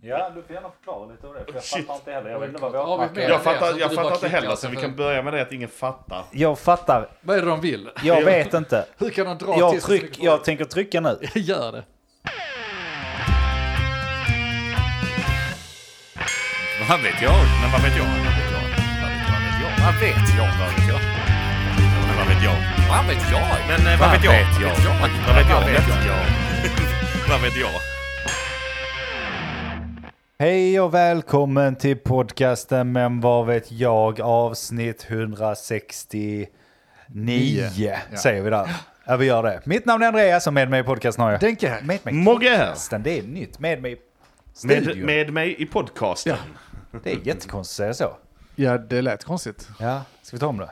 Ja, 0.00 0.30
du 0.34 0.42
får 0.42 0.54
gärna 0.54 0.70
förklara 0.70 1.06
lite 1.06 1.26
av 1.26 1.34
det. 1.34 1.44
För 1.44 1.52
jag 1.52 1.62
Shit. 1.62 1.86
fattar 1.86 1.94
inte 1.98 2.12
heller. 2.12 2.30
Jag 2.30 2.40
vet 2.40 2.48
inte 2.48 2.62
vad 2.62 2.72
Har 2.88 2.98
vi 2.98 3.14
med? 3.14 3.24
är. 3.24 3.28
Jag 3.28 3.42
fattar, 3.42 3.78
jag 3.78 3.94
fattar 3.94 4.14
inte 4.14 4.28
heller, 4.28 4.56
så 4.56 4.68
vi 4.68 4.76
kan 4.76 4.96
börja 4.96 5.22
med 5.22 5.32
det 5.32 5.42
att 5.42 5.52
ingen 5.52 5.68
fattar. 5.68 6.24
Jag 6.30 6.58
fattar. 6.58 7.08
Vad 7.20 7.36
är 7.36 7.42
det 7.42 7.48
de 7.48 7.60
vill? 7.60 7.90
Jag 8.02 8.22
vet 8.22 8.54
inte. 8.54 8.84
Hur 8.98 9.10
kan 9.10 9.26
de 9.26 9.38
dra 9.38 9.58
Jag, 9.58 9.70
till 9.72 9.82
tryck, 9.82 10.18
jag 10.22 10.44
tänker 10.44 10.64
trycka 10.64 11.00
nu. 11.00 11.18
Gör 11.34 11.72
det. 11.72 11.84
Vad 16.88 17.00
vet 17.02 17.22
jag? 17.22 17.34
Men 17.62 17.72
vad 17.72 17.82
vet 17.82 17.96
jag? 17.96 18.04
Vad 18.04 18.14
vet 18.14 18.50
jag? 18.54 18.62
Vad 19.84 19.94
vet 20.00 20.28
jag? 20.36 20.48
Vad 20.58 20.68
vet 20.70 20.88
jag? 20.88 20.88
Vad 20.88 20.88
vet 20.88 20.88
jag? 20.88 21.00
Men 22.08 22.16
vad 22.16 22.26
vet 22.28 22.42
jag? 22.44 22.56
Vad 22.90 23.06
vet 23.06 23.30
jag? 23.32 23.46
Men 23.68 23.92
eh, 23.92 24.00
vad 24.00 24.10
vet 24.10 24.24
jag? 24.24 24.32
Vad 24.32 25.36
vet 25.36 25.50
jag? 25.50 25.60
Vad 25.60 25.66
vet 25.66 25.88
jag? 26.06 26.24
Vad 27.28 27.40
vet 27.42 27.56
jag? 27.56 27.97
Hej 30.40 30.80
och 30.80 30.94
välkommen 30.94 31.76
till 31.76 31.96
podcasten 31.98 32.92
Men 32.92 33.20
vad 33.20 33.46
vet 33.46 33.72
jag 33.72 34.20
avsnitt 34.20 35.06
169 35.08 36.46
Ja. 37.76 37.96
säger 38.22 38.42
vi 38.42 38.50
där. 38.50 38.68
Ja, 39.06 39.16
vi 39.16 39.26
gör 39.26 39.42
det. 39.42 39.60
Mitt 39.64 39.84
namn 39.84 40.02
är 40.02 40.06
Andreas 40.06 40.46
och 40.46 40.52
med 40.54 40.70
mig 40.70 40.80
i 40.80 40.82
podcasten 40.84 41.24
har 41.24 41.30
jag... 41.30 41.40
Denke 41.40 41.68
här. 41.68 41.82
Med 41.82 41.98
mig 42.04 42.14
Mogge 42.14 42.48
här. 42.50 42.58
podcasten, 42.66 43.02
det 43.02 43.18
är 43.18 43.22
nytt. 43.22 43.58
Med 43.58 43.82
mig 43.82 43.92
i 43.92 43.96
Med, 44.66 44.82
studion. 44.82 45.06
med 45.06 45.32
mig 45.32 45.62
i 45.62 45.66
podcasten. 45.66 46.36
Det 47.04 47.12
är 47.12 47.18
jättekonstigt 47.26 47.88
att 47.90 47.96
säga 47.96 48.08
så. 48.10 48.16
Ja, 48.54 48.78
det 48.78 49.02
lät 49.02 49.24
konstigt. 49.24 49.68
Ja, 49.80 50.02
ska 50.22 50.36
vi 50.36 50.40
ta 50.40 50.46
om 50.46 50.58
det? 50.58 50.70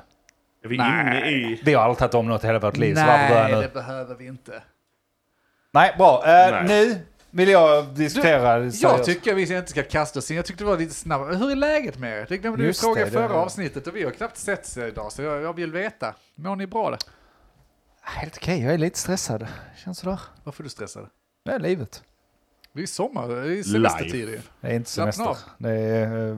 Är 0.64 0.68
vi 0.68 0.76
Nej. 0.76 1.00
inne 1.00 1.30
i... 1.30 1.62
Vi 1.64 1.74
har 1.74 1.82
aldrig 1.82 1.98
tagit 1.98 2.14
om 2.14 2.28
något 2.28 2.44
i 2.44 2.46
hela 2.46 2.58
vårt 2.58 2.76
liv, 2.76 2.94
så 2.94 3.06
varför 3.06 3.28
börja 3.28 3.42
Nej, 3.42 3.54
nu? 3.54 3.60
det 3.60 3.74
behöver 3.74 4.14
vi 4.14 4.26
inte. 4.26 4.62
Nej, 5.72 5.94
bra. 5.98 6.22
Eh, 6.26 6.50
Nej. 6.52 6.64
Nu 6.68 6.98
vill 7.36 7.48
jag 7.48 7.86
diskutera 7.86 8.58
Jag 8.64 8.74
seriöst. 8.74 9.04
tycker 9.04 9.34
vi 9.34 9.56
inte 9.56 9.70
ska 9.70 9.82
kasta 9.82 10.18
oss 10.18 10.30
in. 10.30 10.36
Jag 10.36 10.46
tyckte 10.46 10.64
det 10.64 10.70
var 10.70 10.78
lite 10.78 10.94
snabbare. 10.94 11.34
Hur 11.34 11.50
är 11.50 11.56
läget 11.56 11.98
med 11.98 12.18
er? 12.20 12.26
Det 12.28 12.38
glömde 12.38 12.66
du 12.66 12.74
fråga 12.74 13.06
förra 13.06 13.34
avsnittet 13.34 13.86
och 13.86 13.96
vi 13.96 14.04
har 14.04 14.10
knappt 14.10 14.36
setts 14.36 14.76
idag 14.76 15.12
så 15.12 15.22
jag, 15.22 15.42
jag 15.42 15.52
vill 15.52 15.72
veta. 15.72 16.14
Mår 16.34 16.56
ni 16.56 16.66
bra? 16.66 16.90
Där? 16.90 16.98
Helt 18.02 18.36
okej, 18.36 18.62
jag 18.62 18.74
är 18.74 18.78
lite 18.78 18.98
stressad. 18.98 19.46
Känns 19.84 19.98
sådär. 19.98 20.20
Varför 20.44 20.62
är 20.62 20.64
du 20.64 20.70
stressad? 20.70 21.08
Det 21.44 21.52
är 21.52 21.58
livet. 21.58 22.02
Det 22.72 22.82
är 22.82 22.86
sommar, 22.86 23.28
det 23.28 23.58
är 23.58 23.62
semestertid. 23.62 24.40
Det 24.60 24.68
är 24.68 24.74
inte 24.74 24.90
semester. 24.90 25.36
Det 25.58 25.70
är, 25.70 26.28
eh, 26.28 26.36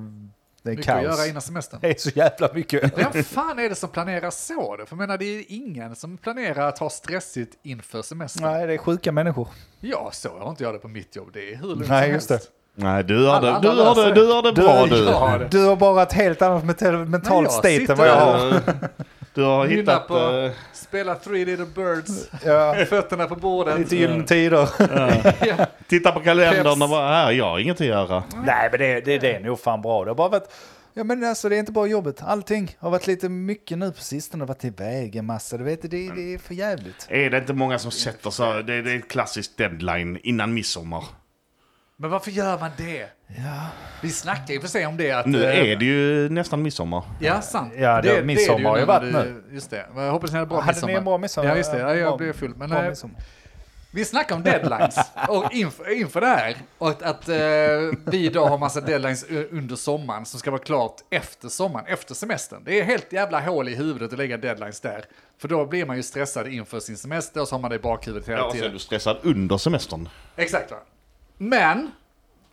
det 0.68 0.74
är 0.74 0.76
Mycket 0.76 0.94
att 0.94 1.02
kaos. 1.04 1.18
göra 1.18 1.26
innan 1.28 1.42
semestern. 1.42 1.80
Det 1.82 1.88
är 1.90 1.94
så 1.98 2.10
jävla 2.10 2.50
mycket. 2.54 2.98
Vem 2.98 3.24
fan 3.24 3.58
är 3.58 3.68
det 3.68 3.74
som 3.74 3.88
planerar 3.88 4.30
så 4.30 4.76
då? 4.76 4.86
För 4.86 4.94
jag 4.96 4.98
menar, 4.98 5.18
det 5.18 5.24
är 5.24 5.44
ingen 5.48 5.96
som 5.96 6.18
planerar 6.18 6.68
att 6.68 6.78
ha 6.78 6.90
stressigt 6.90 7.58
inför 7.62 8.02
semestern. 8.02 8.42
Nej, 8.52 8.66
det 8.66 8.74
är 8.74 8.78
sjuka 8.78 9.12
människor. 9.12 9.48
Ja, 9.80 10.10
så 10.12 10.38
har 10.38 10.50
inte 10.50 10.64
jag 10.64 10.74
det 10.74 10.78
på 10.78 10.88
mitt 10.88 11.16
jobb. 11.16 11.30
Det 11.32 11.52
är 11.52 11.56
hur 11.56 11.66
lugnt 11.68 11.88
Nej, 11.88 12.04
som 12.04 12.14
just 12.14 12.30
helst. 12.30 12.48
Nej, 12.74 13.04
du 13.04 13.26
har 13.26 13.40
det, 13.40 13.58
du 13.62 13.68
har 13.68 14.04
det, 14.04 14.14
du 14.14 14.32
har 14.32 14.42
det 14.42 14.52
bra 14.52 14.86
du, 14.86 14.90
du. 15.48 15.58
Det- 15.58 15.68
har 15.68 15.76
bara 15.76 16.02
ett 16.02 16.12
helt 16.12 16.42
annat 16.42 16.64
mental, 16.64 17.06
mentalt 17.06 17.52
state 17.52 17.86
än 17.88 17.96
vad 17.98 18.08
jag 18.08 18.16
har. 18.16 18.60
Du 19.34 19.42
har 19.42 19.66
Nynna 19.66 19.80
hittat... 19.80 20.08
på, 20.08 20.18
eh, 20.18 20.50
spela 20.72 21.14
Three 21.14 21.44
Little 21.44 21.66
Birds, 21.66 22.30
Ja, 22.44 22.74
fötterna 22.88 23.26
på 23.26 23.36
bordet. 23.36 23.78
lite 23.78 23.96
gyllene 23.96 24.24
tider. 24.24 24.68
Ja. 25.46 25.66
titta 25.88 26.12
på 26.12 26.20
kalendern 26.20 26.82
och 26.82 26.88
bara, 26.88 27.08
här, 27.08 27.32
jag 27.32 27.44
har 27.44 27.58
ingenting 27.58 27.90
att 27.90 27.96
göra. 28.10 28.22
Nej, 28.46 28.68
men 28.70 28.80
det, 28.80 29.00
det, 29.00 29.18
det 29.18 29.34
är 29.34 29.40
nog 29.40 29.60
fan 29.60 29.82
bra. 29.82 30.04
Det 30.04 30.10
har 30.10 30.14
bara 30.14 30.28
varit... 30.28 30.48
Ja 30.94 31.04
men 31.04 31.24
alltså 31.24 31.48
det 31.48 31.56
är 31.56 31.58
inte 31.60 31.72
bara 31.72 31.86
jobbet, 31.86 32.22
allting 32.22 32.76
har 32.78 32.90
varit 32.90 33.06
lite 33.06 33.28
mycket 33.28 33.78
nu 33.78 33.92
på 33.92 34.00
sistone, 34.00 34.44
varit 34.44 34.64
iväg 34.64 35.16
en 35.16 35.26
massa, 35.26 35.56
du 35.56 35.64
vet 35.64 35.82
det, 35.82 35.88
det 35.88 36.34
är 36.34 36.38
för 36.38 36.54
jävligt. 36.54 37.06
Är 37.08 37.30
det 37.30 37.38
inte 37.38 37.52
många 37.52 37.78
som 37.78 37.90
sätter 37.90 38.30
sig... 38.30 38.64
Det, 38.64 38.82
det 38.82 38.92
är 38.92 38.96
ett 38.98 39.08
klassiskt 39.08 39.56
deadline 39.56 40.18
innan 40.22 40.54
midsommar. 40.54 41.04
Men 42.00 42.10
varför 42.10 42.30
gör 42.30 42.58
man 42.58 42.70
det? 42.76 43.06
Ja, 43.26 43.66
Vi 44.02 44.10
snackar 44.10 44.54
ju 44.54 44.60
för 44.60 44.68
sig 44.68 44.86
om 44.86 44.96
det 44.96 45.10
att... 45.12 45.26
Nu 45.26 45.44
eh, 45.44 45.70
är 45.70 45.76
det 45.76 45.84
ju 45.84 46.28
nästan 46.28 46.62
midsommar. 46.62 47.02
Ja, 47.20 47.40
sant. 47.42 47.72
Ja, 47.78 48.02
det- 48.02 48.22
midsommar 48.24 48.60
är 48.60 48.64
har 48.70 48.78
ju 48.78 48.84
varit 48.84 49.12
nu. 49.12 49.42
Just 49.52 49.70
det. 49.70 49.86
Jag 49.96 50.12
hoppas 50.12 50.30
ni 50.32 50.38
hade 50.38 50.48
bra 50.48 50.60
hade 50.60 50.66
midsommar. 50.72 50.92
ni 50.92 50.98
en 50.98 51.04
bra 51.04 51.18
midsommar? 51.18 51.48
Ja, 51.50 51.56
just 51.56 51.72
det. 51.72 51.78
Ja, 51.78 51.84
Bra- 51.86 51.96
jag 51.96 52.18
blev 52.18 52.32
full. 52.32 52.54
Men 52.56 52.70
bra 52.70 52.82
eh, 52.82 52.88
midsommar. 52.88 53.20
vi 53.92 54.04
snackar 54.04 54.34
om 54.36 54.42
deadlines 54.42 54.96
och 55.28 55.52
inför, 55.52 55.90
inför 56.00 56.20
det 56.20 56.26
här. 56.26 56.56
Och 56.78 56.88
att, 56.88 57.02
att 57.02 57.28
eh, 57.28 57.36
vi 58.06 58.24
idag 58.26 58.46
har 58.46 58.58
massa 58.58 58.80
deadlines 58.80 59.24
under 59.50 59.76
sommaren 59.76 60.24
som 60.26 60.40
ska 60.40 60.50
vara 60.50 60.62
klart 60.62 60.96
efter 61.10 61.48
sommaren, 61.48 61.86
efter 61.86 62.14
semestern. 62.14 62.62
Det 62.64 62.80
är 62.80 62.84
helt 62.84 63.12
jävla 63.12 63.40
hål 63.40 63.68
i 63.68 63.74
huvudet 63.74 64.12
att 64.12 64.18
lägga 64.18 64.36
deadlines 64.36 64.80
där. 64.80 65.04
För 65.38 65.48
då 65.48 65.66
blir 65.66 65.86
man 65.86 65.96
ju 65.96 66.02
stressad 66.02 66.48
inför 66.48 66.80
sin 66.80 66.96
semester 66.96 67.40
och 67.40 67.48
så 67.48 67.54
har 67.54 67.60
man 67.60 67.70
det 67.70 67.76
i 67.76 67.80
bakhuvudet 67.80 68.28
hela 68.28 68.38
Ja, 68.38 68.44
och 68.44 68.50
så 68.50 68.56
är 68.56 68.60
tiden. 68.60 68.72
du 68.72 68.78
stressad 68.78 69.16
under 69.22 69.58
semestern. 69.58 70.08
Exakt 70.36 70.70
va. 70.70 70.76
Men, 71.38 71.90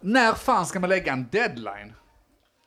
när 0.02 0.34
fan 0.34 0.66
ska 0.66 0.80
man 0.80 0.90
lägga 0.90 1.14
en 1.14 1.28
deadline? 1.32 1.94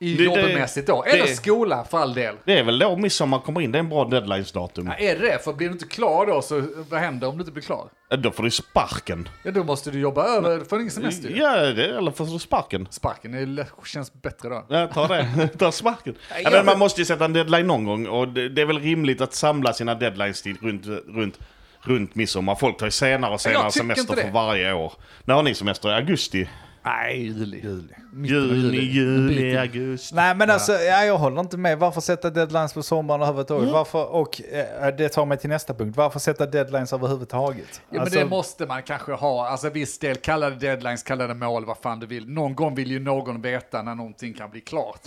I 0.01 0.15
Det- 0.17 0.25
jobbmässigt 0.25 0.87
då? 0.87 1.05
Eller 1.05 1.23
det- 1.27 1.35
skola 1.37 1.85
för 1.85 1.99
all 1.99 2.15
del. 2.15 2.35
Det 2.45 2.59
är 2.59 2.65
väl 2.65 2.79
då 2.79 2.97
midsommar 2.97 3.39
kommer 3.39 3.61
in, 3.61 3.73
det 3.73 3.79
är 3.79 3.81
en 3.81 3.89
bra 3.89 4.05
deadlinesdatum. 4.05 4.87
Ja, 4.87 4.95
är 4.95 5.19
det? 5.19 5.45
För 5.45 5.53
blir 5.53 5.69
du 5.69 5.73
inte 5.73 5.87
klar 5.87 6.27
då, 6.27 6.43
så 6.43 6.63
vad 6.91 7.01
händer 7.01 7.29
om 7.29 7.35
du 7.37 7.41
inte 7.43 7.53
blir 7.53 7.63
klar? 7.63 7.89
Då 8.19 8.31
får 8.31 8.43
du 8.43 8.51
sparken. 8.51 9.29
Ja, 9.45 9.51
då 9.51 9.65
måste 9.65 9.91
du 9.91 10.01
jobba 10.01 10.25
över, 10.25 10.61
får 10.65 10.79
ingen 10.81 10.91
semester. 10.91 11.33
Ja, 11.37 11.57
det, 11.57 11.85
eller 11.99 12.11
får 12.11 12.27
du 12.27 12.39
sparken. 12.39 12.87
Sparken 12.91 13.35
är, 13.35 13.67
känns 13.87 14.13
bättre 14.13 14.49
då. 14.49 14.67
Ja, 14.69 14.87
ta 14.87 15.07
det. 15.09 15.49
ta 15.59 15.73
sparken. 15.73 16.15
Ja, 16.45 16.51
men 16.51 16.67
man 16.67 16.79
måste 16.79 17.01
ju 17.01 17.05
sätta 17.05 17.25
en 17.25 17.33
deadline 17.33 17.67
någon 17.67 17.85
gång 17.85 18.07
och 18.07 18.29
det, 18.29 18.49
det 18.49 18.63
är 18.63 18.67
väl 18.67 18.81
rimligt 18.81 19.21
att 19.21 19.35
samla 19.35 19.73
sina 19.73 19.95
deadlines 19.95 20.43
till 20.43 20.57
runt, 20.63 20.87
runt, 21.09 21.39
runt 21.83 22.15
midsommar. 22.15 22.55
Folk 22.55 22.79
tar 22.79 22.87
ju 22.87 22.91
senare 22.91 23.35
och 23.35 23.41
senare 23.41 23.71
semester 23.71 24.17
för 24.17 24.31
varje 24.31 24.73
år. 24.73 24.93
När 25.25 25.35
har 25.35 25.43
ni 25.43 25.55
semester? 25.55 25.89
I 25.91 25.93
augusti? 25.93 26.49
Nej, 26.83 27.23
juli. 27.23 27.61
juli. 27.63 27.95
Juni, 28.25 28.77
juli, 28.79 29.57
augusti. 29.57 30.15
Nej 30.15 30.35
men 30.35 30.51
alltså, 30.51 30.73
ja, 30.73 31.05
jag 31.05 31.19
håller 31.19 31.41
inte 31.41 31.57
med. 31.57 31.79
Varför 31.79 32.01
sätta 32.01 32.31
deadlines 32.31 32.73
på 32.75 32.83
sommaren 32.83 33.21
överhuvudtaget? 33.23 33.63
Mm. 33.63 33.73
Varför, 33.75 34.07
och 34.15 34.41
eh, 34.53 34.97
det 34.97 35.09
tar 35.09 35.27
mig 35.27 35.39
till 35.39 35.51
nästa 35.51 35.75
punkt. 35.75 35.97
Varför 35.97 36.19
sätta 36.19 36.47
deadlines 36.47 36.93
överhuvudtaget? 36.93 37.81
Ja, 37.91 38.01
Alltså, 38.01 38.15
men 38.19 38.25
det 38.25 38.31
måste 38.31 38.67
man 38.67 38.83
kanske 38.83 39.13
ha. 39.13 39.49
Alltså 39.49 39.71
viss 39.71 39.99
del, 39.99 40.17
kalla 40.17 40.51
det 40.51 40.57
deadlines, 40.57 41.03
kalla 41.03 41.27
det 41.27 41.35
mål, 41.35 41.65
vad 41.65 41.79
fan 41.79 42.01
du 42.01 42.07
vill. 42.07 42.29
Någon 42.31 42.55
gång 42.55 42.75
vill 42.75 42.91
ju 42.91 42.99
någon 43.01 43.43
veta 43.43 43.83
när 43.83 43.95
någonting 43.95 44.35
kan 44.35 44.51
bli 44.51 44.61
klart. 44.61 45.01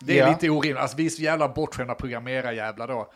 Det 0.00 0.18
är 0.18 0.22
Ja. 0.26 0.28
lite 0.30 0.50
orimligt. 0.50 0.82
Alltså 0.82 0.96
vi 0.96 1.06
är 1.06 1.10
så 1.10 1.22
jävla 1.22 1.48
bortskämda 1.48 1.94
programmerarjävlar 1.94 2.88
då. 2.88 3.08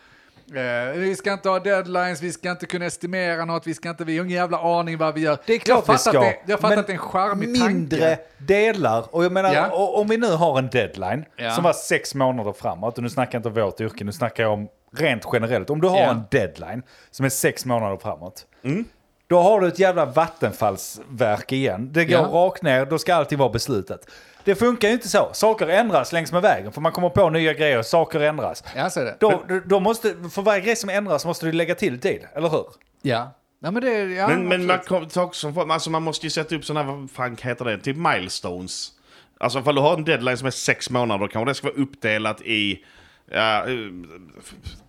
Eh, 0.55 0.99
vi 0.99 1.15
ska 1.15 1.33
inte 1.33 1.49
ha 1.49 1.59
deadlines, 1.59 2.21
vi 2.21 2.31
ska 2.31 2.51
inte 2.51 2.65
kunna 2.65 2.85
estimera 2.85 3.45
något, 3.45 3.67
vi 3.67 3.73
ska 3.73 3.89
inte, 3.89 4.03
vi 4.03 4.17
har 4.17 4.25
ingen 4.25 4.37
jävla 4.37 4.57
aning 4.79 4.97
vad 4.97 5.13
vi 5.13 5.21
gör. 5.21 5.37
Det 5.45 5.53
är 5.53 5.59
klart 5.59 5.83
jag 5.87 5.93
vi 5.93 5.99
ska. 5.99 6.19
Det, 6.19 6.37
jag 6.45 6.59
fattar 6.59 6.77
att 6.77 6.87
det 6.87 6.91
är 6.93 6.95
en 6.95 6.99
charmig 6.99 7.49
Mindre 7.49 7.99
tanke. 7.99 8.19
delar. 8.37 9.05
Och 9.15 9.25
jag 9.25 9.31
menar, 9.31 9.53
Ja. 9.53 9.69
om 9.71 10.07
vi 10.07 10.17
nu 10.17 10.27
har 10.27 10.57
en 10.59 10.69
deadline 10.69 11.25
Ja. 11.35 11.51
som 11.51 11.63
var 11.63 11.73
sex 11.73 12.15
månader 12.15 12.53
framåt. 12.53 12.97
Och 12.97 13.03
nu 13.03 13.09
snackar 13.09 13.33
jag 13.35 13.39
inte 13.39 13.59
om 13.59 13.65
vårt 13.65 13.81
yrke, 13.81 14.03
nu 14.03 14.11
snackar 14.11 14.43
jag 14.43 14.53
om 14.53 14.67
rent 14.97 15.25
generellt. 15.33 15.69
Om 15.69 15.81
du 15.81 15.87
har 15.87 15.97
Ja. 15.99 16.09
en 16.11 16.21
deadline 16.31 16.83
som 17.11 17.25
är 17.25 17.29
sex 17.29 17.65
månader 17.65 17.97
framåt. 17.97 18.45
Mm. 18.63 18.85
Då 19.27 19.39
har 19.41 19.61
du 19.61 19.67
ett 19.67 19.79
jävla 19.79 20.05
vattenfallsverk 20.05 21.51
igen. 21.51 21.89
Det 21.91 22.05
går 22.05 22.17
rakt 22.17 22.63
ner, 22.63 22.85
då 22.85 22.97
ska 22.99 23.15
alltid 23.15 23.37
vara 23.37 23.49
beslutat. 23.49 23.99
Det 24.43 24.55
funkar 24.55 24.87
ju 24.87 24.93
inte 24.93 25.07
så. 25.09 25.29
Saker 25.33 25.67
ändras 25.67 26.13
längs 26.13 26.31
med 26.31 26.41
vägen. 26.41 26.71
För 26.71 26.81
man 26.81 26.91
kommer 26.91 27.09
på 27.09 27.29
nya 27.29 27.53
grejer, 27.53 27.81
saker 27.81 28.19
ändras. 28.19 28.63
Ja, 28.75 28.89
så 28.89 28.99
är 28.99 29.05
det. 29.05 29.15
Då, 29.19 29.43
då 29.65 29.79
måste, 29.79 30.15
för 30.31 30.41
varje 30.41 30.61
grej 30.61 30.75
som 30.75 30.89
ändras 30.89 31.25
måste 31.25 31.45
du 31.45 31.51
lägga 31.51 31.75
till 31.75 31.99
tid, 31.99 32.27
eller 32.35 32.49
hur? 32.49 32.65
Ja. 33.01 33.31
Ja, 33.63 33.71
men 33.71 33.83
det. 33.83 34.03
Ja, 34.03 34.27
Men, 34.27 34.47
men 34.47 34.65
man, 34.65 34.79
kom- 34.79 35.09
som, 35.31 35.71
alltså 35.71 35.89
man 35.89 36.03
måste 36.03 36.25
ju 36.25 36.29
sätta 36.29 36.55
upp 36.55 36.65
sådana, 36.65 36.91
vad 36.91 37.11
fan 37.11 37.37
heter 37.41 37.65
det, 37.65 37.77
till 37.79 37.95
milestones. 37.95 38.91
Alltså 39.39 39.59
ifall 39.59 39.75
du 39.75 39.81
har 39.81 39.93
en 39.93 40.03
deadline 40.05 40.37
som 40.37 40.47
är 40.47 40.51
sex 40.51 40.89
månader, 40.89 41.27
kanske 41.27 41.49
det 41.51 41.55
ska 41.55 41.67
vara 41.67 41.77
uppdelat 41.77 42.41
i 42.41 42.85
ja, 43.31 43.57
eh, 43.67 43.75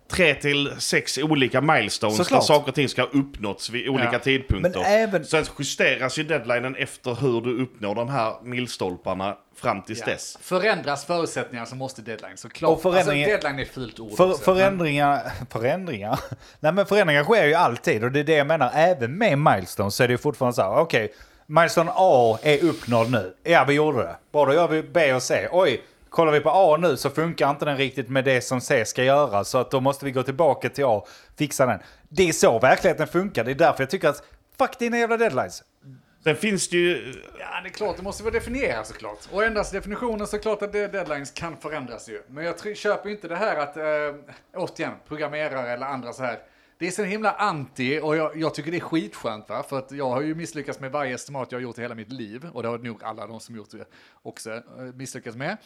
tre 0.07 0.35
till 0.35 0.71
sex 0.77 1.17
olika 1.17 1.61
milestones 1.61 2.17
Såklart. 2.17 2.41
där 2.41 2.45
saker 2.45 2.67
och 2.69 2.75
ting 2.75 2.89
ska 2.89 3.01
ha 3.01 3.09
uppnåtts 3.09 3.69
vid 3.69 3.89
olika 3.89 4.09
Ja. 4.13 4.19
tidpunkter. 4.19 4.79
Men 4.79 4.85
även- 4.85 5.25
Sen 5.25 5.45
justeras 5.59 6.17
ju 6.19 6.23
deadlinen 6.23 6.75
efter 6.75 7.15
hur 7.21 7.41
du 7.41 7.61
uppnår 7.63 7.95
de 7.95 8.09
här 8.09 8.33
milstolparna 8.43 9.37
fram 9.55 9.81
tills 9.81 9.99
Ja. 9.99 10.05
dess. 10.05 10.37
Förändras 10.41 11.05
förutsättningar 11.05 11.65
så 11.65 11.75
måste 11.75 12.01
deadline 12.01 12.37
såklart. 12.37 12.71
Och 12.71 12.81
förändringar- 12.81 13.23
Alltså, 13.33 13.41
deadline 13.47 13.59
är 13.59 13.63
ett 13.63 13.73
fult 13.73 13.99
ord 13.99 14.17
För, 14.17 14.29
också, 14.31 14.43
förändringar, 14.43 15.31
förändringar? 15.49 16.19
Nej 16.59 16.71
men 16.73 16.85
förändringar 16.85 17.23
sker 17.23 17.45
ju 17.45 17.53
alltid 17.53 18.03
och 18.03 18.11
det 18.11 18.19
är 18.19 18.23
det 18.23 18.35
jag 18.35 18.47
menar. 18.47 18.71
Även 18.73 19.17
med 19.17 19.39
milestones 19.39 19.95
så 19.95 20.03
är 20.03 20.07
det 20.07 20.11
ju 20.11 20.17
fortfarande 20.17 20.55
så 20.55 20.61
här, 20.61 20.75
okej, 20.79 21.13
milestone 21.47 21.91
A 21.95 22.39
är 22.43 22.63
uppnådd 22.63 23.11
nu. 23.11 23.33
Ja, 23.43 23.65
vi 23.67 23.73
gjorde 23.73 23.97
det. 23.97 24.15
Bra, 24.31 24.45
då 24.45 24.53
gör 24.53 24.67
vi 24.67 24.83
B 24.83 25.13
och 25.13 25.23
C. 25.23 25.47
Oj, 25.51 25.81
kollar 26.13 26.31
vi 26.31 26.39
på 26.39 26.49
A 26.49 26.77
nu 26.77 26.97
så 26.97 27.09
funkar 27.09 27.49
inte 27.49 27.65
den 27.65 27.77
riktigt 27.77 28.09
med 28.09 28.25
det 28.25 28.41
som 28.41 28.61
C 28.61 28.85
ska 28.85 29.03
göra. 29.03 29.43
Så 29.43 29.57
att 29.57 29.71
då 29.71 29.79
måste 29.79 30.05
vi 30.05 30.11
gå 30.11 30.23
tillbaka 30.23 30.69
till 30.69 30.85
A, 30.85 31.05
fixa 31.37 31.65
den. 31.65 31.79
Det 32.09 32.29
är 32.29 32.33
så 32.33 32.59
verkligheten 32.59 33.07
funkar. 33.07 33.43
Det 33.43 33.51
är 33.51 33.55
därför 33.55 33.83
jag 33.83 33.89
tycker 33.89 34.09
att, 34.09 34.23
fuck 34.57 34.79
dina 34.79 34.97
jävla 34.97 35.17
deadlines. 35.17 35.63
Sen 36.23 36.35
finns 36.35 36.69
det 36.69 36.77
ju... 36.77 37.13
Ja, 37.39 37.61
det 37.63 37.69
är 37.69 37.73
klart, 37.73 37.97
det 37.97 38.03
måste 38.03 38.23
vara 38.23 38.33
definierat 38.33 38.87
såklart. 38.87 39.19
Och 39.31 39.43
ändras 39.43 39.71
definitionen 39.71 40.27
så 40.27 40.39
klart 40.39 40.61
att 40.61 40.73
deadlines 40.73 41.31
kan 41.31 41.57
förändras 41.57 42.09
ju. 42.09 42.21
Men 42.27 42.45
jag 42.45 42.77
köper 42.77 43.09
inte 43.09 43.27
det 43.27 43.35
här 43.35 43.57
att, 43.57 43.77
äh, 43.77 43.83
återigen, 44.55 44.93
programmerare 45.07 45.69
eller 45.69 45.85
andra 45.85 46.13
så 46.13 46.23
här. 46.23 46.33
Det 46.33 46.39
det 46.83 46.87
är 46.87 46.91
så 46.91 47.03
himla 47.03 47.31
anti 47.31 47.99
och 47.99 48.15
jag, 48.15 48.37
jag 48.37 48.53
tycker 48.53 48.71
det 48.71 48.77
är 48.77 48.81
skitskönt 48.81 49.49
va? 49.49 49.63
för 49.63 49.77
att 49.77 49.91
jag 49.91 50.09
har 50.09 50.21
ju 50.21 50.35
misslyckats 50.35 50.79
med 50.79 50.91
varje 50.91 51.15
estimat 51.15 51.51
jag 51.51 51.59
har 51.59 51.63
gjort 51.63 51.77
i 51.77 51.81
hela 51.81 51.95
mitt 51.95 52.11
liv 52.11 52.49
och 52.53 52.63
det 52.63 52.69
har 52.69 52.77
nog 52.77 53.03
alla 53.03 53.27
de 53.27 53.39
som 53.39 53.55
gjort 53.55 53.71
det 53.71 53.85
också 54.23 54.51
eh, 54.51 54.61
misslyckats 54.95 55.37
med. 55.37 55.57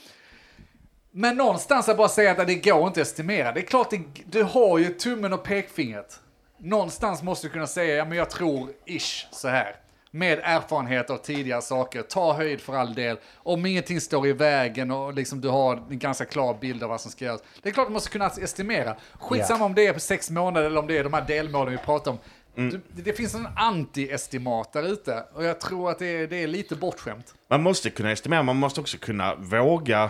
Men 1.11 1.37
någonstans 1.37 1.89
att 1.89 1.97
bara 1.97 2.09
säga 2.09 2.31
att 2.31 2.47
det 2.47 2.55
går 2.55 2.87
inte 2.87 3.01
att 3.01 3.07
estimera. 3.07 3.51
Det 3.51 3.59
är 3.59 3.65
klart, 3.65 3.89
det, 3.89 3.99
du 4.25 4.43
har 4.43 4.77
ju 4.77 4.89
tummen 4.89 5.33
och 5.33 5.43
pekfingret. 5.43 6.19
Någonstans 6.59 7.23
måste 7.23 7.47
du 7.47 7.51
kunna 7.51 7.67
säga, 7.67 7.95
ja 7.95 8.05
men 8.05 8.17
jag 8.17 8.29
tror 8.29 8.69
ish 8.85 9.27
så 9.31 9.47
här. 9.47 9.75
Med 10.11 10.39
erfarenhet 10.43 11.09
av 11.09 11.17
tidigare 11.17 11.61
saker, 11.61 12.01
ta 12.01 12.33
höjd 12.33 12.61
för 12.61 12.75
all 12.75 12.93
del. 12.93 13.17
Om 13.35 13.65
ingenting 13.65 14.01
står 14.01 14.27
i 14.27 14.33
vägen 14.33 14.91
och 14.91 15.13
liksom 15.13 15.41
du 15.41 15.49
har 15.49 15.75
en 15.89 15.99
ganska 15.99 16.25
klar 16.25 16.57
bild 16.61 16.83
av 16.83 16.89
vad 16.89 17.01
som 17.01 17.11
ska 17.11 17.25
göras. 17.25 17.41
Det 17.61 17.69
är 17.69 17.73
klart 17.73 17.87
du 17.87 17.93
måste 17.93 18.09
kunna 18.09 18.27
estimera. 18.27 18.95
Skitsamma 19.19 19.59
Ja. 19.59 19.65
om 19.65 19.75
det 19.75 19.87
är 19.87 19.93
på 19.93 19.99
sex 19.99 20.29
månader 20.29 20.65
eller 20.67 20.79
om 20.79 20.87
det 20.87 20.97
är 20.97 21.03
de 21.03 21.13
här 21.13 21.25
delmålen 21.27 21.71
vi 21.71 21.77
pratar 21.77 22.11
om. 22.11 22.17
Du, 22.55 22.81
det 22.95 23.13
finns 23.13 23.35
en 23.35 23.47
anti-estimat 23.55 24.73
där 24.73 24.83
ute 24.83 25.23
och 25.33 25.43
jag 25.43 25.59
tror 25.59 25.89
att 25.91 25.99
det 25.99 26.05
är, 26.07 26.27
det 26.27 26.43
är 26.43 26.47
lite 26.47 26.75
bortskämt. 26.75 27.33
Man 27.49 27.63
måste 27.63 27.89
kunna 27.89 28.11
estimera, 28.11 28.43
man 28.43 28.55
måste 28.55 28.81
också 28.81 28.97
kunna 28.97 29.35
våga 29.35 30.09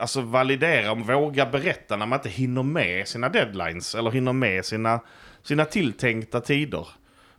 Alltså 0.00 0.20
validera, 0.20 0.92
och 0.92 0.98
våga 0.98 1.46
berätta 1.46 1.96
när 1.96 2.06
man 2.06 2.18
inte 2.18 2.28
hinner 2.28 2.62
med 2.62 3.08
sina 3.08 3.28
deadlines 3.28 3.94
eller 3.94 4.10
hinner 4.10 4.32
med 4.32 4.64
sina, 4.64 5.00
sina 5.42 5.64
tilltänkta 5.64 6.40
tider. 6.40 6.86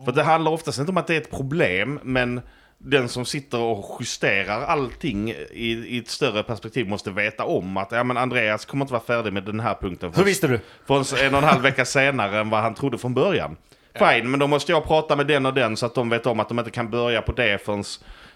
För 0.06 0.12
det 0.12 0.24
handlar 0.24 0.52
oftast 0.52 0.80
inte 0.80 0.92
om 0.92 0.98
att 0.98 1.08
det 1.08 1.14
är 1.16 1.22
ett 1.22 1.32
problem, 1.32 2.00
men 2.04 2.42
den 2.78 3.10
som 3.10 3.26
sitter 3.26 3.60
och 3.60 3.98
justerar 4.00 4.62
allting 4.66 5.30
i, 5.32 5.72
i 5.88 5.98
ett 5.98 6.08
större 6.08 6.44
perspektiv 6.44 6.88
måste 6.88 7.12
veta 7.12 7.44
om 7.44 7.78
att 7.78 7.92
ja, 7.92 8.04
men 8.04 8.18
Andreas 8.18 8.66
kommer 8.66 8.86
inte 8.86 8.94
vara 8.94 9.04
färdig 9.04 9.34
med 9.34 9.44
den 9.44 9.60
här 9.60 9.76
punkten 9.82 10.14
Hur 10.16 10.24
visste 10.24 10.48
du? 10.48 10.60
förrän 10.88 11.28
en 11.28 11.34
och 11.34 11.42
en 11.42 11.48
halv 11.50 11.62
vecka 11.62 11.86
senare 11.86 12.40
än 12.40 12.50
vad 12.50 12.62
han 12.62 12.74
trodde 12.74 12.98
från 12.98 13.14
början. 13.14 13.58
Fine, 13.96 14.32
men 14.32 14.40
då 14.40 14.48
måste 14.48 14.72
jag 14.72 14.86
prata 14.88 15.16
med 15.16 15.28
den 15.28 15.46
och 15.46 15.54
den 15.54 15.78
så 15.78 15.86
att 15.86 15.96
de 15.96 16.10
vet 16.10 16.26
om 16.26 16.40
att 16.40 16.50
de 16.50 16.60
inte 16.60 16.72
kan 16.72 16.90
börja 16.90 17.22
på 17.22 17.32
det 17.32 17.66
förrän 17.66 17.84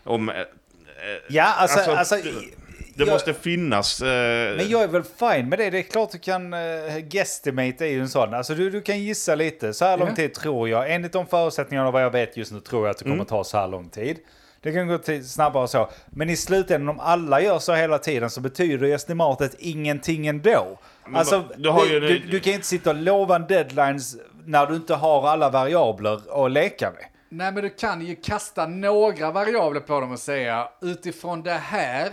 om... 0.03 0.29
eh, 0.29 0.35
Ja, 1.29 1.43
alltså... 1.43 1.91
Alltså, 1.91 2.15
alltså, 2.15 2.29
Det 2.97 3.03
jag- 3.03 3.13
måste 3.13 3.33
finnas... 3.33 4.01
Eh, 4.01 4.55
Men 4.57 4.69
jag 4.69 4.83
är 4.83 4.87
väl 4.87 5.03
fine 5.03 5.49
med 5.49 5.59
det. 5.59 5.69
Det 5.69 5.77
är 5.77 5.81
klart 5.81 6.11
du 6.11 6.17
kan... 6.19 6.53
Uh, 6.53 6.97
guesstimate 6.99 7.85
är 7.85 7.89
ju 7.89 7.99
en 8.01 8.09
sån. 8.09 8.33
Alltså 8.33 8.55
du, 8.55 8.69
du 8.69 8.81
kan 8.81 8.99
gissa 8.99 9.35
lite. 9.35 9.73
Så 9.73 9.85
här 9.85 9.97
lång 9.97 10.07
Ja. 10.09 10.15
tid 10.15 10.33
tror 10.33 10.69
jag. 10.69 10.91
Enligt 10.93 11.11
de 11.13 11.27
förutsättningarna 11.27 11.91
vad 11.91 12.03
jag 12.03 12.11
vet 12.11 12.37
just 12.37 12.51
nu 12.51 12.59
tror 12.59 12.85
jag 12.85 12.91
att 12.91 12.97
det 12.97 13.03
kommer 13.03 13.15
Mm. 13.15 13.25
ta 13.25 13.43
så 13.43 13.57
här 13.57 13.67
lång 13.67 13.89
tid. 13.89 14.17
Det 14.61 14.71
kan 14.71 14.87
gå 14.87 14.97
till 14.97 15.29
snabbare 15.29 15.63
och 15.63 15.69
så. 15.69 15.89
Men 16.05 16.29
i 16.29 16.35
slutändan 16.35 16.89
om 16.89 16.99
alla 16.99 17.41
gör 17.41 17.59
så 17.59 17.73
hela 17.73 17.97
tiden 17.97 18.29
så 18.29 18.41
betyder 18.41 18.87
ju 18.87 18.93
estimatet 18.93 19.55
ingenting 19.59 20.27
ändå. 20.27 20.79
Men 21.05 21.15
Alltså, 21.15 21.43
du 21.57 21.69
har 21.69 21.85
ju- 21.85 21.99
du, 21.99 22.19
du 22.19 22.39
kan 22.39 22.53
inte 22.53 22.67
sitta 22.67 22.89
och 22.89 22.95
lova 22.95 23.35
en 23.35 23.47
deadlines 23.47 24.15
när 24.45 24.65
du 24.65 24.75
inte 24.75 24.93
har 24.95 25.27
alla 25.27 25.49
variabler 25.49 26.45
att 26.45 26.51
leka 26.51 26.91
med. 26.91 27.05
Nej, 27.29 27.51
men 27.51 27.63
du 27.63 27.69
kan 27.69 28.05
ju 28.05 28.15
kasta 28.15 28.67
några 28.67 29.31
variabler 29.31 29.79
på 29.79 29.99
dem 29.99 30.11
och 30.11 30.19
säga 30.19 30.67
utifrån 30.81 31.43
det 31.43 31.51
här 31.51 32.09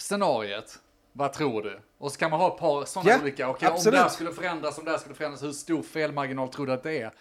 scenariet, 0.00 0.78
vad 1.12 1.32
tror 1.32 1.62
du? 1.62 1.80
Och 1.98 2.12
så 2.12 2.18
kan 2.18 2.30
man 2.30 2.40
ha 2.40 2.54
ett 2.54 2.60
par 2.60 2.84
sådana 2.84 3.10
Ja, 3.10 3.18
olika, 3.22 3.48
okej 3.48 3.68
om 3.68 3.74
absolut. 3.74 3.94
det 3.98 4.02
här 4.02 4.08
skulle 4.08 4.32
förändras, 4.32 4.78
om 4.78 4.84
det 4.84 4.90
här 4.90 4.98
skulle 4.98 5.14
förändras, 5.14 5.42
hur 5.42 5.52
stor 5.52 5.82
felmarginal 5.82 6.48
tror 6.48 6.66
du 6.66 6.72
att 6.72 6.82
det 6.82 6.98
är? 6.98 7.12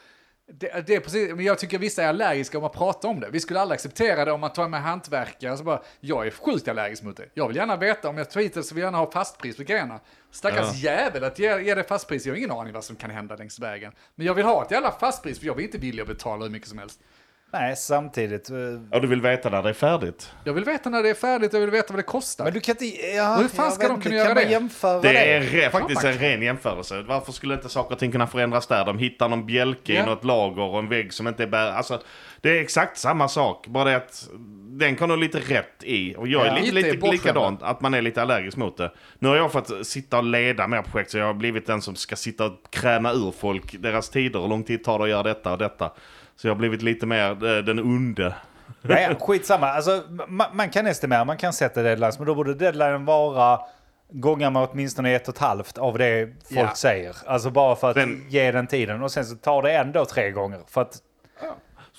Det, 0.51 0.87
det 0.87 0.95
är 0.95 0.99
precis, 0.99 1.35
men 1.35 1.45
jag 1.45 1.59
tycker 1.59 1.77
vissa 1.77 2.03
är 2.03 2.07
allergiska 2.07 2.57
om 2.57 2.63
att 2.63 2.73
prata 2.73 3.07
om 3.07 3.19
det. 3.19 3.29
Vi 3.29 3.39
skulle 3.39 3.59
alla 3.59 3.73
acceptera 3.73 4.25
det 4.25 4.31
om 4.31 4.39
man 4.41 4.53
tar 4.53 4.67
med 4.67 4.81
hantverkare. 4.81 5.57
Så 5.57 5.63
bara, 5.63 5.81
jag 5.99 6.27
är 6.27 6.31
sjukt 6.31 6.67
allergisk 6.67 7.03
mot 7.03 7.17
det. 7.17 7.29
Jag 7.33 7.47
vill 7.47 7.57
gärna 7.57 7.75
veta, 7.75 8.09
om 8.09 8.17
jag 8.17 8.29
tar 8.29 8.41
hit 8.41 8.53
det 8.53 8.63
så 8.63 8.75
vill 8.75 8.81
jag 8.81 8.87
gärna 8.87 8.97
ha 8.97 9.11
fastpris 9.11 9.57
på 9.57 9.63
grejerna. 9.63 9.99
Stackars 10.31 10.75
jävel 10.75 11.23
att 11.23 11.39
ge, 11.39 11.61
ge 11.61 11.75
det 11.75 11.83
fastpris. 11.83 12.25
Jag 12.25 12.33
har 12.33 12.37
ingen 12.37 12.51
aning 12.51 12.73
vad 12.73 12.83
som 12.83 12.95
kan 12.95 13.09
hända 13.09 13.35
längs 13.35 13.59
vägen. 13.59 13.93
Men 14.15 14.27
jag 14.27 14.33
vill 14.33 14.45
ha 14.45 14.65
ett 14.65 14.71
jävla 14.71 14.91
fastpris 14.91 15.39
för 15.39 15.45
jag 15.45 15.55
vill 15.55 15.65
inte 15.65 15.77
vilja 15.77 16.05
betala 16.05 16.43
hur 16.43 16.51
mycket 16.51 16.69
som 16.69 16.77
helst. 16.77 16.99
Nej, 17.51 17.75
samtidigt. 17.75 18.49
eh, 18.49 18.55
och 18.91 19.01
du 19.01 19.07
vill 19.07 19.21
veta 19.21 19.49
när 19.49 19.63
det 19.63 19.69
är 19.69 19.73
färdigt. 19.73 20.31
Jag 20.43 20.53
vill 20.53 20.63
veta 20.63 20.89
när 20.89 21.03
det 21.03 21.09
är 21.09 21.13
färdigt, 21.13 21.53
jag 21.53 21.59
vill 21.59 21.69
veta 21.69 21.93
vad 21.93 21.99
det 21.99 22.03
kostar. 22.03 22.43
Men 22.43 22.53
du 22.53 22.59
kan 22.59 22.75
inte... 22.81 22.85
Ja, 23.07 23.35
Hur 23.35 23.47
fan 23.47 23.71
ska 23.71 23.87
de 23.87 24.01
kunna 24.01 24.15
göra 24.15 24.33
det? 24.33 24.43
jämföra 24.43 25.01
Det 25.01 25.07
det? 25.11 25.33
är 25.33 25.41
re, 25.41 25.69
faktiskt 25.69 26.03
en 26.03 26.13
ren 26.13 26.41
jämförelse. 26.41 27.01
Varför 27.07 27.31
skulle 27.31 27.53
inte 27.53 27.69
saker 27.69 27.93
och 27.93 27.99
ting 27.99 28.11
kunna 28.11 28.27
förändras 28.27 28.67
där? 28.67 28.85
De 28.85 28.97
hittar 28.97 29.29
någon 29.29 29.45
bjälke 29.45 29.93
Ja. 29.93 30.03
i 30.03 30.05
något 30.05 30.23
lager 30.23 30.61
och 30.63 30.79
en 30.79 30.89
vägg 30.89 31.13
som 31.13 31.27
inte 31.27 31.43
är 31.43 31.47
bär... 31.47 31.71
Alltså, 31.71 32.01
det 32.41 32.57
är 32.57 32.61
exakt 32.61 32.97
samma 32.97 33.27
sak. 33.27 33.67
Bara 33.67 33.83
det 33.89 33.95
att 33.95 34.29
den 34.79 34.95
kan 34.95 35.09
ha 35.09 35.17
lite 35.17 35.39
rätt 35.39 35.83
i. 35.83 36.15
Och 36.17 36.27
jag 36.27 36.41
är 36.41 36.47
Ja. 36.47 36.55
lite, 36.55 36.71
Lite 36.71 36.97
bortskämd. 36.97 37.13
likadant. 37.13 37.63
Att 37.63 37.81
man 37.81 37.93
är 37.93 38.01
lite 38.01 38.21
allergisk 38.21 38.57
mot 38.57 38.77
det. 38.77 38.91
Nu 39.19 39.27
har 39.27 39.35
jag 39.35 39.51
fått 39.51 39.87
sitta 39.87 40.17
och 40.17 40.23
leda 40.23 40.67
mer 40.67 40.81
projekt. 40.81 41.11
Så 41.11 41.17
jag 41.17 41.25
har 41.25 41.33
blivit 41.33 41.67
den 41.67 41.81
som 41.81 41.95
ska 41.95 42.15
sitta 42.15 42.45
och 42.45 42.53
kräma 42.71 43.11
ur 43.13 43.31
folk 43.39 43.75
deras 43.81 44.09
tider. 44.09 44.39
Hur 44.39 44.47
lång 44.47 44.63
tid 44.63 44.83
tar 44.83 44.97
det 44.97 45.03
att 45.03 45.09
göra 45.09 45.23
detta 45.23 45.51
och 45.51 45.57
detta. 45.57 45.91
Så 46.41 46.47
jag 46.47 46.53
har 46.53 46.57
blivit 46.59 46.81
lite 46.81 47.05
mer 47.05 47.29
eh, 47.31 47.57
den 47.63 47.79
onde. 47.79 48.35
Nej, 48.81 49.15
skitsamma. 49.19 49.67
Alltså, 49.69 50.03
man, 50.27 50.47
man 50.53 50.69
kan 50.69 50.87
estimera, 50.87 51.25
man 51.25 51.37
kan 51.37 51.53
sätta 51.53 51.81
deadlines, 51.83 52.19
men 52.19 52.27
då 52.27 52.35
borde 52.35 52.53
deadlinen 52.53 53.05
vara 53.05 53.59
gånger 54.11 54.49
med 54.49 54.67
åtminstone 54.71 55.15
ett 55.15 55.27
och 55.27 55.33
ett 55.35 55.39
halvt 55.41 55.77
av 55.77 55.97
det 55.97 56.25
folk 56.53 56.59
Ja. 56.69 56.75
säger. 56.75 57.15
Alltså 57.25 57.49
bara 57.49 57.75
för 57.75 57.89
att 57.89 57.95
Sen- 57.95 58.25
ge 58.29 58.51
den 58.51 58.67
tiden. 58.67 59.03
Och 59.03 59.11
sen 59.11 59.25
så 59.25 59.35
tar 59.35 59.61
det 59.61 59.71
ändå 59.71 60.05
tre 60.05 60.31
gånger. 60.31 60.59
För 60.67 60.81
att, 60.81 60.97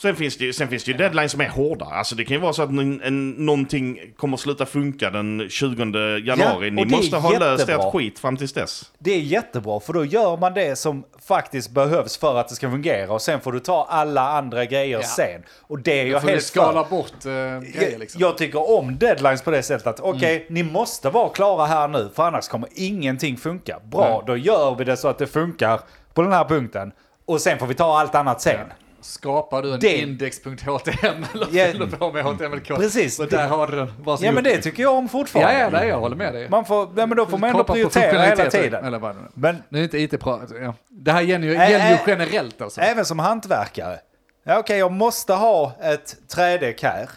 Sen 0.02 0.16
finns, 0.16 0.36
det, 0.36 0.44
ju- 0.44 0.52
sen 0.52 0.68
finns 0.68 0.84
det 0.84 0.90
ju 0.90 0.96
deadlines 0.96 1.32
som 1.32 1.40
är 1.40 1.48
hårda. 1.48 1.84
Alltså 1.84 2.14
det 2.14 2.24
kan 2.24 2.34
ju 2.36 2.40
vara 2.40 2.52
så 2.52 2.62
att 2.62 2.68
en, 2.70 3.00
en, 3.02 3.30
någonting 3.30 3.98
kommer 4.16 4.34
att 4.34 4.40
sluta 4.40 4.66
funka 4.66 5.10
den 5.10 5.46
20 5.50 5.84
januari. 6.24 6.68
och 6.68 6.72
Ni 6.74 6.84
måste 6.84 7.16
ha 7.16 7.38
löst 7.38 7.68
ert 7.68 7.92
skit 7.92 8.18
fram 8.18 8.36
tills 8.36 8.52
dess. 8.52 8.92
det 8.98 9.10
är 9.14 9.18
jättebra, 9.20 9.80
för 9.80 9.92
då 9.92 10.04
gör 10.04 10.36
man 10.36 10.54
det 10.54 10.76
som 10.76 11.04
faktiskt 11.28 11.70
behövs 11.70 12.16
för 12.18 12.36
att 12.36 12.48
det 12.48 12.54
ska 12.54 12.70
fungera. 12.70 13.12
Och 13.12 13.22
sen 13.22 13.40
får 13.40 13.52
du 13.52 13.60
ta 13.60 13.86
alla 13.90 14.20
andra 14.30 14.64
grejer 14.64 14.98
Ja. 14.98 15.06
sen. 15.06 15.42
Och 15.60 15.78
det 15.80 16.00
är 16.00 16.04
jag 16.06 16.22
jag 16.22 16.28
helt 16.28 16.42
skala 16.44 16.84
för. 16.84 16.90
bort 16.90 17.26
uh, 17.26 17.32
grejer 17.32 17.90
Jag, 17.92 17.98
liksom. 18.00 18.20
jag 18.20 18.38
tycker 18.38 18.70
om 18.78 18.98
deadlines 18.98 19.42
på 19.42 19.50
det 19.50 19.62
sättet 19.62 19.86
att 19.86 20.00
okej, 20.00 20.36
Mm. 20.36 20.54
ni 20.54 20.62
måste 20.62 21.10
vara 21.10 21.28
klara 21.28 21.66
här 21.66 21.88
nu 21.88 22.10
för 22.14 22.22
annars 22.22 22.48
kommer 22.48 22.68
ingenting 22.74 23.36
funka. 23.36 23.78
Bra, 23.90 24.08
Nej. 24.08 24.20
då 24.26 24.36
gör 24.36 24.74
vi 24.74 24.84
det 24.84 24.96
så 24.96 25.08
att 25.08 25.18
det 25.18 25.26
funkar 25.26 25.80
på 26.14 26.22
den 26.22 26.32
här 26.32 26.44
punkten. 26.44 26.92
Och 27.26 27.40
sen 27.40 27.58
får 27.58 27.66
vi 27.66 27.74
ta 27.74 27.98
allt 28.00 28.14
annat 28.14 28.40
sen. 28.40 28.66
Skapar 29.10 29.62
du 29.62 29.74
en 29.74 29.80
Det- 29.80 29.96
index.html 29.98 31.26
eller 31.34 31.46
Ja, 31.50 31.64
fyller 31.72 31.86
på 31.86 32.12
med 32.12 32.24
HTML-kod. 32.24 32.76
precis. 32.78 33.18
Och 33.20 33.28
där 33.28 33.48
har 33.48 33.66
du 33.66 33.76
den. 33.76 33.86
Varsågod. 33.98 34.28
Ja 34.28 34.32
men 34.32 34.44
det 34.44 34.62
tycker 34.62 34.82
jag 34.82 34.94
om 34.94 35.04
Ja, 35.04 35.08
fortfarande. 35.08 35.58
ja, 35.60 35.70
nej, 35.70 35.88
jag 35.88 35.98
håller 36.00 36.16
med 36.16 36.34
dig. 36.34 36.48
Man 36.48 36.64
får, 36.64 36.88
ja, 36.96 37.06
men 37.06 37.16
då 37.16 37.26
får 37.26 37.38
man 37.38 37.50
ändå 37.50 37.64
prioritera 37.64 38.22
hela 38.22 38.50
tiden. 38.50 38.84
Eller 38.84 38.98
vad. 38.98 39.16
Men 39.34 39.62
Nu 39.68 39.78
är 39.78 39.82
inte 39.82 39.98
IT-prat. 39.98 40.50
Ja. 40.62 40.74
Det 40.88 41.12
här 41.12 41.20
gäller 41.20 41.46
ju, 41.46 41.54
Ä- 41.54 41.70
gäller 41.70 41.90
ju 41.90 41.96
generellt 42.06 42.60
alltså. 42.62 42.80
även 42.80 43.04
som 43.04 43.18
hantverkare. 43.18 43.98
Ja, 44.44 44.58
okej, 44.58 44.78
jag 44.78 44.92
måste 44.92 45.32
ha 45.34 45.72
ett 45.82 46.16
trädäck 46.28 46.82
här. 46.82 47.08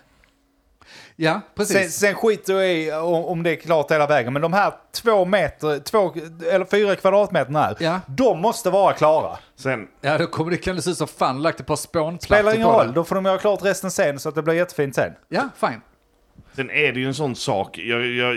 Ja, 1.16 1.42
precis. 1.56 1.78
Sen, 1.78 1.90
sen 1.90 2.16
skiter 2.16 2.54
jag 2.54 2.74
i 2.74 2.92
om, 2.92 3.44
det 3.44 3.52
är 3.52 3.56
klart 3.56 3.92
hela 3.92 4.08
vägen. 4.08 4.34
Men 4.34 4.42
de 4.42 4.54
här 4.54 4.74
två 4.92 5.26
meter, 5.26 5.80
två 5.80 6.14
eller 6.52 6.66
fyra 6.66 6.96
kvadratmeterna 6.96 7.62
här. 7.62 7.78
Ja. 7.80 8.00
De 8.08 8.40
måste 8.42 8.70
vara 8.70 8.94
klara. 8.94 9.38
Sen, 9.56 9.88
Ja, 10.02 10.18
då 10.18 10.28
kommer 10.28 10.52
det 10.52 10.58
kan 10.58 10.76
det 10.76 10.82
se 10.82 10.90
ut 10.90 10.98
som 10.98 11.08
fan 11.08 11.42
lagt 11.42 11.60
ett 11.60 11.66
par 11.66 11.76
spånplattor 11.76 12.26
Spelar 12.26 12.56
ingen 12.56 12.68
på 12.68 12.74
roll, 12.74 12.88
det. 12.88 12.94
då 12.94 13.04
får 13.04 13.16
de 13.16 13.26
göra 13.26 13.38
klart 13.38 13.66
resten 13.66 13.92
sen 13.92 14.20
så 14.20 14.30
att 14.30 14.36
det 14.36 14.44
blir 14.44 14.54
jättefint 14.54 14.96
sen. 14.96 15.12
Ja, 15.30 15.50
fine. 15.60 15.82
sen 16.56 16.70
är 16.72 16.92
det 16.94 17.00
ju 17.00 17.08
en 17.08 17.14
sån 17.14 17.36
sak. 17.36 17.78
Jag, 17.78 18.06
jag, 18.08 18.36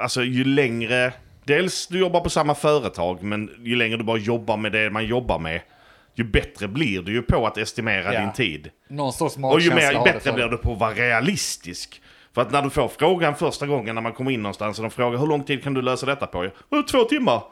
alltså 0.00 0.22
ju 0.22 0.44
längre... 0.44 1.12
Dels 1.46 1.86
du 1.86 1.98
jobbar 1.98 2.20
på 2.20 2.30
samma 2.30 2.54
företag, 2.54 3.22
men 3.22 3.50
ju 3.64 3.76
längre 3.76 3.96
du 3.96 4.04
bara 4.04 4.18
jobbar 4.18 4.56
med 4.56 4.72
det 4.72 4.90
man 4.90 5.06
jobbar 5.06 5.38
med. 5.38 5.60
Ju 6.14 6.24
bättre 6.24 6.68
blir 6.68 7.02
du 7.02 7.12
ju 7.12 7.22
på 7.22 7.46
att 7.46 7.58
estimera 7.58 8.14
Ja. 8.14 8.20
din 8.20 8.32
tid. 8.32 8.70
Någon 8.88 9.12
sorts 9.12 9.36
Och 9.36 9.60
ju 9.60 9.74
mer, 9.74 10.04
bättre 10.04 10.32
blir 10.32 10.46
du 10.46 10.56
på 10.56 10.72
att 10.72 10.78
vara 10.78 10.90
realistisk. 10.94 12.00
För 12.34 12.42
att 12.42 12.50
när 12.50 12.62
du 12.62 12.70
får 12.70 12.88
frågan 12.88 13.34
första 13.34 13.66
gången 13.66 13.94
när 13.94 14.02
man 14.02 14.12
kommer 14.12 14.30
in 14.30 14.42
någonstans 14.42 14.78
och 14.78 14.82
de 14.82 14.90
frågar 14.90 15.18
hur 15.18 15.26
lång 15.26 15.44
tid 15.44 15.62
kan 15.62 15.74
du 15.74 15.82
lösa 15.82 16.06
detta 16.06 16.26
på? 16.26 16.50
Två 16.90 17.04
timmar. 17.04 17.42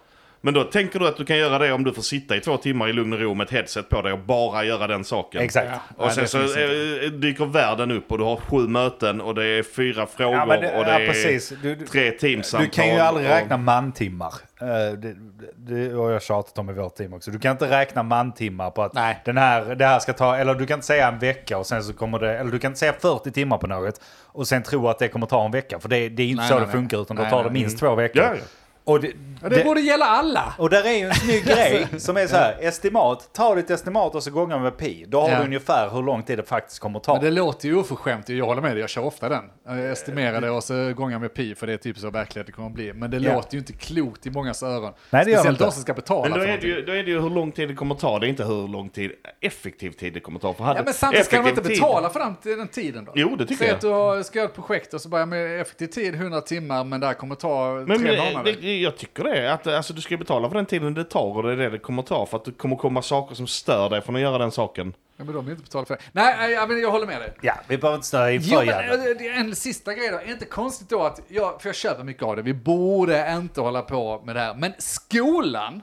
Men 0.44 0.54
då 0.54 0.64
tänker 0.64 0.99
du 0.99 1.08
att 1.08 1.16
du 1.16 1.25
kan 1.25 1.37
göra 1.38 1.58
det 1.58 1.72
om 1.72 1.84
du 1.84 1.92
får 1.94 2.02
sitta 2.02 2.37
i 2.37 2.40
två 2.40 2.56
timmar 2.56 2.88
i 2.88 2.92
lugn 2.92 3.12
och 3.12 3.20
ro 3.20 3.34
med 3.34 3.44
ett 3.44 3.50
headset 3.52 3.88
på 3.88 4.02
dig 4.02 4.12
och 4.12 4.18
bara 4.18 4.64
göra 4.64 4.87
den 4.87 5.04
saken. 5.04 5.40
Exakt. 5.42 5.68
Ja. 5.99 6.04
Och 6.04 6.12
sen 6.12 6.22
det 6.22 6.28
så 6.28 6.42
inte. 6.42 6.62
eh, 7.04 7.11
dyker 7.11 7.44
världen 7.46 7.90
upp 7.90 8.12
och 8.12 8.18
du 8.18 8.25
har 8.25 8.37
sju 8.37 8.56
möten 8.68 9.20
och 9.20 9.34
det 9.34 9.44
är 9.46 9.62
fyra 9.62 10.06
frågor 10.06 10.37
Ja, 10.38 10.46
det- 10.46 10.78
och 10.78 10.84
det 10.84 10.90
ja, 10.90 11.00
är 11.00 11.06
precis. 11.06 11.52
Du- 11.62 11.75
du- 11.75 11.87
tre 11.87 12.11
teamsamtal. 12.11 12.64
Du 12.66 12.70
kan 12.70 12.87
ju 12.94 12.99
aldrig 13.00 13.26
och- 13.26 13.32
räkna 13.32 13.56
mantimmar. 13.56 14.32
Eh, 14.61 14.66
Det, 14.99 15.14
det 15.56 15.94
har 15.96 16.11
jag 16.11 16.22
tjatat 16.22 16.58
om 16.58 16.70
i 16.70 16.72
vårt 16.72 16.94
team 16.96 17.14
också. 17.14 17.30
Du 17.30 17.38
kan 17.38 17.52
inte 17.52 17.70
räkna 17.70 18.02
mantimmar 18.02 18.70
på 18.70 18.82
att 18.82 18.94
Nej. 18.94 19.20
den 19.25 19.37
här, 19.38 19.75
det 19.75 19.87
här 19.87 19.99
ska 19.99 20.12
ta, 20.12 20.37
eller 20.37 20.54
du 20.54 20.66
kan 20.66 20.75
inte 20.75 20.87
säga 20.87 21.08
en 21.08 21.18
vecka 21.18 21.58
och 21.58 21.66
sen 21.66 21.82
så 21.84 21.92
kommer 21.92 22.18
det, 22.18 22.38
eller 22.38 22.50
du 22.52 22.58
kan 22.58 22.70
inte 22.70 22.78
säga 22.78 22.92
40 23.00 23.30
timmar 23.30 23.58
på 23.58 23.66
något 23.66 24.00
och 24.26 24.49
sen 24.49 24.62
tro 24.62 24.88
att 24.88 24.99
det 24.99 25.08
kommer 25.08 25.26
ta 25.26 25.44
en 25.44 25.50
vecka. 25.50 25.78
För 25.80 25.88
det, 25.88 26.08
det 26.08 26.22
är 26.22 26.26
inte 26.26 26.40
Nej, 26.40 26.49
så 26.49 26.54
nej, 26.58 26.66
det 26.66 26.72
funkar 26.72 27.02
utan 27.02 27.16
då 27.16 27.22
Nej, 27.22 27.30
tar 27.30 27.44
det 27.44 27.50
nej. 27.50 27.61
minst 27.62 27.78
två 27.78 27.94
veckor. 27.94 28.22
Ja, 28.22 28.28
ja. 28.34 28.40
Och 28.84 29.00
det, 29.00 29.12
Ja, 29.42 29.48
det, 29.48 29.64
borde 29.64 29.80
gälla 29.80 30.04
alla. 30.04 30.54
och 30.58 30.70
där 30.70 30.84
är 30.84 30.92
ju 30.92 31.06
en 31.06 31.14
snygg 31.14 31.44
grej 31.46 31.86
som 31.98 32.16
är 32.16 32.26
så 32.26 32.36
här, 32.36 32.56
estimat, 32.60 33.28
ta 33.32 33.54
ditt 33.54 33.70
estimat 33.70 34.14
och 34.14 34.22
så 34.22 34.30
gångar 34.30 34.58
med 34.58 34.76
pi. 34.76 35.04
Då 35.08 35.20
har 35.20 35.30
Ja. 35.30 35.38
du 35.38 35.44
ungefär 35.44 35.90
hur 35.90 36.02
lång 36.02 36.22
tid 36.22 36.38
det 36.38 36.42
faktiskt 36.42 36.78
kommer 36.80 36.98
att 36.98 37.04
ta. 37.04 37.14
Men 37.14 37.24
det 37.24 37.30
låter 37.30 37.68
ju 37.68 37.76
oförskämt, 37.76 38.28
jag 38.28 38.46
håller 38.46 38.62
med 38.62 38.70
dig, 38.72 38.80
jag 38.80 38.90
kör 38.90 39.04
ofta 39.04 39.28
den. 39.28 39.44
Jag 39.66 39.90
estimerar 39.90 40.40
det 40.40 40.50
och 40.50 40.64
så 40.64 40.92
gånger 40.94 41.18
med 41.18 41.34
pi 41.34 41.54
för 41.54 41.66
det 41.66 41.72
är 41.72 41.76
typ 41.76 41.98
så 41.98 42.10
verklighet 42.10 42.46
det 42.46 42.52
kommer 42.52 42.68
att 42.68 42.74
bli. 42.74 42.92
Men 42.92 43.10
det 43.10 43.16
Ja. 43.18 43.34
låter 43.34 43.52
ju 43.54 43.58
inte 43.58 43.72
klokt 43.72 44.26
i 44.26 44.30
mångas 44.30 44.62
öron. 44.62 44.92
Nej, 45.10 45.24
det 45.24 45.30
gör 45.30 45.36
det 45.36 45.42
Speciellt 45.42 45.58
de 45.58 45.72
som 45.72 45.82
ska 45.82 45.94
betala 45.94 46.28
Men 46.28 46.38
då 46.38 46.44
för 46.44 46.52
är, 46.52 46.58
det 46.58 46.66
ju, 46.66 46.82
då 46.84 46.92
är 46.92 47.02
det 47.02 47.10
ju 47.10 47.20
hur 47.20 47.30
lång 47.30 47.52
tid 47.52 47.68
det 47.68 47.74
kommer 47.74 47.94
att 47.94 48.00
ta. 48.00 48.18
Det 48.18 48.26
är 48.26 48.28
inte 48.28 48.44
hur 48.44 48.68
lång 48.68 48.88
tid, 48.88 49.10
effektiv 49.40 49.90
tid 49.90 50.12
det 50.14 50.20
kommer 50.20 50.38
att 50.38 50.42
ta. 50.42 50.54
För 50.54 50.64
hade 50.64 50.78
Ja, 50.80 50.84
men 50.84 50.94
samtidigt 50.94 51.26
ska 51.26 51.42
de 51.42 51.48
inte 51.48 51.62
betala 51.62 52.10
för 52.10 52.20
den, 52.20 52.34
den 52.58 52.68
tiden 52.68 53.04
då? 53.04 53.12
Jo, 53.14 53.36
det 53.36 53.44
tycker 53.46 53.54
Säg 53.56 53.66
jag. 53.68 53.74
att 53.74 53.80
du 53.80 53.88
har, 53.88 54.22
ska 54.22 54.38
göra 54.38 54.48
ett 54.48 54.54
projekt 54.54 54.94
och 54.94 55.00
så 55.00 55.08
börjar 55.08 55.26
med 55.26 55.60
effektiv 55.60 55.86
tid 55.86 56.14
100 56.14 56.40
timmar 56.40 56.84
men 56.84 57.00
det 57.00 57.06
här 57.06 57.14
kommer 57.14 57.34
ta 57.34 57.74
Men, 57.86 57.98
tre 57.98 58.16
men 58.16 58.32
månader. 58.34 58.56
det, 58.60 58.72
jag 58.81 58.97
tycker 58.97 59.25
det. 59.25 59.52
Att, 59.52 59.67
alltså, 59.67 59.93
du 59.93 60.00
ska 60.00 60.17
betala 60.17 60.49
för 60.49 60.57
den 60.57 60.67
tiden 60.67 60.95
det 60.95 61.05
tar 61.05 61.37
och 61.37 61.43
det 61.43 61.52
är 61.52 61.57
det 61.57 61.71
det 61.71 61.79
kommer 61.79 62.02
att 62.02 62.09
ta. 62.09 62.26
För 62.26 62.37
att 62.37 62.45
det 62.45 62.52
kommer 62.52 62.76
komma 62.76 63.02
saker 63.02 63.35
som 63.35 63.47
stör 63.47 63.91
dig 63.91 64.00
från 64.00 64.17
att 64.17 64.23
göra 64.23 64.38
den 64.38 64.50
saken. 64.50 64.95
Ja, 65.17 65.25
men 65.25 65.35
de 65.35 65.45
vill 65.45 65.52
inte 65.52 65.62
betala 65.64 65.85
för 65.87 65.95
det. 65.95 66.00
Nej, 66.12 66.35
nej, 66.38 66.52
ja, 66.52 66.67
men 66.67 66.81
jag 66.81 66.91
håller 66.91 67.07
med 67.07 67.21
dig. 67.21 67.33
Ja, 67.41 67.55
vi 67.69 67.79
behöver 67.79 67.97
inte 67.97 68.07
störa 68.07 68.33
in 68.33 68.41
Jo, 68.45 68.59
för 68.59 68.67
men 68.67 68.67
jävla. 68.67 69.11
eh, 69.11 69.17
det 69.19 69.29
är 69.29 69.35
en 69.41 69.57
sista 69.57 69.95
grej 69.95 70.09
då. 70.09 70.17
Är 70.19 70.25
det 70.26 70.33
inte 70.33 70.45
konstigt 70.45 70.88
då 70.88 71.02
att, 71.02 71.21
jag, 71.29 71.62
för 71.62 71.69
jag 71.69 71.76
köper 71.76 72.05
mycket 72.05 72.23
av 72.23 72.37
det, 72.37 72.43
vi 72.43 72.55
borde 72.55 73.33
inte 73.37 73.61
hålla 73.61 73.83
på 73.83 74.23
med 74.25 74.37
det 74.37 74.41
här. 74.41 74.55
Men 74.55 74.73
skolan 74.79 75.83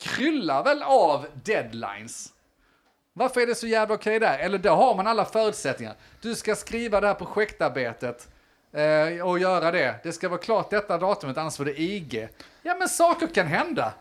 kryllar 0.00 0.64
väl 0.64 0.82
av 0.82 1.26
deadlines? 1.44 2.28
Varför 3.12 3.40
är 3.40 3.46
det 3.46 3.54
så 3.54 3.66
jävla 3.66 3.94
okej 3.94 4.18
där? 4.20 4.38
Eller 4.38 4.58
då 4.58 4.70
har 4.70 4.94
man 4.94 5.06
alla 5.06 5.24
förutsättningar. 5.24 5.94
Du 6.22 6.34
ska 6.34 6.54
skriva 6.54 7.00
det 7.00 7.06
här 7.06 7.14
projektarbetet 7.14 8.28
eh, 8.76 9.26
och 9.26 9.38
göra 9.38 9.70
det. 9.70 9.94
Det 10.02 10.12
ska 10.12 10.28
vara 10.28 10.40
klart 10.40 10.70
detta 10.70 10.98
datumet, 10.98 11.38
annars 11.38 11.56
får 11.56 11.64
det 11.64 11.80
IG. 11.80 12.28
Ja, 12.62 12.76
men 12.78 12.88
saker 12.88 13.26
kan 13.26 13.46
hända. 13.46 13.92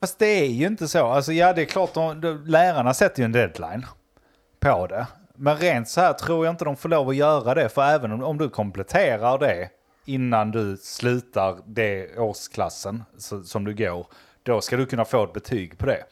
Fast 0.00 0.18
det 0.18 0.26
är 0.26 0.46
ju 0.46 0.66
inte 0.66 0.88
så. 0.88 1.06
Alltså 1.06 1.32
ja, 1.32 1.52
det 1.52 1.62
är 1.62 1.66
klart, 1.66 1.94
de, 1.94 2.20
de, 2.20 2.44
lärarna 2.46 2.94
sätter 2.94 3.20
ju 3.20 3.24
en 3.24 3.32
deadline 3.32 3.86
på 4.60 4.86
det. 4.86 5.06
Men 5.34 5.56
rent 5.56 5.88
så 5.88 6.00
här 6.00 6.12
tror 6.12 6.46
jag 6.46 6.52
inte 6.52 6.64
de 6.64 6.76
får 6.76 6.88
lov 6.88 7.08
att 7.08 7.16
göra 7.16 7.54
det. 7.54 7.68
För 7.68 7.82
även 7.82 8.12
om, 8.12 8.22
om 8.22 8.38
du 8.38 8.48
kompletterar 8.48 9.38
det 9.38 9.68
innan 10.04 10.50
du 10.50 10.76
slutar 10.76 11.58
det 11.66 12.18
årsklassen 12.18 13.04
så, 13.18 13.42
som 13.42 13.64
du 13.64 13.74
går, 13.74 14.06
då 14.42 14.60
ska 14.60 14.76
du 14.76 14.86
kunna 14.86 15.04
få 15.04 15.24
ett 15.24 15.32
betyg 15.32 15.78
på 15.78 15.86
det. 15.86 16.04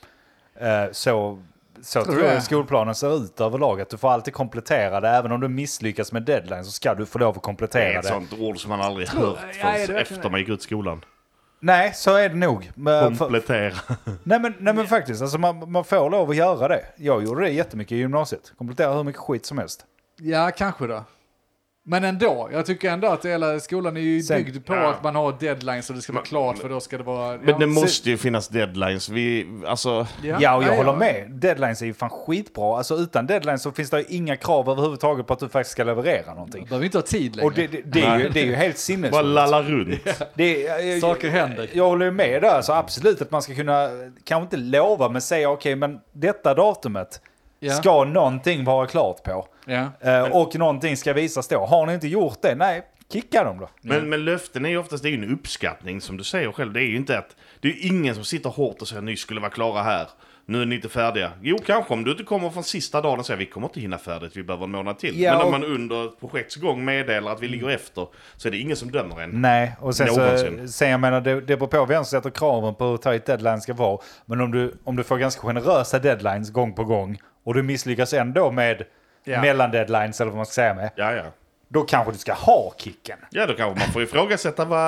Eh, 0.55 0.93
så 0.93 1.43
så 1.85 2.05
Tror 2.05 2.13
tror, 2.13 2.23
du 2.23 2.29
jag 2.29 2.37
det? 2.37 2.41
skolplanen 2.41 2.95
ser 2.95 3.17
ut 3.17 3.41
överlag. 3.41 3.81
Att 3.81 3.91
du 3.91 3.97
får 3.97 4.11
alltid 4.11 4.35
komplettera 4.35 5.01
det. 5.01 5.09
Även 5.09 5.33
om 5.33 5.41
du 5.41 5.49
misslyckas 5.49 6.13
med 6.13 6.23
deadline 6.23 6.65
så 6.65 6.71
ska 6.71 6.95
du 6.95 7.07
få 7.07 7.19
lov 7.19 7.29
att 7.29 7.35
Det 7.35 7.39
är 7.39 7.41
komplettera 7.41 7.97
ett 7.99 8.03
det. 8.03 8.09
sånt 8.09 8.33
ord 8.41 8.61
som 8.61 8.69
man 8.69 8.81
aldrig 8.81 9.09
Tror- 9.09 9.27
hört 9.27 9.39
ja, 9.61 9.67
är 9.69 9.79
det 9.79 9.87
förrän 9.87 9.97
verkligen 9.97 10.17
efter 10.19 10.31
man 10.31 10.41
gick 10.41 10.49
ut 10.49 10.63
skolan. 10.63 11.05
Nej, 11.61 11.93
så 11.95 12.15
är 12.17 12.29
det 12.29 12.35
nog. 12.35 12.71
Men, 12.75 13.17
Komplettera. 13.17 13.75
Nej 14.23 14.41
men, 14.41 14.55
nej 14.59 14.75
men 14.75 14.87
faktiskt, 14.87 15.23
alltså 15.23 15.39
man, 15.39 15.73
man 15.73 15.85
får 15.85 16.11
lov 16.11 16.31
att 16.31 16.37
göra 16.37 16.69
det. 16.69 16.85
Jag 16.97 17.25
gjorde 17.25 17.41
det 17.45 17.51
jättemycket 17.51 17.93
i 17.93 17.97
gymnasiet. 17.97 18.53
Komplettera 18.59 18.93
hur 18.95 19.05
mycket 19.05 19.21
skit 19.21 19.47
som 19.47 19.59
helst. 19.59 19.85
Ja, 20.21 20.51
kanske 20.57 20.87
då. 20.87 21.05
Men 21.87 22.05
ändå, 22.05 22.49
jag 22.53 22.67
tycker 22.67 22.91
ändå 22.91 23.09
att 23.09 23.25
hela 23.25 23.61
skolan 23.61 23.97
är 23.97 24.01
ju 24.01 24.23
Sen- 24.23 24.45
byggd 24.45 24.67
på 24.67 24.75
Ja. 24.75 24.91
att 24.91 25.03
man 25.03 25.15
har 25.17 25.37
deadlines 25.41 25.91
och 25.91 25.97
det 25.97 26.03
ska 26.03 26.13
vara 26.13 26.25
klart 26.25 26.59
för 26.59 26.69
då 26.69 26.81
ska 26.81 26.99
det 26.99 27.05
vara... 27.05 27.37
Men 27.37 27.47
det 27.47 27.53
ja, 27.61 27.67
måste 27.67 28.11
ju 28.11 28.17
finnas 28.17 28.49
deadlines. 28.49 29.09
Vi, 29.09 29.47
alltså, 29.67 30.07
Ja, 30.23 30.37
och 30.37 30.43
jag 30.43 30.61
nej, 30.69 30.77
håller 30.77 30.91
ja. 30.93 30.97
med. 30.97 31.31
Deadlines 31.31 31.83
är 31.83 31.87
ju 31.87 31.95
fan 31.95 32.11
skitbra. 32.11 32.77
Alltså 32.77 32.95
utan 32.95 33.27
deadlines 33.27 33.63
så 33.63 33.73
finns 33.73 33.91
det 33.91 33.99
ju 33.99 34.05
inga 34.09 34.37
krav 34.37 34.71
överhuvudtaget 34.71 35.27
på 35.27 35.33
att 35.33 35.39
du 35.41 35.49
faktiskt 35.49 35.73
ska 35.73 35.85
leverera 35.85 36.35
någonting. 36.35 36.65
Behöver 36.65 36.85
inte 36.85 36.99
ha 36.99 37.03
tid 37.03 37.37
längre. 37.37 37.47
Och 37.47 37.53
det, 37.55 37.67
det, 37.67 37.83
det, 37.85 38.03
är, 38.03 38.19
ju, 38.19 38.29
det 38.29 38.41
är 38.41 38.47
ju 38.47 38.55
helt 38.55 38.75
bara 38.75 38.79
sinnessjukt. 38.79 39.25
lalla 39.25 39.63
runt. 39.63 40.01
Det 40.35 40.67
är- 40.67 40.79
jag- 40.93 41.01
Saker 41.01 41.29
händer. 41.29 41.69
Jag 41.73 41.85
håller 41.89 42.05
ju 42.07 42.13
med 42.13 42.43
där, 42.43 42.63
så 42.63 42.73
absolut 42.73 43.23
att 43.23 43.31
man 43.31 43.43
ska 43.43 43.55
kunna, 43.55 43.89
kanske 44.25 44.43
inte 44.45 44.57
lova, 44.57 45.09
men 45.09 45.23
säga 45.23 45.51
okej, 45.51 45.77
men 45.77 46.01
detta 46.13 46.55
datumet 46.55 47.21
Ja. 47.65 47.73
ska 47.73 48.05
någonting 48.05 48.65
vara 48.65 48.87
klart 48.87 49.23
på. 49.23 49.47
Eh, 50.01 50.23
och 50.23 50.57
någonting 50.57 50.97
ska 50.97 51.13
visas 51.13 51.49
då. 51.49 51.67
Har 51.67 51.87
ni 51.87 51.95
inte 51.95 52.09
gjort 52.09 52.43
det, 52.43 52.55
nej, 52.55 52.83
kicka 53.13 53.45
dem 53.45 53.59
då. 53.59 53.69
Men, 53.81 54.09
men 54.09 54.25
löften 54.25 54.65
är 54.65 54.69
ju 54.69 54.79
oftast 54.79 55.03
det 55.03 55.09
är 55.09 55.11
ju 55.11 55.25
en 55.25 55.33
uppskattning 55.33 56.01
som 56.01 56.17
du 56.17 56.25
säger 56.25 56.53
själv. 56.53 56.73
Det 56.73 56.81
är 56.81 56.87
ju 56.87 56.97
inte 56.97 57.19
att 57.19 57.37
det 57.61 57.69
är 57.69 57.87
ingen 57.87 58.15
som 58.15 58.25
sitter 58.25 58.51
hårt 58.51 58.81
och 58.81 58.89
säger 58.89 59.03
ni 59.03 59.17
skulle 59.17 59.41
vara 59.41 59.51
klara 59.51 59.83
här. 59.83 60.09
Nu 60.47 60.63
är 60.63 60.67
ni 60.67 60.75
inte 60.75 60.89
färdiga. 60.89 61.33
Jo, 61.43 61.59
kanske 61.67 61.95
om 61.95 62.05
du 62.05 62.11
inte 62.11 62.25
kommer 62.25 62.51
från 62.51 62.65
sista 62.65 63.01
dagen 63.01 63.19
och 63.19 63.27
säger 63.27 63.39
vi 63.39 63.47
kommer 63.47 63.69
inte 63.69 63.81
hinna 63.81 63.99
färdigt, 63.99 64.37
vi 64.37 64.43
behöver 64.43 64.65
en 64.65 64.71
månad 64.71 64.99
till. 64.99 65.21
Ja, 65.21 65.33
Men 65.33 65.47
om 65.47 65.51
man 65.51 65.65
under 65.65 66.05
ett 66.05 66.21
projekts 66.21 66.57
gång 66.57 66.85
meddelar 66.85 67.33
att 67.33 67.43
vi 67.43 67.49
ligger 67.49 67.71
efter 67.71 68.07
så 68.37 68.49
är 68.49 68.53
det 68.53 68.59
ingen 68.59 68.77
som 68.77 68.91
dömer 68.91 69.21
en. 69.21 69.31
Nej, 69.31 69.77
och 69.81 69.97
sen, 69.97 70.09
så, 70.09 70.69
sen 70.69 70.91
jag 70.91 71.01
menar, 71.01 71.21
det, 71.21 71.41
det 71.41 71.57
beror 71.57 71.67
på 71.67 71.85
vem 71.85 72.05
som 72.05 72.19
sätter 72.19 72.31
kraven 72.31 72.75
på 72.75 72.85
hur 72.85 72.97
tajt 72.97 73.27
deadline 73.27 73.61
ska 73.61 73.75
vara. 73.75 73.99
Men 74.27 74.41
om 74.41 74.51
du, 74.51 74.75
om 74.85 74.97
du 74.97 75.03
får 75.03 75.19
ganska 75.19 75.43
generösa 75.43 75.99
deadlines 75.99 76.51
gång 76.51 76.73
på 76.75 76.85
gång 76.85 77.19
och 77.45 77.55
du 77.55 77.63
misslyckas 77.63 78.13
ändå 78.13 78.51
med 78.51 78.85
Ja. 79.27 79.41
mellandeadlines 79.41 80.21
eller 80.21 80.31
vad 80.31 80.37
man 80.37 80.47
ska 80.47 80.53
säga 80.53 80.75
med, 80.75 80.91
Ja, 80.97 81.13
ja. 81.13 81.23
då 81.69 81.83
kanske 81.83 82.13
du 82.13 82.19
ska 82.19 82.33
ha 82.33 82.75
kicken. 82.79 83.19
Ja, 83.31 83.47
då 83.47 83.55
kanske 83.55 83.81
man 83.85 83.93
får 83.93 84.03
ifrågasätta 84.03 84.65
vad, 84.65 84.79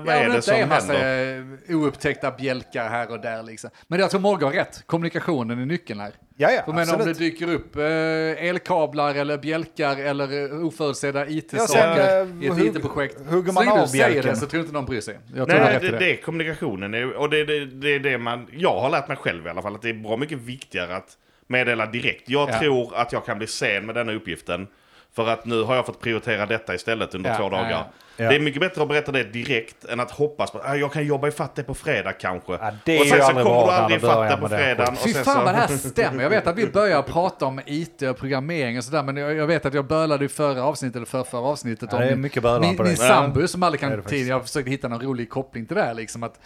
vad 0.00 0.14
Ja, 0.14 0.20
är 0.20 0.28
det 0.28 0.42
som 0.42 0.54
är 0.54 0.62
en 0.62 0.68
massa 0.68 0.92
händer. 0.92 1.74
oupptäckta 1.74 2.30
bjälkar 2.30 2.88
här 2.88 3.10
och 3.10 3.20
där 3.20 3.42
liksom. 3.42 3.70
Men 3.86 4.00
jag 4.00 4.10
tror 4.10 4.20
Morgan 4.20 4.48
har 4.48 4.52
rätt. 4.56 4.82
Kommunikationen 4.86 5.58
är 5.62 5.66
nyckeln 5.66 6.00
här. 6.00 6.12
Ja, 6.36 6.50
ja, 6.50 6.62
För 6.64 6.72
men 6.72 6.90
om 6.94 6.98
det 7.06 7.12
dyker 7.12 7.52
upp 7.52 7.76
eh, 7.76 8.48
elkablar 8.48 9.14
eller 9.14 9.38
bjälkar 9.38 9.96
eller 9.96 10.52
eh, 10.54 10.66
oförutsedda 10.66 11.26
IT-saker 11.28 12.20
eh, 12.20 12.44
i 12.44 12.46
ett 12.46 12.52
hugg- 12.52 12.76
IT-projekt. 12.76 13.16
hugger 13.30 13.52
man 13.52 13.68
av 13.68 13.92
bjälken. 13.92 14.22
det 14.22 14.36
så 14.36 14.46
tror 14.46 14.60
inte 14.62 14.72
någon 14.74 14.84
bryr 14.86 15.00
sig. 15.00 15.18
Jag 15.34 15.48
tror 15.48 15.60
Nej, 15.60 15.76
i 15.76 15.88
det, 15.90 15.98
det 15.98 16.12
är 16.12 16.16
kommunikationen. 16.16 16.90
Det 16.90 17.04
Och 17.04 17.30
det 17.30 17.40
är 17.40 17.44
det, 17.46 17.64
det, 17.66 17.94
är 17.94 17.98
det 18.00 18.18
man... 18.18 18.46
Jag 18.52 18.80
har 18.80 18.90
lärt 18.90 19.08
mig 19.08 19.16
själv 19.16 19.46
i 19.46 19.50
alla 19.50 19.62
fall 19.62 19.74
att 19.74 19.82
det 19.82 19.88
är 19.90 19.94
bra 19.94 20.16
mycket 20.16 20.38
viktigare 20.38 20.96
att 20.96 21.16
meddela 21.46 21.86
direkt. 21.86 22.28
Jag 22.28 22.48
Ja. 22.50 22.58
tror 22.58 22.96
att 22.96 23.12
jag 23.12 23.26
kan 23.26 23.38
bli 23.38 23.46
sen 23.46 23.86
med 23.86 23.94
denna 23.94 24.12
uppgiften. 24.12 24.66
För 25.14 25.28
att 25.28 25.44
nu 25.44 25.62
har 25.62 25.74
jag 25.76 25.86
fått 25.86 26.00
prioritera 26.00 26.46
detta 26.46 26.74
istället 26.74 27.14
under 27.14 27.30
Ja, 27.30 27.36
två 27.36 27.48
dagar. 27.48 27.70
ja. 27.70 27.86
Ja. 28.18 28.28
Det 28.28 28.34
är 28.36 28.40
mycket 28.40 28.60
bättre 28.60 28.82
att 28.82 28.88
berätta 28.88 29.12
det 29.12 29.22
direkt 29.24 29.84
än 29.84 30.00
att 30.00 30.10
hoppas 30.10 30.50
på 30.50 30.58
att 30.58 30.68
"Ah, 30.70 30.74
jag 30.74 30.92
kan 30.92 31.06
jobba 31.06 31.28
ifatt 31.28 31.54
det 31.54 31.62
på 31.62 31.74
fredag 31.74 32.12
kanske. 32.12 32.52
Ja, 32.52 32.70
det 32.84 32.96
är 32.96 33.00
och 33.00 33.06
sen 33.06 33.22
så 33.22 33.26
kommer 33.32 33.44
du 33.44 33.50
aldrig 33.72 33.96
ifatt 34.02 34.30
det 34.30 34.36
på 34.36 34.48
fredagen. 34.48 34.92
och 34.92 34.98
Fy 34.98 35.12
sen 35.12 35.24
fan 35.24 35.34
så... 35.34 35.44
vad 35.44 35.54
det 35.54 35.58
här 35.58 35.66
stämmer. 35.76 36.22
Jag 36.22 36.30
vet 36.30 36.46
att 36.46 36.56
vi 36.56 36.66
börjar 36.66 37.02
prata 37.02 37.46
om 37.46 37.60
IT 37.66 38.02
och 38.02 38.16
programmering 38.18 38.78
och 38.78 38.84
sådär, 38.84 39.02
men 39.02 39.16
jag, 39.16 39.46
vet 39.46 39.66
att 39.66 39.74
jag 39.74 39.84
bölade 39.86 40.24
i 40.24 40.28
förra 40.28 40.64
avsnittet, 40.64 40.96
eller 40.96 41.06
förra, 41.06 41.24
förra 41.24 41.40
avsnittet 41.40 41.88
Ja, 41.92 41.96
om 41.98 42.02
det 42.04 42.10
är 42.10 42.16
min, 42.16 42.22
min, 42.60 42.76
på 42.76 42.82
det. 42.82 42.88
min 42.88 42.96
Ja. 43.00 43.08
sambo 43.08 43.48
som 43.48 43.62
aldrig 43.62 43.80
kan 43.80 43.90
det 43.90 44.02
tid. 44.02 44.26
Jag 44.28 44.42
försökte 44.42 44.70
hitta 44.70 44.88
någon 44.88 45.02
rolig 45.02 45.30
koppling 45.30 45.66
till 45.66 45.76
det 45.76 45.82
här, 45.82 45.94
liksom 45.94 46.22
att 46.22 46.40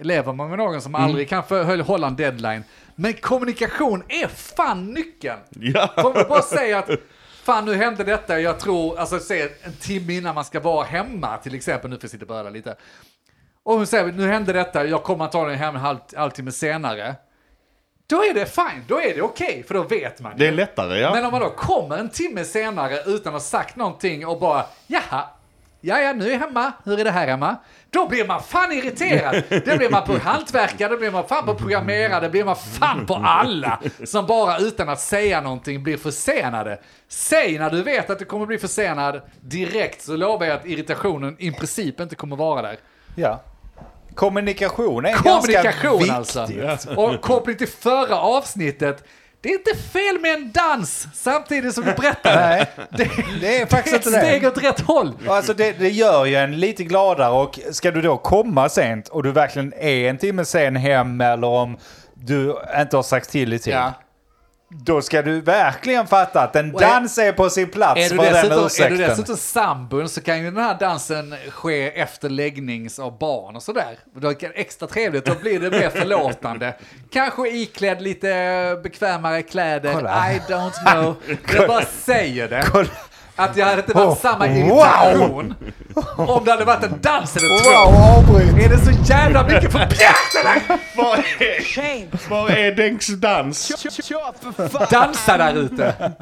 lever 0.00 0.32
man 0.32 0.48
med 0.48 0.58
någon 0.58 0.82
som 0.82 0.94
aldrig 0.94 1.28
kan 1.28 1.44
för, 1.44 1.82
hålla 1.82 2.06
en 2.06 2.16
deadline, 2.16 2.64
men 2.94 3.12
kommunikation 3.12 4.02
är 4.08 4.26
fan 4.26 4.86
nyckeln. 4.86 5.38
Ja. 5.50 5.90
Kom 5.96 6.12
vi 6.12 6.24
bara 6.24 6.42
säga 6.42 6.78
att 6.78 6.90
fan 7.42 7.64
nu 7.64 7.74
hände 7.74 8.04
detta, 8.04 8.40
jag 8.40 8.60
tror, 8.60 8.98
alltså 8.98 9.18
säg 9.18 9.56
en 9.62 9.72
timme 9.72 10.12
innan 10.12 10.34
man 10.34 10.44
ska 10.44 10.60
vara 10.60 10.84
hemma 10.84 11.36
till 11.36 11.54
exempel, 11.54 11.90
nu 11.90 11.96
får 11.96 12.04
jag 12.04 12.10
sitta 12.10 12.24
och 12.24 12.28
böla 12.28 12.50
lite. 12.50 12.76
Och 13.62 13.74
hon 13.74 13.86
säger 13.86 14.12
nu 14.12 14.28
hände 14.28 14.52
detta, 14.52 14.86
jag 14.86 15.02
kommer 15.02 15.24
antagligen 15.24 15.58
hem 15.58 15.74
en 15.74 15.80
halv, 15.80 15.98
halvtimme 16.16 16.52
senare. 16.52 17.14
Då 18.06 18.24
är 18.24 18.34
det 18.34 18.46
fine, 18.46 18.84
då 18.88 19.00
är 19.00 19.14
det 19.14 19.22
okej, 19.22 19.64
för 19.66 19.74
då 19.74 19.82
vet 19.82 20.20
man. 20.20 20.32
Det 20.36 20.46
är 20.46 20.52
lättare, 20.52 20.98
ja. 20.98 21.14
Men 21.14 21.24
om 21.24 21.30
man 21.30 21.40
då 21.40 21.50
kommer 21.50 21.98
en 21.98 22.08
timme 22.08 22.44
senare 22.44 23.02
utan 23.06 23.34
att 23.34 23.42
ha 23.42 23.48
sagt 23.48 23.76
någonting 23.76 24.26
och 24.26 24.40
bara 24.40 24.64
jaha, 24.86 25.24
ja 25.80 26.00
ja 26.00 26.12
nu 26.12 26.26
är 26.28 26.32
jag 26.32 26.38
hemma, 26.38 26.72
hur 26.84 27.00
är 27.00 27.04
det 27.04 27.10
här 27.10 27.26
hemma? 27.26 27.56
Då 27.90 28.08
blir 28.08 28.26
man 28.26 28.42
fan 28.42 28.72
irriterad. 28.72 29.42
Det 29.48 29.78
blir 29.78 29.90
man 29.90 30.04
på 30.04 30.18
hantverkare, 30.22 30.88
det 30.88 30.96
blir 30.96 31.10
man 31.10 31.28
fan 31.28 31.46
på 31.46 31.54
programmerare, 31.54 32.20
det 32.20 32.28
blir 32.28 32.44
man 32.44 32.56
fan 32.56 33.06
på 33.06 33.14
alla 33.14 33.80
som 34.04 34.26
bara 34.26 34.58
utan 34.58 34.88
att 34.88 35.00
säga 35.00 35.40
någonting 35.40 35.82
blir 35.82 35.96
försenade. 35.96 36.78
Säg 37.08 37.58
när 37.58 37.70
du 37.70 37.82
vet 37.82 38.10
att 38.10 38.18
du 38.18 38.24
kommer 38.24 38.46
bli 38.46 38.58
försenad 38.58 39.20
direkt 39.40 40.02
så 40.02 40.16
lovar 40.16 40.46
jag 40.46 40.56
att 40.56 40.66
irritationen 40.66 41.36
i 41.38 41.52
princip 41.52 42.00
inte 42.00 42.14
kommer 42.14 42.36
vara 42.36 42.62
där. 42.62 42.76
Ja. 43.14 43.40
Kommunikation 44.14 45.04
är 45.06 45.12
Kommunikation 45.12 46.06
ganska 46.06 46.14
alltså. 46.14 46.46
viktigt. 46.46 46.98
Och 46.98 47.20
koppling 47.20 47.56
till 47.56 47.68
förra 47.68 48.16
avsnittet. 48.20 49.04
Det 49.42 49.48
är 49.48 49.52
inte 49.52 49.82
fel 49.92 50.20
med 50.20 50.34
en 50.34 50.52
dans 50.52 51.08
samtidigt 51.14 51.74
som 51.74 51.84
du 51.84 51.92
berättar 51.92 52.34
Nej, 52.48 52.66
det. 52.90 53.10
det 53.40 53.60
är 53.60 53.66
faktiskt 53.66 53.96
ett 53.96 54.06
inte 54.06 54.18
det. 54.20 54.26
steg 54.26 54.44
åt 54.46 54.62
rätt 54.62 54.80
håll. 54.80 55.12
Alltså 55.28 55.54
det, 55.54 55.72
det 55.72 55.88
gör 55.88 56.24
ju 56.24 56.34
en 56.34 56.60
lite 56.60 56.84
gladare 56.84 57.30
och 57.32 57.58
ska 57.72 57.90
du 57.90 58.02
då 58.02 58.16
komma 58.16 58.68
sent 58.68 59.08
och 59.08 59.22
du 59.22 59.32
verkligen 59.32 59.72
är 59.72 60.10
en 60.10 60.18
timme 60.18 60.44
sen 60.44 60.76
hem 60.76 61.20
eller 61.20 61.46
om 61.46 61.76
du 62.14 62.56
inte 62.80 62.96
har 62.96 63.02
sagt 63.02 63.30
till 63.30 63.52
i 63.52 63.58
tid. 63.58 63.74
Ja. 63.74 63.92
Då 64.72 65.02
ska 65.02 65.22
du 65.22 65.40
verkligen 65.40 66.06
fatta 66.06 66.40
att 66.42 66.56
en 66.56 66.74
är- 66.74 66.80
dans 66.80 67.18
är 67.18 67.32
på 67.32 67.50
sin 67.50 67.68
plats 67.70 68.08
för 68.08 68.16
den 68.16 68.32
dessutom, 68.32 68.58
är 68.58 68.66
ursäkten. 68.66 68.98
du 68.98 69.04
dessutom 69.06 69.36
sambon 69.36 70.08
så 70.08 70.20
kan 70.20 70.38
ju 70.38 70.44
den 70.44 70.56
här 70.64 70.78
dansen 70.78 71.34
ske 71.50 72.00
efter 72.00 72.28
läggnings 72.28 72.98
av 72.98 73.18
barn 73.18 73.56
och 73.56 73.62
sådär. 73.62 73.98
Då 74.14 74.28
är 74.30 74.36
det 74.40 74.46
extra 74.46 74.88
trevligt, 74.88 75.24
då 75.24 75.34
blir 75.34 75.60
det 75.60 75.70
mer 75.70 75.90
förlåtande. 75.90 76.74
Kanske 77.12 77.48
iklädd 77.48 78.02
lite 78.02 78.28
bekvämare 78.82 79.42
kläder, 79.42 79.92
Kolla. 79.92 80.32
I 80.32 80.38
don't 80.48 80.92
know. 80.92 81.16
Jag 81.54 81.68
bara 81.68 81.84
säger 81.84 82.48
det. 82.48 82.62
Kolla, 82.66 82.88
att 83.36 83.56
jag 83.56 83.66
hade 83.66 83.80
inte 83.80 83.92
varit 83.92 84.08
Oh, 84.08 84.16
samma 84.16 84.46
wow. 84.46 84.56
irritation 84.56 85.54
om 86.16 86.44
det 86.44 86.50
hade 86.50 86.64
varit 86.64 86.84
en 86.84 87.00
dans 87.00 87.36
eller 87.36 87.62
två. 87.62 87.90
Wow, 87.90 88.18
avbryt! 88.18 88.64
Är 88.64 88.68
det 88.68 88.78
så 88.78 89.12
jävla 89.12 89.44
mycket 89.44 89.72
för 89.72 89.86
pjäserna? 89.86 90.78
Var 90.96 91.16
är, 91.16 92.28
var 92.30 92.50
är 92.50 92.72
Denks 92.72 93.06
dans? 93.08 93.72
Dansa 94.90 95.36
där 95.36 95.54
ute. 95.54 96.12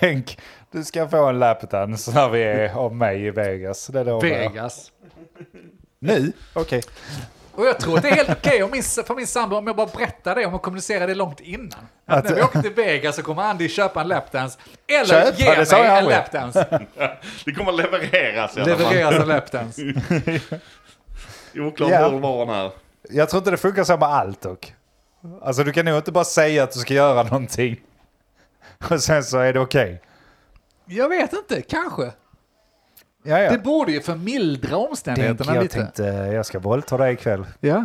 Tänk, 0.00 0.38
du 0.72 0.84
ska 0.84 1.08
få 1.08 1.26
en 1.26 1.38
lapdance 1.38 2.10
när 2.14 2.28
vi 2.28 2.42
är 2.42 2.74
av 2.74 2.94
mig 2.96 3.26
i 3.26 3.30
Vegas. 3.30 3.86
Det 3.86 4.04
lovar. 4.04 4.20
Vegas. 4.20 4.90
Nu? 5.98 6.32
Okej. 6.52 6.82
Och 7.54 7.66
jag 7.66 7.80
tror 7.80 7.96
att 7.96 8.02
det 8.02 8.08
är 8.08 8.14
helt 8.14 8.30
okej 8.30 8.62
om 8.62 8.70
min, 8.70 8.82
för 8.82 9.14
min 9.14 9.26
sambo 9.26 9.56
om 9.56 9.66
jag 9.66 9.76
bara 9.76 9.86
berättar 9.86 10.34
det, 10.34 10.46
om 10.46 10.52
jag 10.52 10.62
kommunicerar 10.62 11.06
det 11.06 11.14
långt 11.14 11.40
innan. 11.40 11.70
Att 12.06 12.18
Att- 12.18 12.24
när 12.24 12.34
vi 12.34 12.42
åker 12.42 12.62
till 12.62 12.74
Vegas 12.74 13.16
så 13.16 13.22
kommer 13.22 13.42
Andy 13.42 13.68
köpa 13.68 14.00
en 14.00 14.08
lapdance. 14.08 14.58
Eller 14.86 15.06
Köpa? 15.24 15.36
ge 15.36 15.48
mig 15.48 15.66
en 15.86 15.96
aldrig. 15.96 16.16
lapdance. 16.16 16.80
Det 17.44 17.52
kommer 17.52 17.72
levereras 17.72 18.56
i 18.56 18.60
alla 18.60 18.76
fall. 18.76 18.78
Levereras 18.94 19.14
en 19.14 19.28
lapdance. 19.28 19.82
Oklart 21.56 21.90
Ja. 21.90 22.08
var 22.08 22.46
här. 22.46 22.70
Jag 23.10 23.28
tror 23.28 23.38
inte 23.38 23.50
det 23.50 23.56
funkar 23.56 23.84
så 23.84 23.96
med 23.96 24.08
allt 24.08 24.40
dock. 24.40 24.74
Alltså 25.42 25.64
du 25.64 25.72
kan 25.72 25.84
nog 25.84 25.96
inte 25.96 26.12
bara 26.12 26.24
säga 26.24 26.62
att 26.62 26.72
du 26.72 26.78
ska 26.78 26.94
göra 26.94 27.22
någonting. 27.22 27.80
Och 28.90 29.02
sen 29.02 29.24
så 29.24 29.38
är 29.38 29.52
det 29.52 29.60
okej. 29.60 30.02
Jag 30.84 31.08
vet 31.08 31.32
inte, 31.32 31.62
kanske. 31.62 32.10
Ja, 33.22 33.38
ja. 33.40 33.50
Det 33.50 33.58
borde 33.58 33.92
ju 33.92 34.00
förmildra 34.00 34.70
Tänk, 34.70 34.88
omständigheterna 34.90 35.54
jag 35.54 35.62
lite. 35.62 35.74
tänkte 35.74 36.02
jag 36.32 36.46
ska 36.46 36.58
våldta 36.58 36.96
dig 36.96 37.12
ikväll. 37.12 37.46
Ja, 37.60 37.84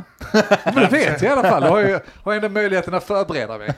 men 0.65 0.75
det 0.75 0.87
vet 0.91 1.21
jag 1.21 1.29
i 1.29 1.33
alla 1.39 1.49
fall. 1.49 1.61
Då 1.63 1.67
har 1.67 1.79
jag, 1.81 1.99
har 2.23 2.33
jag 2.33 2.35
ändå 2.35 2.49
möjligheten 2.49 2.93
att 2.93 3.03
förbereda 3.03 3.57
mig. 3.57 3.73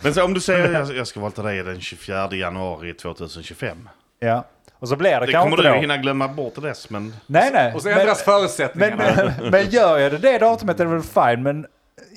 Men 0.00 0.14
så 0.14 0.24
om 0.24 0.34
du 0.34 0.40
säger 0.40 0.72
jag, 0.72 0.96
jag 0.96 1.06
ska 1.06 1.20
våldta 1.20 1.42
dig 1.42 1.62
den 1.62 1.80
24 1.80 2.28
januari 2.32 2.94
2025. 2.94 3.88
Ja. 4.20 4.44
Och 4.78 4.88
så 4.88 4.96
blir 4.96 5.10
det, 5.20 5.26
Det 5.26 5.32
kanske 5.32 5.50
kommer 5.50 5.56
inte 5.56 5.68
du 5.68 5.74
då. 5.74 5.80
hinna 5.80 5.96
glömma 5.96 6.28
bort 6.28 6.54
till 6.54 6.62
dess, 6.62 6.90
men... 6.90 7.14
Nej, 7.26 7.50
nej. 7.52 7.74
Och 7.74 7.82
så 7.82 7.88
ändras 7.88 8.26
men, 8.26 8.34
förutsättningarna. 8.34 9.32
men, 9.40 9.50
men 9.50 9.70
gör 9.70 9.98
jag 9.98 10.12
det 10.12 10.18
det 10.18 10.38
datumet 10.38 10.80
är 10.80 10.84
det 10.84 10.90
väl 10.90 11.02
fine. 11.02 11.42
Men 11.42 11.66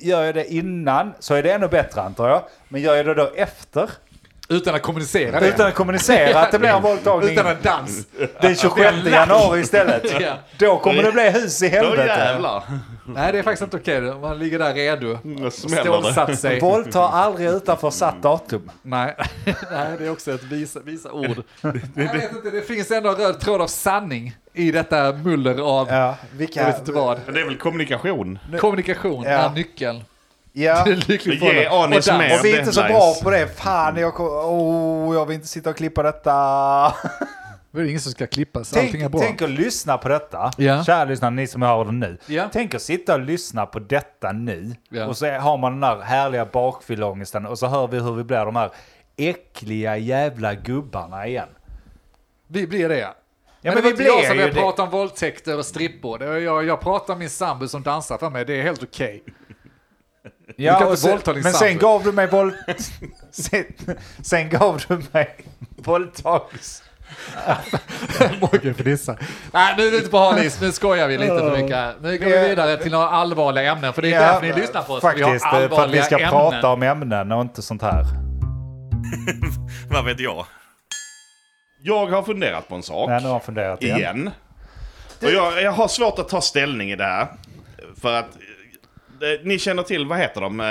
gör 0.00 0.24
jag 0.24 0.34
det 0.34 0.52
innan 0.52 1.12
så 1.18 1.34
är 1.34 1.42
det 1.42 1.52
ännu 1.52 1.68
bättre 1.68 2.00
antar 2.00 2.28
jag. 2.28 2.42
Men 2.68 2.80
gör 2.80 2.94
jag 2.96 3.06
det 3.06 3.14
då 3.14 3.30
efter, 3.36 3.90
Utan 4.48 4.74
att 4.74 4.82
kommunicera 4.82 5.40
det. 5.40 5.48
utan 5.48 5.66
att 5.66 5.74
kommunicera 5.74 6.40
att 6.40 6.52
det 6.52 6.58
blir 6.58 6.68
en 6.70 6.82
våldtagning 6.82 7.30
Utan 7.32 7.46
en 7.46 7.56
dans. 7.62 8.06
den 8.40 8.56
26 8.56 8.96
januari 9.06 9.60
istället. 9.60 10.20
Ja. 10.20 10.32
Då 10.58 10.78
kommer 10.78 11.02
det 11.02 11.12
bli 11.12 11.30
hus 11.30 11.62
i 11.62 11.68
Då 11.68 11.76
helvete. 11.76 12.06
jävlar! 12.06 12.62
Nej, 13.06 13.32
det 13.32 13.38
är 13.38 13.42
faktiskt 13.42 13.62
inte 13.62 13.76
okej. 13.76 14.00
Man 14.00 14.38
ligger 14.38 14.58
där 14.58 14.74
redo. 14.74 15.18
Då 15.22 15.44
det. 15.44 15.50
Stålsatt 15.50 16.38
sig. 16.38 16.60
Våldta 16.60 17.00
aldrig 17.08 17.48
utanför 17.48 17.90
satt 17.90 18.22
datum. 18.22 18.70
Nej. 18.82 19.14
Nej, 19.44 19.86
det 19.98 20.06
är 20.06 20.10
också 20.12 20.32
ett 20.32 20.42
visa, 20.42 20.80
visa 20.80 21.10
ord. 21.12 21.42
Jag 21.60 21.72
vet 22.12 22.32
inte, 22.32 22.50
det 22.52 22.62
finns 22.62 22.90
ändå 22.90 23.08
en 23.10 23.16
röd 23.16 23.40
tråd 23.40 23.60
av 23.60 23.66
sanning 23.66 24.36
i 24.54 24.70
detta 24.72 25.12
muller 25.12 25.58
av, 25.80 25.88
Ja, 25.90 25.96
jag 25.96 26.14
vilka... 26.38 26.66
vet 26.66 26.78
inte 26.78 26.92
vad. 26.92 27.20
Det 27.32 27.40
är 27.40 27.44
väl 27.44 27.56
kommunikation? 27.56 28.38
Kommunikation 28.60 29.22
Ja. 29.24 29.30
är 29.30 29.50
nyckeln. 29.50 30.04
Ja. 30.58 30.84
lycklig 31.08 31.42
Ge. 31.42 31.66
Anis 31.66 32.08
mer. 32.10 32.38
Och 32.38 32.44
vi 32.44 32.54
är 32.54 32.58
inte 32.58 32.72
så 32.72 32.82
bra 32.82 33.14
på 33.22 33.30
det. 33.30 33.46
Fan, 33.46 33.96
jag, 33.96 34.14
kom- 34.14 34.26
oh, 34.26 35.14
jag 35.14 35.26
vill 35.26 35.34
inte 35.34 35.46
sitta 35.46 35.70
och 35.70 35.76
klippa 35.76 36.02
detta. 36.02 36.32
Det 37.70 37.82
är 37.82 37.86
ingen 37.86 38.00
som 38.00 38.12
ska 38.12 38.26
klippas, 38.26 38.72
allting 38.72 38.88
är 38.88 38.98
Tänk, 39.00 39.12
bra. 39.12 39.20
tänk 39.20 39.42
att 39.42 39.50
lyssna 39.50 39.98
på 39.98 40.08
detta. 40.08 40.50
Ja. 40.56 40.84
Kära 40.84 41.04
lyssnare, 41.04 41.30
ni 41.30 41.46
som 41.46 41.62
hör 41.62 41.84
det 41.84 41.92
nu. 41.92 42.18
Ja. 42.26 42.48
Tänk 42.52 42.74
att 42.74 42.82
sitta 42.82 43.14
och 43.14 43.20
lyssna 43.20 43.66
på 43.66 43.78
detta 43.78 44.32
nu. 44.32 44.74
Ja. 44.88 45.06
Och 45.06 45.16
så 45.16 45.26
har 45.30 45.56
man 45.58 45.72
den 45.72 45.80
där 45.80 46.00
härliga 46.00 46.44
bakfylleångesten 46.44 47.46
och 47.46 47.58
så 47.58 47.66
hör 47.66 47.86
vi 47.88 47.98
hur 48.00 48.12
vi 48.12 48.24
blir 48.24 48.44
de 48.44 48.56
här 48.56 48.70
äckliga 49.16 49.96
jävla 49.96 50.54
gubbarna 50.54 51.26
igen. 51.26 51.48
Vi 52.48 52.66
blir 52.66 52.88
det 52.88 52.98
ja. 52.98 53.14
Men, 53.60 53.74
men 53.74 53.82
det 53.82 53.82
vi 53.82 53.84
var 53.84 53.90
inte 53.90 54.02
jag 54.04 54.26
som 54.26 54.36
det. 54.36 54.52
prata 54.60 54.82
om 54.82 54.90
våldtäkter 54.90 55.58
och 55.58 55.66
strippor. 55.66 56.24
Jag, 56.24 56.64
jag 56.64 56.80
pratar 56.80 57.12
om 57.12 57.18
min 57.18 57.30
sambo 57.30 57.68
som 57.68 57.82
dansar 57.82 58.18
för 58.18 58.30
mig, 58.30 58.44
det 58.44 58.54
är 58.60 58.62
helt 58.62 58.82
okej. 58.82 59.22
Ja, 60.56 60.78
kan 60.78 60.86
och 60.86 60.90
inte 60.90 61.02
sen, 61.02 61.10
våldta 61.10 61.32
din 61.32 61.42
men 61.42 61.52
sen 61.52 61.68
sambo. 61.68 61.86
gav 61.86 62.02
du 62.04 62.12
mig 62.12 62.26
våld... 62.26 62.54
sen, 63.30 63.64
sen 64.22 64.48
gav 64.48 64.82
du 64.88 65.00
mig 65.12 65.36
våldtags... 65.76 66.82
Morgan 68.40 68.74
fnissar. 68.74 69.18
Nej, 69.52 69.74
nu 69.76 69.86
är 69.86 69.90
vi 69.90 69.96
inte 69.96 70.10
på 70.10 70.18
halis, 70.18 70.60
nu 70.60 70.72
skojar 70.72 71.08
vi 71.08 71.18
lite 71.18 71.38
för 71.38 71.62
mycket. 71.62 71.94
Nu 72.02 72.18
går 72.18 72.26
vi 72.26 72.48
vidare 72.48 72.76
till 72.76 72.92
några 72.92 73.08
allvarliga 73.08 73.72
ämnen, 73.72 73.92
för 73.92 74.02
det 74.02 74.14
är 74.14 74.20
därför 74.20 74.46
ni 74.46 74.52
lyssnar 74.52 74.82
på 74.82 74.92
oss. 74.92 75.02
Faktiskt, 75.02 75.26
vi 75.26 75.28
har 75.28 75.62
eh, 75.62 75.68
för 75.68 75.84
att 75.84 75.90
vi 75.90 76.02
ska 76.02 76.16
allvarliga 76.16 76.30
prata 76.30 76.56
ämnen. 76.56 76.72
om 76.72 76.82
ämnen 76.82 77.32
och 77.32 77.42
inte 77.42 77.62
sånt 77.62 77.82
här. 77.82 78.04
Vad 79.90 80.04
vet 80.04 80.20
jag? 80.20 80.46
Jag 81.82 82.06
har 82.06 82.22
funderat 82.22 82.68
på 82.68 82.74
en 82.74 82.82
sak. 82.82 83.08
Nej, 83.08 83.20
nu 83.20 83.26
har 83.26 83.34
jag 83.34 83.44
funderat 83.44 83.82
igen. 83.82 83.98
igen. 83.98 84.30
Och 85.22 85.30
jag, 85.30 85.62
jag 85.62 85.72
har 85.72 85.88
svårt 85.88 86.18
att 86.18 86.28
ta 86.28 86.40
ställning 86.40 86.90
i 86.90 86.96
det 86.96 87.04
här. 87.04 87.26
För 88.00 88.14
att 88.14 88.28
ni 89.44 89.58
känner 89.58 89.82
till, 89.82 90.06
vad 90.06 90.18
heter 90.18 90.40
de? 90.40 90.60
Eh, 90.60 90.66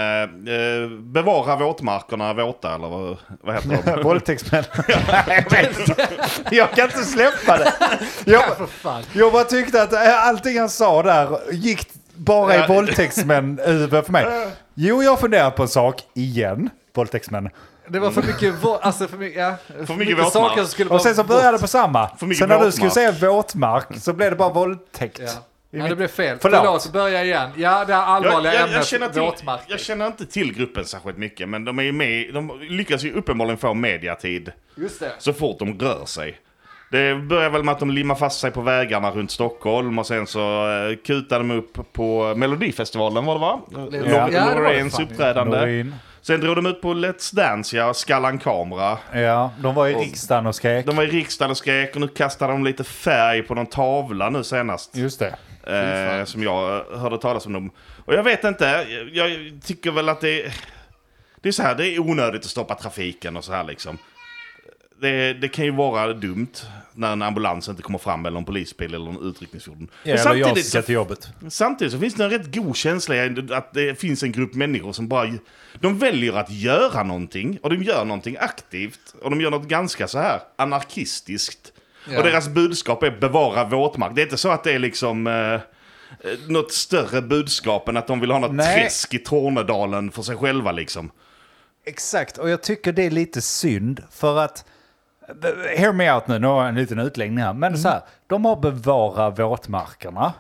eh, 0.56 0.90
bevara 0.90 1.56
våtmarkerna 1.56 2.34
våta, 2.34 2.76
eller 2.76 2.88
vad, 2.88 3.18
vad 3.42 3.56
heter 3.56 3.96
de? 3.96 4.02
Våldtäktsmän. 4.04 4.64
Jag 6.52 6.72
kan 6.72 6.86
inte 6.86 7.04
släppa 7.04 7.58
det. 7.58 7.74
Jag, 8.26 8.44
För 8.58 9.04
jag 9.14 9.32
bara 9.34 9.44
tyckte 9.44 9.82
att 9.82 9.94
eh, 9.94 10.28
allting 10.28 10.60
han 10.60 10.70
sa 10.70 11.04
där 11.04 11.40
gick 11.52 11.88
bara 12.16 12.66
i 12.66 12.68
våldtäktsmän 12.68 13.58
för 13.90 14.12
mig. 14.12 14.26
Jo, 14.74 15.04
jag 15.04 15.12
har 15.12 15.18
funderat 15.18 15.56
på 15.56 15.64
en 15.64 15.70
sak 15.70 16.02
igen. 16.14 16.70
Våldtäktsmän. 16.94 17.50
Det 17.88 18.00
var 18.00 18.12
för 18.12 18.22
mycket, 18.24 18.54
alltså 18.82 19.08
för 19.08 19.18
mycket, 19.18 19.40
ja, 19.42 19.56
för 19.86 19.94
mycket 19.94 20.14
våtmark. 20.18 20.34
saker 20.34 20.62
som 20.62 20.68
skulle 20.72 20.90
Och 20.90 21.02
sen 21.02 21.16
så 21.16 21.24
började 21.24 21.52
det 21.58 21.62
på 21.62 21.68
samma. 21.68 22.10
För 22.18 22.26
mycket 22.26 22.40
Sen 22.40 22.50
när 22.50 22.56
du 22.56 22.60
våtmark. 22.66 22.76
skulle 22.76 22.92
säga 22.92 23.12
våtmark 23.32 23.88
så 24.00 24.14
blev 24.14 24.30
det 24.30 24.36
bara 24.36 24.50
våldtäkt. 24.54 25.20
Ja. 25.24 25.30
Ja, 25.76 25.84
mitt- 25.84 25.90
det 25.90 25.96
blev 25.96 26.08
fel. 26.08 26.38
Förlåt. 26.42 26.60
Förlåt, 26.60 26.94
börja 26.94 27.24
igen. 27.24 27.50
Ja, 27.56 27.86
det 27.86 27.94
här 27.94 28.02
Jag, 28.02 28.10
allvarliga 28.10 28.54
jag, 28.54 28.62
jag, 28.62 28.70
ämnet 28.70 28.86
känner 28.88 29.10
till, 29.10 29.22
våtmarker. 29.22 29.66
jag 29.68 29.80
känner 29.80 30.08
inte 30.08 30.26
till 30.26 30.54
gruppen 30.54 30.86
särskilt 30.86 31.18
mycket, 31.18 31.50
men 31.50 31.66
de 31.66 31.80
är 31.80 31.84
ju 31.84 31.92
med, 31.92 32.34
de 32.34 32.60
lyckas 32.70 33.04
ju 33.04 33.14
uppenbarligen 33.14 33.58
få 33.58 33.74
mediatid 33.74 34.52
Just 34.76 35.00
det. 35.00 35.12
så 35.18 35.34
fort 35.34 35.60
de 35.60 35.80
rör 35.80 36.06
sig. 36.06 36.38
Det 36.92 37.16
börjar 37.16 37.50
väl 37.50 37.64
med 37.64 37.72
att 37.72 37.80
de 37.80 37.92
limmar 37.92 38.16
fast 38.16 38.40
sig 38.40 38.52
på 38.52 38.62
vägarna 38.62 39.12
runt 39.12 39.32
Stockholm 39.32 40.00
och 40.00 40.08
sen 40.08 40.28
så 40.28 40.68
uh, 40.68 40.96
kutar 40.96 41.40
de 41.40 41.52
upp 41.52 41.94
på 41.94 42.34
Melodifestivalen 42.36 43.26
var 43.26 43.34
det 43.34 43.40
va? 43.40 43.62
Ja. 44.06 44.30
Ja, 44.32 44.54
Loreens 44.56 45.00
uppträdande. 45.00 45.58
Noreen. 45.60 45.96
Sen 46.22 46.42
drog 46.42 46.56
de 46.56 46.66
ut 46.66 46.82
på 46.82 46.94
Let's 46.94 47.36
Dance, 47.36 47.78
ja, 47.78 47.94
Skallan 47.94 48.40
Kamera. 48.40 48.98
Ja, 49.14 49.52
de 49.60 49.76
var 49.76 49.88
i 49.88 49.94
riksdagen 49.94 50.48
och 50.48 50.56
skrek. 50.56 50.86
De 50.86 50.96
var 50.96 51.04
i 51.04 51.08
riksdagen 51.08 51.52
och 51.52 51.58
skrek 51.58 51.96
och 51.96 52.02
nu 52.02 52.08
kastar 52.08 52.48
de 52.48 52.64
lite 52.64 52.84
färg 52.84 53.42
på 53.44 53.56
någon 53.56 53.66
tavla 53.66 54.30
nu 54.30 54.44
senast. 54.44 54.96
Just 54.98 55.20
det. 55.20 55.36
Eh, 55.68 56.26
som 56.26 56.44
jag 56.44 56.84
hörde 56.84 57.18
talas 57.18 57.46
om 57.46 57.54
dem. 57.54 57.72
Och 58.06 58.14
jag 58.14 58.24
vet 58.24 58.44
inte, 58.44 58.66
jag, 58.90 59.30
jag 59.30 59.60
tycker 59.64 59.92
väl 59.92 60.10
att 60.10 60.22
det, 60.22 60.54
det 61.42 61.50
är 61.50 61.54
så 61.54 61.64
här, 61.64 61.76
det 61.76 61.88
är 61.88 62.00
onödigt 62.00 62.42
att 62.42 62.50
stoppa 62.50 62.76
trafiken 62.76 63.38
och 63.38 63.44
så 63.44 63.54
här 63.54 63.64
liksom. 63.64 63.98
Det, 65.02 65.34
det 65.34 65.48
kan 65.48 65.66
ju 65.66 65.72
vara 65.72 66.14
dumt 66.14 66.54
när 66.94 67.14
en 67.14 67.22
ambulans 67.22 67.70
inte 67.70 67.82
kommer 67.82 68.00
fram 68.00 68.26
eller 68.26 68.38
en 68.38 68.46
polisbil 68.46 68.94
eller 68.94 69.10
en 69.10 69.30
utryckningsfordon. 69.30 69.88
Ja, 70.04 70.14
eller 70.14 70.36
jag 70.36 70.46
samtidigt, 70.46 70.66
ska 70.66 70.82
till 70.82 70.96
jobbet. 70.96 71.30
samtidigt 71.50 71.94
så 71.94 72.00
finns 72.00 72.14
det 72.14 72.24
en 72.24 72.30
rätt 72.30 72.56
god 72.56 72.76
känsla 72.76 73.16
att 73.58 73.74
det 73.74 74.00
finns 74.00 74.24
en 74.24 74.32
grupp 74.32 74.54
människor 74.54 74.94
som 74.94 75.08
bara... 75.08 75.34
De 75.80 76.00
väljer 76.00 76.34
att 76.34 76.52
göra 76.52 77.04
någonting 77.04 77.60
och 77.62 77.70
de 77.70 77.84
gör 77.84 78.06
någonting 78.06 78.38
aktivt 78.40 79.16
och 79.22 79.30
de 79.30 79.42
gör 79.42 79.52
något 79.52 79.68
ganska 79.68 80.08
så 80.08 80.20
här 80.20 80.40
anarkistiskt. 80.56 81.74
Ja. 82.10 82.18
Och 82.18 82.24
deras 82.24 82.48
budskap 82.48 83.04
är 83.04 83.12
bevara 83.12 83.64
våtmark. 83.64 84.16
Det 84.16 84.22
är 84.22 84.24
inte 84.24 84.38
så 84.38 84.52
att 84.52 84.64
det 84.64 84.72
är 84.72 84.80
liksom... 84.80 85.28
Eh, 85.28 85.60
något 86.48 86.72
större 86.72 87.22
budskap 87.22 87.90
än 87.90 87.98
att 87.98 88.08
de 88.08 88.20
vill 88.20 88.32
ha 88.32 88.40
något 88.40 88.54
Nej. 88.54 88.82
träsk 88.82 89.14
i 89.14 89.20
Tornedalen 89.20 90.12
för 90.12 90.22
sig 90.22 90.38
själva 90.38 90.72
liksom. 90.72 91.12
Exakt, 91.86 92.38
och 92.38 92.50
jag 92.50 92.64
tycker 92.64 92.94
det 92.94 93.06
är 93.06 93.10
lite 93.10 93.42
synd 93.42 94.04
för 94.12 94.40
att... 94.40 94.66
Hear 95.78 95.94
me 95.94 96.12
out 96.14 96.28
nu, 96.28 96.40
nu 96.40 96.48
har 96.48 96.60
jag 96.60 96.70
en 96.70 96.76
liten 96.76 97.00
utläggning 97.00 97.44
här. 97.44 97.54
Men 97.54 97.78
så 97.78 97.90
här, 97.90 98.02
de 98.28 98.46
har 98.46 98.56
bevarat 98.56 99.40
våtmarkerna. 99.40 100.34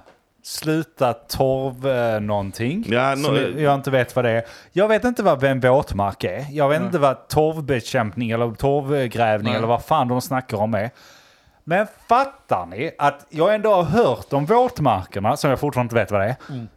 Sluta 0.43 1.13
torv 1.13 1.87
eh, 1.87 2.19
någonting. 2.19 2.85
Ja, 2.87 3.15
som 3.15 3.33
nå- 3.35 3.59
jag 3.61 3.75
inte 3.75 3.91
vet 3.91 4.15
vad 4.15 4.25
det 4.25 4.31
är. 4.31 4.45
Jag 4.71 4.87
vet 4.87 5.03
inte 5.03 5.23
vad 5.23 5.43
en 5.43 5.59
våtmark 5.59 6.23
är. 6.23 6.45
Jag 6.51 6.69
vet 6.69 6.81
inte 6.81 6.99
vad 6.99 7.27
torvbekämpning 7.27 8.31
eller 8.31 8.51
torvgrävning 8.51 9.51
Nej. 9.51 9.57
eller 9.57 9.67
vad 9.67 9.85
fan 9.85 10.07
de 10.07 10.21
snackar 10.21 10.57
om 10.57 10.73
är. 10.73 10.89
Men 11.67 11.87
fattar 12.07 12.65
ni 12.65 12.91
att 12.97 13.25
jag 13.29 13.55
ändå 13.55 13.73
har 13.73 13.83
hört 13.83 14.33
om 14.33 14.45
våtmarkerna, 14.45 15.37
som 15.37 15.49
jag 15.49 15.59
fortfarande 15.59 15.85
inte 15.85 15.95
vet 15.95 16.11
vad 16.11 16.21
det 16.21 16.25
är. 16.27 16.35
Mm. 16.49 16.67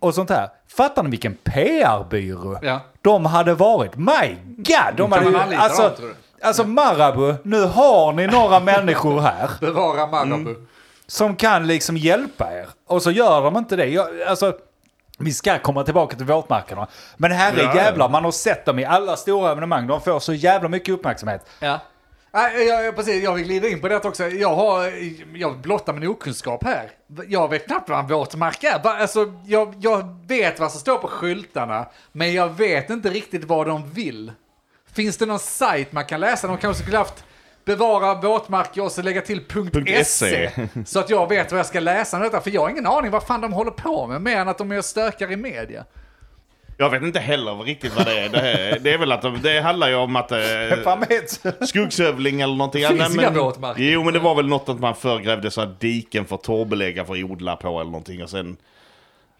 Och 0.00 0.14
sånt 0.14 0.30
här. 0.30 0.48
Fattar 0.76 1.02
ni 1.02 1.10
vilken 1.10 1.34
PR-byrå 1.44 2.58
Ja. 2.62 2.80
de 3.02 3.26
hade 3.26 3.54
varit? 3.54 3.96
My 3.96 4.36
God! 4.56 4.96
De 4.96 5.12
hade 5.12 5.30
ju, 5.30 5.54
alltså, 5.56 5.82
dem, 5.82 6.14
alltså 6.42 6.64
Marabou, 6.64 7.34
nu 7.42 7.64
har 7.64 8.12
ni 8.12 8.26
några 8.26 8.60
människor 8.60 9.20
här 9.20 9.50
Bevara 9.60 10.06
Marabou. 10.06 10.54
som 11.06 11.36
kan 11.36 11.66
liksom 11.66 11.96
hjälpa 11.96 12.52
er. 12.52 12.68
Och 12.86 13.02
så 13.02 13.10
gör 13.10 13.42
de 13.42 13.56
inte 13.56 13.76
det. 13.76 13.86
Jag, 13.86 14.22
alltså, 14.22 14.52
Vi 15.18 15.32
ska 15.32 15.58
komma 15.58 15.84
tillbaka 15.84 16.16
till 16.16 16.26
våtmarkerna. 16.26 16.86
Men 17.16 17.32
herre 17.32 17.62
ja. 17.62 17.74
jävlar, 17.74 18.08
man 18.08 18.24
har 18.24 18.30
sett 18.30 18.64
dem 18.64 18.78
i 18.78 18.84
alla 18.84 19.16
stora 19.16 19.50
evenemang. 19.52 19.86
De 19.86 20.00
får 20.00 20.18
så 20.20 20.32
jävla 20.34 20.68
mycket 20.68 20.94
uppmärksamhet. 20.94 21.46
Ja. 21.60 21.78
Nej, 22.38 22.66
jag, 22.66 22.84
jag, 22.84 22.96
precis, 22.96 23.24
jag 23.24 23.34
vill 23.34 23.44
glida 23.44 23.68
in 23.68 23.80
på 23.80 23.88
det 23.88 24.04
också. 24.04 24.28
Jag, 24.28 24.54
har, 24.54 24.92
jag 25.36 25.58
blottar 25.58 25.92
min 25.92 26.08
okunskap 26.08 26.64
här. 26.64 26.90
Jag 27.28 27.50
vet 27.50 27.66
knappt 27.66 27.88
vad 27.88 27.98
en 27.98 28.06
våtmark 28.06 28.64
är. 28.64 28.86
Alltså, 28.86 29.34
jag, 29.46 29.74
jag 29.80 30.18
vet 30.26 30.60
vad 30.60 30.70
som 30.70 30.80
står 30.80 30.98
på 30.98 31.08
skyltarna, 31.08 31.86
men 32.12 32.34
jag 32.34 32.48
vet 32.48 32.90
inte 32.90 33.10
riktigt 33.10 33.44
vad 33.44 33.66
de 33.66 33.90
vill. 33.90 34.32
Finns 34.92 35.16
det 35.16 35.26
någon 35.26 35.38
sajt 35.38 35.92
man 35.92 36.04
kan 36.04 36.20
läsa? 36.20 36.46
De 36.46 36.58
kanske 36.58 36.82
skulle 36.82 36.98
haft 36.98 37.24
bevara 37.64 38.14
våtmarker 38.14 38.84
och 38.84 38.92
så 38.92 39.02
lägga 39.02 39.20
till 39.20 39.44
.se. 39.84 40.04
.se. 40.04 40.50
Så 40.86 41.00
att 41.00 41.10
jag 41.10 41.28
vet 41.28 41.52
vad 41.52 41.58
jag 41.58 41.66
ska 41.66 41.80
läsa 41.80 42.16
om 42.16 42.22
detta, 42.22 42.40
för 42.40 42.50
jag 42.50 42.60
har 42.60 42.70
ingen 42.70 42.86
aning 42.86 43.10
vad 43.10 43.22
fan 43.22 43.40
de 43.40 43.52
håller 43.52 43.70
på 43.70 44.06
med, 44.06 44.22
mer 44.22 44.36
än 44.36 44.48
att 44.48 44.58
de 44.58 44.72
är 44.72 44.78
och 44.78 44.84
stökar 44.84 45.32
i 45.32 45.36
media. 45.36 45.84
Jag 46.80 46.90
vet 46.90 47.02
inte 47.02 47.18
heller 47.18 47.54
riktigt 47.54 47.96
vad 47.96 48.06
det 48.06 48.18
är. 48.18 48.28
Det, 48.28 48.38
är, 48.40 48.78
det 48.78 48.92
är 48.92 48.98
väl 48.98 49.12
att 49.12 49.22
de, 49.22 49.38
det 49.42 49.60
handlar 49.60 49.88
ju 49.88 49.94
om 49.94 50.16
att... 50.16 50.32
Eh. 50.32 50.38
Skogshövling 51.60 52.40
eller 52.40 52.54
någonting. 52.54 52.86
Finns 52.86 53.16
Nej, 53.16 53.26
inga 53.30 53.50
men. 53.60 53.74
Jo, 53.76 54.04
men 54.04 54.14
det 54.14 54.20
var 54.20 54.34
väl 54.34 54.48
något 54.48 54.68
att 54.68 54.80
man 54.80 54.94
förgrävde 54.94 55.50
så 55.50 55.60
att 55.60 55.80
diken 55.80 56.24
för 56.24 56.36
torrbelägga 56.36 57.04
för 57.04 57.14
att 57.14 57.24
odla 57.30 57.56
på 57.56 57.68
eller 57.80 57.90
någonting. 57.90 58.22
Och 58.22 58.30
sen... 58.30 58.56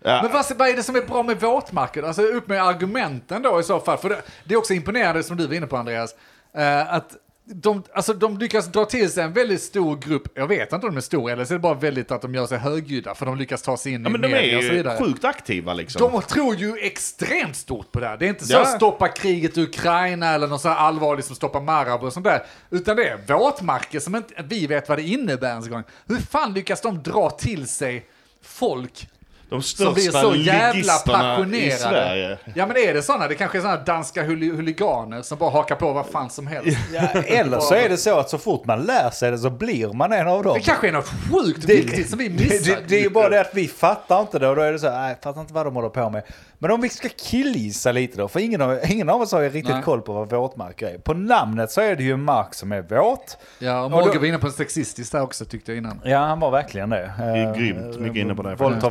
Ja, 0.02 0.20
Men 0.22 0.32
vad, 0.32 0.44
vad 0.58 0.68
är 0.68 0.76
det 0.76 0.82
som 0.82 0.96
är 0.96 1.02
bra 1.02 1.22
med 1.22 1.40
våtmarker? 1.40 2.02
Alltså 2.02 2.22
upp 2.22 2.48
med 2.48 2.62
argumenten 2.62 3.42
då 3.42 3.60
i 3.60 3.62
så 3.62 3.80
fall. 3.80 3.98
För 3.98 4.08
det, 4.08 4.22
det 4.44 4.54
är 4.54 4.58
också 4.58 4.74
imponerande 4.74 5.22
som 5.22 5.36
du 5.36 5.46
var 5.46 5.54
inne 5.54 5.66
på 5.66 5.76
Andreas. 5.76 6.14
eh, 6.56 6.94
att 6.94 7.16
de, 7.54 7.82
alltså, 7.92 8.12
de 8.12 8.38
lyckas 8.38 8.66
dra 8.66 8.84
till 8.84 9.10
sig 9.10 9.24
en 9.24 9.32
väldigt 9.32 9.62
stor 9.62 9.96
grupp. 9.96 10.22
Jag 10.34 10.46
vet 10.46 10.72
inte 10.72 10.86
om 10.86 10.92
de 10.92 10.96
är 10.96 11.00
stora 11.00 11.32
eller 11.32 11.44
så 11.44 11.54
är 11.54 11.58
det 11.58 11.62
bara 11.62 11.74
väldigt 11.74 12.10
att 12.10 12.22
de 12.22 12.34
gör 12.34 12.46
sig 12.46 12.58
högljudda. 12.58 13.14
För 13.14 13.26
de 13.26 13.36
lyckas 13.36 13.62
ta 13.62 13.76
sig 13.76 13.92
in 13.92 14.02
ja, 14.02 14.08
i 14.08 14.12
men 14.12 14.20
de 14.20 14.28
media 14.28 14.58
och 14.58 14.62
så 14.64 14.68
är 14.68 14.72
ju 14.72 14.76
vidare. 14.76 14.98
sjukt 14.98 15.24
aktiva 15.24 15.74
liksom. 15.74 16.10
De 16.10 16.22
tror 16.22 16.54
ju 16.54 16.78
extremt 16.78 17.56
stort 17.56 17.92
på 17.92 18.00
det 18.00 18.06
här. 18.06 18.16
Det 18.16 18.24
är 18.26 18.28
inte 18.28 18.46
så 18.46 18.52
Ja. 18.52 18.60
att 18.62 18.76
stoppa 18.76 19.08
kriget 19.08 19.58
i 19.58 19.62
Ukraina 19.62 20.26
eller 20.34 20.46
något 20.46 20.60
så 20.60 20.68
här 20.68 20.76
allvarligt 20.76 21.24
som 21.24 21.36
stoppa 21.36 21.60
Marabou 21.60 22.06
och 22.06 22.12
sånt 22.12 22.24
där. 22.26 22.42
Utan 22.70 22.96
det 22.96 23.08
är 23.08 23.38
våtmarker 23.38 24.00
som 24.00 24.16
inte 24.16 24.44
vi 24.48 24.66
vet 24.66 24.88
vad 24.88 24.98
det 24.98 25.02
innebär 25.02 25.48
ens 25.48 25.66
en 25.66 25.72
gång. 25.72 25.82
Hur 26.06 26.16
fan 26.16 26.54
lyckas 26.54 26.80
de 26.80 27.02
dra 27.02 27.30
till 27.30 27.68
sig 27.68 28.06
folk 28.42 29.08
De 29.50 29.62
som 29.62 29.94
blir 29.94 30.02
största 30.02 30.20
så 30.20 30.34
jävla 30.34 30.92
passionerade. 31.06 31.70
Sverige. 31.78 32.38
Ja 32.54 32.66
men 32.66 32.76
är 32.76 32.94
det 32.94 33.02
sådana? 33.02 33.28
Det 33.28 33.34
kanske 33.34 33.58
är 33.58 33.62
sådana 33.62 33.82
danska 33.82 34.22
huli- 34.22 34.56
huliganer 34.56 35.22
som 35.22 35.38
bara 35.38 35.50
hakar 35.50 35.74
på 35.76 35.92
vad 35.92 36.06
fan 36.06 36.30
som 36.30 36.46
helst. 36.46 36.78
Ja, 36.92 37.00
eller 37.26 37.60
så 37.60 37.74
är 37.74 37.88
det 37.88 37.96
så 37.96 38.18
att 38.18 38.30
så 38.30 38.38
fort 38.38 38.64
man 38.66 38.82
lär 38.82 39.10
sig 39.10 39.30
det 39.30 39.38
så 39.38 39.50
blir 39.50 39.92
man 39.92 40.12
en 40.12 40.28
av 40.28 40.42
dem. 40.42 40.54
Det 40.54 40.60
kanske 40.60 40.88
är 40.88 40.92
något 40.92 41.08
sjukt 41.32 41.64
viktigt 41.64 42.10
som 42.10 42.18
vi 42.18 42.28
det, 42.28 42.44
missar. 42.50 42.74
det, 42.76 42.82
det 42.88 42.96
är 42.98 43.02
ju 43.02 43.10
bara 43.10 43.28
det 43.28 43.40
att 43.40 43.50
vi 43.54 43.68
fattar 43.68 44.20
inte 44.20 44.38
det 44.38 44.48
och 44.48 44.56
då 44.56 44.62
är 44.62 44.72
det 44.72 44.78
så 44.78 44.88
här, 44.88 45.00
nej, 45.00 45.16
fattar 45.22 45.40
inte 45.40 45.54
vad 45.54 45.66
de 45.66 45.74
håller 45.74 45.88
på 45.88 46.10
med. 46.10 46.22
Men 46.60 46.70
om 46.70 46.80
vi 46.80 46.88
ska 46.88 47.08
killgissa 47.08 47.92
lite 47.92 48.18
då, 48.18 48.28
för 48.28 48.40
ingen 48.40 48.62
av, 48.62 48.78
ingen 48.84 49.08
av 49.08 49.20
oss 49.20 49.32
har 49.32 49.40
ju 49.40 49.48
riktigt 49.50 49.74
Nej. 49.74 49.82
koll 49.82 50.00
på 50.00 50.12
vad 50.12 50.30
våtmarker 50.30 50.86
är. 50.86 50.98
På 50.98 51.14
namnet 51.14 51.70
så 51.70 51.80
är 51.80 51.96
det 51.96 52.02
ju 52.02 52.12
en 52.12 52.22
mark 52.22 52.54
som 52.54 52.72
är 52.72 52.82
våt. 52.82 53.38
Ja, 53.58 53.80
och 53.84 53.90
Mogge 53.90 54.18
var 54.18 54.26
inne 54.26 54.38
på 54.38 54.46
en 54.46 54.52
sexistisk 54.52 55.12
där 55.12 55.22
också 55.22 55.44
tyckte 55.44 55.72
jag 55.72 55.78
innan. 55.78 56.00
Ja, 56.04 56.18
han 56.18 56.40
var 56.40 56.50
verkligen 56.50 56.90
det. 56.90 57.12
är 57.18 57.54
grymt 57.54 57.98
mycket 58.00 58.16
inne 58.16 58.34
på 58.34 58.42
det. 58.42 58.54
Våldta 58.54 58.88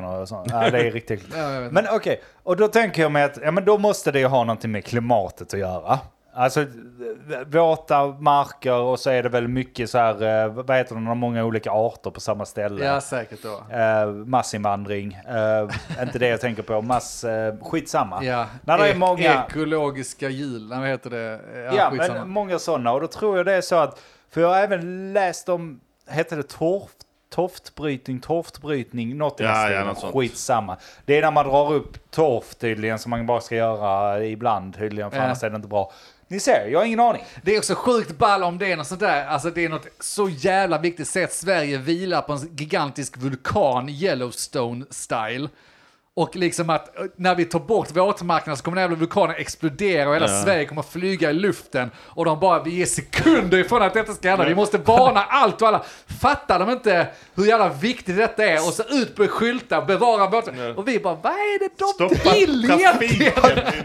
våtmarkerna 0.00 0.22
och 0.22 0.28
sånt. 0.28 0.48
Ja, 0.50 0.70
det 0.70 0.86
är 0.86 0.90
riktigt 1.00 1.24
Ja. 1.36 1.60
Men 1.70 1.86
okej, 1.90 2.20
och 2.42 2.56
då 2.56 2.68
tänker 2.68 3.02
jag 3.02 3.12
mig 3.12 3.22
att 3.22 3.38
ja, 3.42 3.50
men 3.50 3.64
då 3.64 3.78
måste 3.78 4.12
det 4.12 4.18
ju 4.18 4.26
ha 4.26 4.44
någonting 4.44 4.72
med 4.72 4.84
klimatet 4.84 5.54
att 5.54 5.60
göra. 5.60 5.98
Alltså 6.34 6.66
våta 7.46 8.06
marker 8.06 8.74
och 8.74 8.98
så 9.00 9.10
är 9.10 9.22
det 9.22 9.28
väl 9.28 9.48
mycket 9.48 9.90
så 9.90 9.98
här, 9.98 10.44
eh, 10.44 10.52
vad 10.52 10.76
heter 10.76 10.94
det, 10.94 11.00
många 11.00 11.44
olika 11.44 11.70
arter 11.70 12.10
på 12.10 12.20
samma 12.20 12.44
ställe. 12.44 12.84
Ja, 12.84 13.00
säkert 13.00 13.42
då. 13.42 13.76
Eh, 13.76 14.06
massinvandring, 14.06 15.18
eh, 15.28 16.02
inte 16.02 16.18
det 16.18 16.28
jag 16.28 16.40
tänker 16.40 16.62
på, 16.62 16.82
mass, 16.82 17.24
eh, 17.24 17.54
skitsamma. 17.62 18.24
Ja, 18.24 18.46
När 18.64 18.78
det 18.78 18.88
är 18.88 18.94
e- 18.94 18.98
många, 18.98 19.44
ekologiska 19.48 20.28
hjul, 20.28 20.68
vad 20.70 20.88
heter 20.88 21.10
det? 21.10 21.40
Ja, 21.54 21.74
ja, 21.76 21.90
men 22.12 22.28
många 22.30 22.58
sådana 22.58 22.92
och 22.92 23.00
då 23.00 23.06
tror 23.06 23.36
jag 23.36 23.46
det 23.46 23.52
är 23.52 23.60
så 23.60 23.76
att, 23.76 24.00
för 24.30 24.40
jag 24.40 24.48
har 24.48 24.56
även 24.58 25.12
läst 25.12 25.48
om, 25.48 25.80
heter 26.10 26.36
det 26.36 26.42
torf, 26.48 26.90
toftbrytning, 27.30 28.20
torftbrytning, 28.20 29.16
något 29.18 29.40
i 29.40 29.44
Ja, 29.44 29.70
ja, 29.70 29.84
något 29.84 29.98
sånt. 29.98 30.14
skitsamma. 30.14 30.76
Det 31.04 31.16
är 31.18 31.22
när 31.22 31.30
man 31.30 31.46
drar 31.48 31.72
upp 31.72 32.10
torf 32.10 32.54
tydligen 32.54 32.98
som 32.98 33.10
man 33.10 33.26
bara 33.26 33.40
ska 33.40 33.56
göra 33.56 34.24
ibland 34.24 34.76
tydligen, 34.76 35.10
för 35.10 35.18
Ja. 35.18 35.24
annars 35.24 35.42
är 35.42 35.50
det 35.50 35.56
inte 35.56 35.68
bra. 35.68 35.92
Ni 36.28 36.40
ser, 36.40 36.66
jag 36.68 36.78
har 36.78 36.86
ingen 36.86 37.00
aning. 37.00 37.24
Det 37.42 37.54
är 37.54 37.58
också 37.58 37.74
sjukt 37.74 38.18
ball 38.18 38.42
om 38.42 38.58
det 38.58 38.72
är 38.72 38.76
något 38.76 38.86
sånt 38.86 39.00
där, 39.00 39.26
alltså 39.26 39.50
det 39.50 39.64
är 39.64 39.68
något 39.68 39.86
så 40.00 40.28
jävla 40.28 40.78
viktigt 40.78 41.08
sätt. 41.08 41.32
Sverige 41.32 41.78
vilar 41.78 42.22
på 42.22 42.32
en 42.32 42.56
gigantisk 42.56 43.16
vulkan, 43.16 43.88
Yellowstone-style. 43.88 45.48
Och 46.16 46.36
liksom 46.36 46.70
att 46.70 46.98
eh, 46.98 47.04
när 47.16 47.34
vi 47.34 47.44
tar 47.44 47.58
bort 47.60 47.96
våtmarkerna 47.96 48.56
så 48.56 48.62
kommer 48.62 48.74
den 48.76 48.82
jävla 48.82 48.96
vulkanen 48.96 49.36
explodera 49.38 50.08
och 50.08 50.14
hela 50.14 50.28
Ja. 50.30 50.42
Sverige 50.44 50.64
kommer 50.64 50.82
flyga 50.82 51.30
i 51.30 51.32
luften. 51.32 51.90
Och 51.98 52.24
de 52.24 52.40
bara, 52.40 52.62
vi 52.62 52.82
är 52.82 52.86
sekunder 52.86 53.58
ifrån 53.58 53.82
att 53.82 53.94
detta 53.94 54.12
ska 54.12 54.28
hända. 54.30 54.44
Vi 54.44 54.54
måste 54.54 54.78
varna 54.78 55.22
allt 55.22 55.62
och 55.62 55.68
alla. 55.68 55.82
Fattar 56.20 56.58
de 56.58 56.70
inte 56.70 57.06
hur 57.34 57.44
jävla 57.46 57.68
viktigt 57.68 58.16
detta 58.16 58.44
är? 58.44 58.56
Och 58.68 58.72
så 58.74 58.82
ut 58.82 59.16
på 59.16 59.26
skyltar, 59.26 59.82
bevara 59.86 60.26
våtmarkerna. 60.30 60.74
Och 60.74 60.88
vi 60.88 60.98
bara, 60.98 61.14
vad 61.14 61.32
är 61.32 61.58
det 61.58 61.70
de 61.78 61.84
Stoppa 62.14 62.32
vill 62.34 62.70
egentligen? 62.70 63.32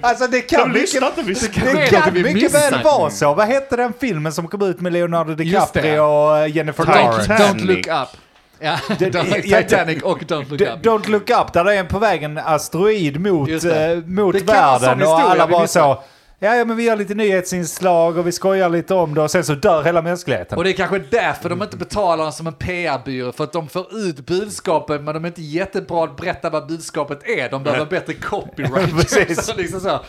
Alltså 0.01 0.27
det 0.27 0.41
kan 0.41 0.71
De 0.73 0.79
lyssnar 0.79 1.07
inte, 1.07 1.21
vi 1.21 1.33
det 1.33 1.39
ska- 1.39 1.51
sker 1.61 1.85
kan 1.87 2.13
vi 2.13 2.23
mycket 2.33 2.53
väl 2.53 2.83
vara 2.83 3.09
så. 3.09 3.33
Vad 3.33 3.47
hette 3.47 3.75
den 3.75 3.93
filmen 3.99 4.33
som 4.33 4.47
kom 4.47 4.61
ut 4.61 4.81
med 4.81 4.93
Leonardo 4.93 5.35
det. 5.35 5.43
DiCaprio 5.43 5.99
och 5.99 6.49
Jennifer. 6.49 6.85
Lawrence? 6.85 7.33
Don't 7.33 7.65
look 7.65 7.87
up. 7.87 8.19
Ja, 8.59 8.77
det- 8.99 9.41
Titanic 9.41 10.03
och 10.03 10.19
Don't 10.21 10.49
look 10.49 10.61
up. 10.61 10.85
Don't 10.85 11.09
look 11.09 11.29
up, 11.29 11.53
där 11.53 11.63
det 11.63 11.73
är 11.73 11.83
på 11.83 11.99
väg 11.99 12.23
en 12.23 12.37
asteroid 12.37 13.19
mot, 13.19 13.49
eh, 13.49 13.95
mot 14.05 14.35
världen 14.41 15.01
och 15.01 15.19
alla 15.19 15.47
bara 15.47 15.67
så. 15.67 16.03
Ja, 16.39 16.55
ja, 16.55 16.65
men 16.65 16.77
vi 16.77 16.83
gör 16.83 16.95
lite 16.95 17.13
nyhetsinslag 17.15 18.17
och 18.17 18.27
vi 18.27 18.31
skojar 18.31 18.69
lite 18.69 18.93
om 18.93 19.13
det 19.15 19.21
och 19.21 19.31
sen 19.31 19.43
så 19.43 19.53
dör 19.53 19.83
hela 19.83 20.01
mänskligheten. 20.01 20.57
Och 20.57 20.63
det 20.63 20.69
är 20.69 20.73
kanske 20.73 20.99
därför 20.99 21.49
de 21.49 21.61
inte 21.61 21.77
betalar 21.77 22.31
som 22.31 22.47
en 22.47 22.53
PR-byrå, 22.53 23.31
för 23.31 23.43
att 23.43 23.53
de 23.53 23.69
får 23.69 23.95
ut 23.97 24.19
budskapet, 24.25 25.01
men 25.01 25.13
de 25.13 25.23
är 25.23 25.27
inte 25.27 25.41
jättebra 25.41 26.03
att 26.03 26.17
berätta 26.17 26.49
vad 26.49 26.67
budskapet 26.67 27.19
är. 27.29 27.49
De 27.49 27.63
behöver 27.63 27.85
bättre 27.85 28.13
copyright. 28.13 28.91
Precis. 29.01 29.45
så 29.45 29.55
liksom 29.55 29.79
så. 29.79 29.99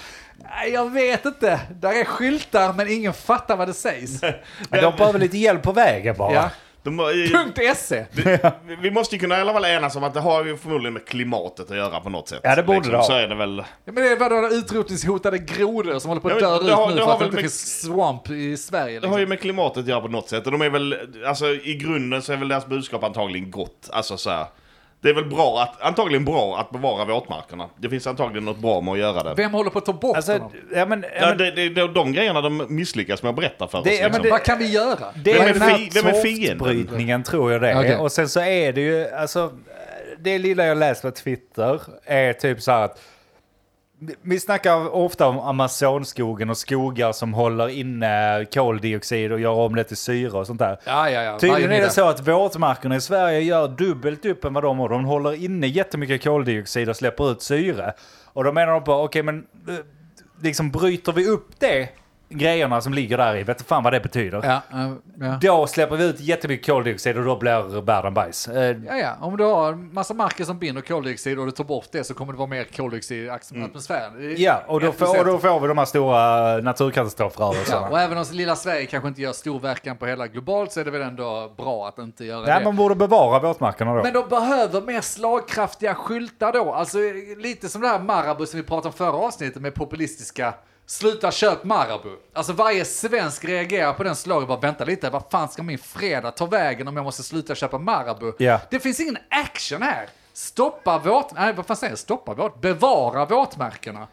Jag 0.73 0.93
vet 0.93 1.25
inte. 1.25 1.61
Där 1.81 2.01
är 2.01 2.05
skyltar, 2.05 2.73
men 2.73 2.89
ingen 2.91 3.13
fattar 3.13 3.57
vad 3.57 3.69
det 3.69 3.75
sägs. 3.75 4.23
Men 4.71 4.83
de 4.83 4.97
behöver 4.97 5.19
lite 5.19 5.39
hjälp 5.39 5.63
på 5.63 5.73
vägen 5.73 6.15
bara. 6.19 6.35
Ja. 6.35 6.51
De, 6.87 6.97
Punkt 7.33 7.77
.se. 7.77 8.05
vi- 8.13 8.77
vi 8.83 8.91
måste 8.91 9.15
ju 9.15 9.21
kunna 9.21 9.39
i 9.39 9.41
alla 9.41 9.53
fall 9.53 9.65
enas 9.65 9.97
om 9.97 10.05
att 10.05 10.15
det 10.15 10.21
har 10.21 10.45
ju 10.45 10.57
förmodligen 10.57 10.93
med 10.93 11.05
klimatet 11.07 11.71
att 11.71 11.77
göra 11.77 12.01
på 12.01 12.11
något 12.11 12.29
sätt. 12.29 12.37
Liksom. 12.37 12.51
Ja, 12.51 12.57
det 12.57 12.63
borde 12.63 12.91
det 12.91 12.97
ha. 12.97 13.05
Så 13.05 13.13
är 13.13 13.29
det 13.29 13.35
väl. 13.35 13.57
Ja, 13.85 13.93
men 13.93 13.95
det 13.95 14.09
är 14.13 14.17
vadå, 14.17 14.49
utrotningshotade 14.55 15.39
grodor 15.39 15.99
som 15.99 16.09
håller 16.09 16.21
på 16.23 16.29
att 16.29 16.41
Ja, 16.41 16.51
dö 16.51 16.59
det 16.59 16.69
ut 16.69 16.75
har- 16.75 16.89
nu 16.89 16.95
det 16.97 17.03
för 17.05 17.13
att 17.13 17.19
det 17.19 17.25
väl 17.25 17.27
inte 17.27 17.35
med- 17.37 17.43
finns 17.43 17.83
swamp 17.83 18.31
i 18.31 18.57
Sverige. 18.57 19.01
Det 19.01 19.07
har 19.09 19.15
ju 19.15 19.21
Liksom. 19.21 19.29
med 19.29 19.41
klimatet 19.41 19.79
att 19.79 19.89
göra 19.89 20.01
på 20.01 20.09
något 20.09 20.29
sätt. 20.29 20.47
Och 20.47 20.53
de 20.53 20.63
är 20.63 20.71
väl, 20.71 20.97
alltså 21.27 21.47
i 21.47 21.75
grunden 21.83 22.23
så 22.23 22.33
är 22.33 22.37
väl 22.37 22.49
deras 22.49 22.67
budskap 22.67 23.05
antagligen 23.05 23.51
gott. 23.51 23.91
Alltså 23.93 24.17
så 24.17 24.31
här. 24.31 24.47
Det 25.01 25.09
är 25.09 25.15
väl 25.15 25.25
bra 25.25 25.63
att, 25.63 25.83
antagligen 25.83 26.25
bra 26.25 26.59
att 26.59 26.71
bevara 26.71 27.05
våtmarkerna. 27.05 27.69
Det 27.77 27.89
finns 27.89 28.07
antagligen 28.07 28.45
något 28.45 28.59
bra 28.59 28.81
med 28.81 28.93
att 28.93 28.99
göra 28.99 29.23
det. 29.23 29.35
Vem 29.35 29.53
håller 29.53 29.71
på 29.71 29.79
att 29.79 29.85
ta 29.87 29.93
bort 29.93 30.17
Alltså, 30.17 30.33
honom? 30.33 30.53
ja, 30.75 30.87
men, 30.87 31.05
ja, 31.21 31.27
men, 31.29 31.39
det, 31.39 31.51
det, 31.51 31.69
det 31.69 31.81
är 31.81 31.89
de 31.89 32.13
grejerna 32.13 32.41
de 32.41 32.67
misslyckas 32.69 33.23
med 33.23 33.31
att 33.31 33.37
berätta 33.37 33.69
för 33.69 33.83
Det- 33.85 33.91
oss. 33.91 33.97
ja, 33.97 34.03
men 34.03 34.07
Liksom. 34.09 34.23
det- 34.23 34.31
Vad 34.31 34.43
kan 34.43 34.59
vi 34.59 34.67
göra? 34.71 35.07
det 35.25 35.33
Vem 35.33 35.43
är 35.43 35.77
fi- 35.77 35.91
vem 35.95 36.07
är 36.07 36.23
fienden? 36.23 37.23
tror 37.23 37.53
jag 37.53 37.61
det. 37.63 37.79
Okej. 37.79 37.97
Och 37.97 38.13
sen 38.13 38.29
så 38.29 38.41
är 38.41 38.73
det 38.73 38.81
ju, 38.81 39.09
alltså, 39.11 39.53
det 40.19 40.39
lilla 40.39 40.65
jag 40.67 40.79
läst 40.79 41.03
på 41.03 41.11
Twitter 41.11 41.81
är 42.05 42.33
typ 42.33 42.63
så 42.63 42.71
här 42.73 42.83
att 42.85 43.01
vi 44.23 44.41
snackar 44.41 44.95
ofta 44.95 45.27
om 45.27 45.39
Amazonskogen 45.39 46.51
och 46.51 46.57
skogar 46.57 47.13
som 47.13 47.35
håller 47.35 47.69
inne 47.69 48.45
koldioxid 48.55 49.33
och 49.33 49.41
gör 49.41 49.51
om 49.51 49.75
det 49.75 49.85
till 49.85 49.97
syre 49.97 50.39
och 50.39 50.47
sånt 50.47 50.59
där. 50.59 50.79
Ja, 50.85 51.11
ja, 51.11 51.23
ja. 51.23 51.39
Tydligen 51.39 51.73
är 51.73 51.81
det 51.81 51.91
så 51.91 52.09
att 52.09 52.29
våtmarkerna 52.29 52.97
i 52.97 53.01
Sverige 53.01 53.41
gör 53.41 53.69
dubbelt 53.69 54.25
upp 54.25 54.45
än 54.45 54.55
vad 54.55 54.65
de 54.65 54.79
har. 54.79 54.89
De 54.89 55.05
håller 55.05 55.45
inne 55.45 55.67
jättemycket 55.67 56.25
koldioxid 56.25 56.89
och 56.89 56.97
släpper 56.97 57.31
ut 57.33 57.43
syre. 57.43 57.93
Och 58.25 58.45
då 58.45 58.53
menar 58.53 58.73
de 58.73 58.85
på, 58.85 58.93
okej 58.93 59.23
men 59.23 59.47
eh, 59.69 59.75
liksom 60.43 60.71
bryter 60.71 61.13
vi 61.13 61.29
upp 61.29 61.49
det, 61.61 61.89
grejerna 62.29 62.81
som 62.81 62.95
ligger 62.95 63.19
där 63.19 63.37
i, 63.37 63.43
vet 63.43 63.63
fan 63.63 63.83
vad 63.83 63.93
det 63.93 64.01
betyder. 64.01 64.41
Ja, 64.45 64.61
ja. 65.21 65.39
Då 65.41 65.67
släpper 65.67 65.97
vi 65.97 66.05
ut 66.05 66.21
jättemycket 66.21 66.67
koldioxid 66.67 67.19
och 67.19 67.25
då 67.25 67.37
blir 67.37 67.81
världen 67.81 68.15
bajs. 68.15 68.49
Eh, 68.49 68.77
Ja, 68.87 68.97
ja. 68.97 69.13
Om 69.21 69.37
du 69.37 69.45
har 69.45 69.73
massa 69.75 70.15
marker 70.15 70.45
som 70.45 70.59
binder 70.59 70.83
koldioxid 70.83 71.39
och 71.39 71.47
du 71.47 71.53
tar 71.53 71.65
bort 71.65 71.87
det 71.93 72.05
så 72.05 72.15
kommer 72.15 72.33
det 72.33 72.39
vara 72.39 72.49
mer 72.49 72.65
koldioxid 72.65 73.25
i 73.25 73.31
ax- 73.31 73.53
atmosfären. 73.65 74.15
Mm. 74.17 74.35
Ja, 74.39 74.63
och 74.67 74.81
då, 74.81 74.93
får, 74.93 75.19
och 75.19 75.25
då 75.25 75.39
får 75.39 75.61
vi 75.61 75.69
de 75.69 75.79
här 75.79 75.85
stora 75.85 76.57
naturkatastrofrörelserna. 76.59 77.81
Ja, 77.81 77.89
och 77.89 78.01
även 78.01 78.19
om 78.19 78.25
lilla 78.33 78.57
Sverige 78.57 78.87
kanske 78.87 79.09
inte 79.09 79.23
gör 79.23 79.33
stor 79.33 79.61
verkan 79.61 79.97
på 79.97 80.07
hela 80.07 80.27
globalt 80.27 80.73
så 80.73 80.81
är 80.81 80.85
det 80.85 80.91
väl 80.91 81.03
ändå 81.03 81.53
bra 81.57 81.89
att 81.89 81.99
inte 81.99 82.25
göra 82.25 82.47
Nej, 82.47 82.59
det. 82.59 82.65
man 82.65 82.77
borde 82.77 82.95
bevara 82.95 83.39
våtmarkerna 83.39 83.95
då. 83.95 84.03
Men 84.03 84.13
de 84.13 84.29
behöver 84.29 84.81
mer 84.81 85.01
slagkraftiga 85.01 85.95
skyltar 85.95 86.53
då. 86.53 86.73
Alltså 86.73 86.99
lite 87.39 87.69
som 87.69 87.81
det 87.83 87.89
här 87.89 87.99
Marabou 88.01 88.47
som 88.47 88.61
vi 88.61 88.67
pratade 88.67 88.89
om 88.89 88.93
förra 88.95 89.13
avsnittet 89.13 89.63
med 89.63 89.75
populistiska 89.75 90.55
Sluta 90.89 91.31
köp 91.31 91.65
Marabou. 91.65 92.17
Alltså 92.33 92.53
varje 92.53 92.85
svensk 92.85 93.45
reagerar 93.45 93.93
på 93.93 94.03
den 94.03 94.17
slaget. 94.17 94.49
Bara 94.49 94.61
vänta 94.61 94.85
lite, 94.85 95.11
vad 95.11 95.23
fan 95.31 95.49
ska 95.49 95.63
min 95.63 95.79
fredag 95.79 96.31
ta 96.31 96.47
vägen 96.47 96.89
om 96.89 96.97
jag 96.97 97.05
måste 97.05 97.23
sluta 97.23 97.55
köpa 97.55 97.79
Marabou? 97.79 98.33
Ja. 98.39 98.61
Det 98.71 98.81
finns 98.81 99.01
ingen 99.01 99.19
action 99.31 99.83
här. 99.83 100.09
Stoppa 100.33 100.99
våt... 100.99 101.35
Nej, 101.35 101.53
vad 101.53 101.67
fan 101.67 101.77
säger 101.77 101.91
jag? 101.93 101.99
Stoppa 101.99 102.35
våt... 102.35 102.61
Bevara 102.61 103.25
våtmarkerna. 103.25 104.07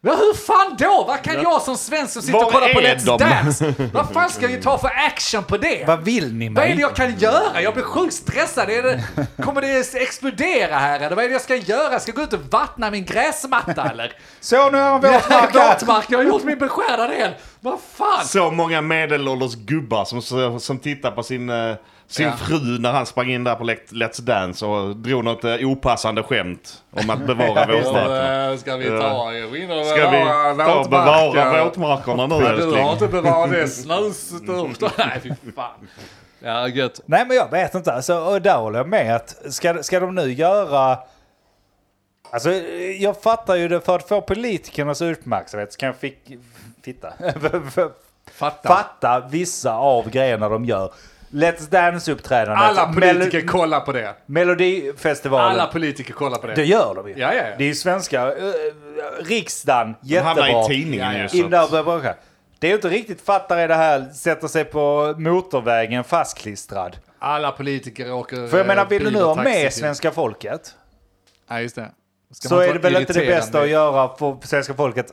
Ja, 0.00 0.14
hur 0.14 0.34
fan 0.34 0.76
då? 0.78 1.04
Vad 1.08 1.22
kan 1.22 1.42
jag 1.42 1.62
som 1.62 1.76
svensk 1.76 2.12
som 2.12 2.22
sitter 2.22 2.38
och 2.38 2.44
Var 2.44 2.52
kollar 2.52 2.74
på 2.74 2.80
är 2.80 2.96
Let's 2.96 3.04
de? 3.04 3.18
Dance? 3.18 3.74
Vad 3.92 4.12
fan 4.12 4.30
ska 4.30 4.50
jag 4.50 4.62
ta 4.62 4.78
för 4.78 4.90
action 5.06 5.44
på 5.44 5.56
det? 5.56 5.84
Vad 5.86 6.04
vill 6.04 6.34
ni 6.34 6.48
Vad 6.48 6.64
är 6.64 6.68
det 6.68 6.74
mig? 6.74 6.80
jag 6.80 6.96
kan 6.96 7.18
göra? 7.18 7.62
Jag 7.62 7.74
blir 7.74 7.84
sjukt 7.84 8.14
stressad. 8.14 8.70
Är 8.70 8.82
det, 8.82 9.04
kommer 9.42 9.60
det 9.60 9.94
explodera 9.94 10.74
här 10.74 11.00
eller 11.00 11.16
vad 11.16 11.24
är 11.24 11.28
det 11.28 11.32
jag 11.32 11.42
ska 11.42 11.56
göra? 11.56 12.00
Ska 12.00 12.10
jag 12.10 12.16
gå 12.16 12.22
ut 12.22 12.32
och 12.32 12.40
vattna 12.50 12.90
min 12.90 13.04
gräsmatta 13.04 13.90
eller? 13.90 14.12
Så 14.40 14.70
nu 14.70 14.78
har 14.78 14.94
en 14.94 15.00
våtmark 15.00 15.54
här. 15.54 15.74
Våtmark, 15.74 16.06
jag 16.08 16.18
har 16.18 16.24
gjort 16.24 16.44
min 16.44 16.58
beskärda 16.58 17.06
del. 17.08 17.32
Vad 17.60 17.78
fan? 17.96 18.24
Så 18.24 18.50
många 18.50 18.80
medelålders 18.80 19.54
gubbar 19.54 20.04
som, 20.04 20.60
som 20.60 20.78
tittar 20.78 21.10
på 21.10 21.22
sin, 21.22 21.50
eh, 21.50 21.74
sin 22.10 22.26
Ja. 22.26 22.32
fru 22.36 22.78
när 22.78 22.92
han 22.92 23.06
sprang 23.06 23.30
in 23.30 23.44
där 23.44 23.54
på 23.54 23.64
Let- 23.64 23.92
Let's 23.92 24.20
Dance 24.22 24.66
och 24.66 24.96
drog 24.96 25.24
något 25.24 25.44
eh, 25.44 25.54
opassande 25.54 26.22
skämt 26.22 26.82
om 26.90 27.10
att 27.10 27.26
bevara 27.26 27.66
våtmarkerna. 27.72 28.56
Ska 28.58 28.76
vi 28.76 28.86
ta 28.88 29.32
in 29.34 29.70
och 29.70 29.86
Ska 29.86 30.10
vi 30.10 30.24
ta 30.64 30.74
och 30.80 30.90
bevara 30.90 31.64
våtmarkerna 31.64 32.26
nu 32.26 32.46
älskling? 32.46 32.88
inte 32.88 33.08
bevarat 33.08 33.50
det 33.50 33.68
snusstört. 33.68 34.92
Nej, 34.98 35.20
fy 35.22 35.52
fan. 35.56 35.88
Ja, 36.40 36.68
gött. 36.68 37.00
Nej 37.06 37.24
men 37.28 37.36
jag 37.36 37.50
vet 37.50 37.74
inte. 37.74 37.92
Alltså, 37.92 38.18
och 38.18 38.42
där 38.42 38.56
håller 38.56 38.78
jag 38.78 38.88
med. 38.88 39.16
Att 39.16 39.36
ska, 39.54 39.82
ska 39.82 40.00
de 40.00 40.14
nu 40.14 40.32
göra... 40.32 40.98
Alltså 42.30 42.50
jag 42.98 43.22
fattar 43.22 43.54
ju 43.56 43.68
det 43.68 43.80
för 43.80 43.96
att 43.96 44.08
få 44.08 44.20
politikernas 44.20 45.00
uppmärksamhet 45.00 45.72
så 45.72 45.78
kan 45.78 45.86
jag 45.86 45.96
fick, 45.96 46.18
fitta. 46.84 47.12
Fatta. 48.32 48.68
fatta 48.68 49.28
vissa 49.30 49.72
av 49.74 50.10
grejerna 50.10 50.48
de 50.48 50.64
gör. 50.64 50.92
Let's 51.30 51.70
Dance-uppträdandet. 51.70 52.64
Alla 52.64 52.86
politiker 52.92 53.40
Melo- 53.40 53.46
kollar 53.48 53.80
på 53.80 53.92
det. 53.92 54.14
Melodifestivalen. 54.26 55.50
Alla 55.50 55.66
politiker 55.66 56.12
kollar 56.12 56.38
på 56.38 56.46
det. 56.46 56.54
Det 56.54 56.64
gör 56.64 56.94
de 56.94 57.08
ju. 57.08 57.14
Ja, 57.18 57.34
ja, 57.34 57.42
ja. 57.48 57.54
Det 57.58 57.64
är 57.64 57.68
ju 57.68 57.74
svenska. 57.74 58.26
Uh, 58.26 58.52
riksdagen, 59.20 59.94
De 60.02 60.18
hamnar 60.18 60.46
jättebra. 60.46 60.64
i 60.64 60.68
tidningen 60.68 61.12
Ja, 61.14 61.28
ja. 61.32 61.68
ju. 61.72 61.82
Bråka. 61.82 62.14
Det 62.58 62.66
är 62.66 62.68
ju 62.68 62.74
inte 62.74 62.88
riktigt 62.88 63.20
fattar 63.20 63.56
är 63.56 63.68
det 63.68 63.74
här, 63.74 64.04
sätter 64.14 64.48
sig 64.48 64.64
på 64.64 65.14
motorvägen 65.18 66.04
fastklistrad. 66.04 66.96
Alla 67.18 67.52
politiker 67.52 68.12
åker 68.12 68.46
För 68.46 68.58
jag 68.58 68.66
menar, 68.66 68.82
eh, 68.82 68.88
vill 68.88 69.04
du 69.04 69.10
nu 69.10 69.22
ha 69.22 69.34
med 69.34 69.72
svenska 69.72 70.10
folket 70.10 70.74
Ja, 71.48 71.60
just 71.60 71.76
det. 71.76 71.90
Så 72.32 72.60
är 72.60 72.72
det 72.72 72.78
väl 72.78 72.96
inte 72.96 73.12
det 73.12 73.26
bästa 73.26 73.60
att 73.60 73.68
göra 73.68 74.16
för 74.16 74.36
svenska 74.46 74.74
folket 74.74 75.12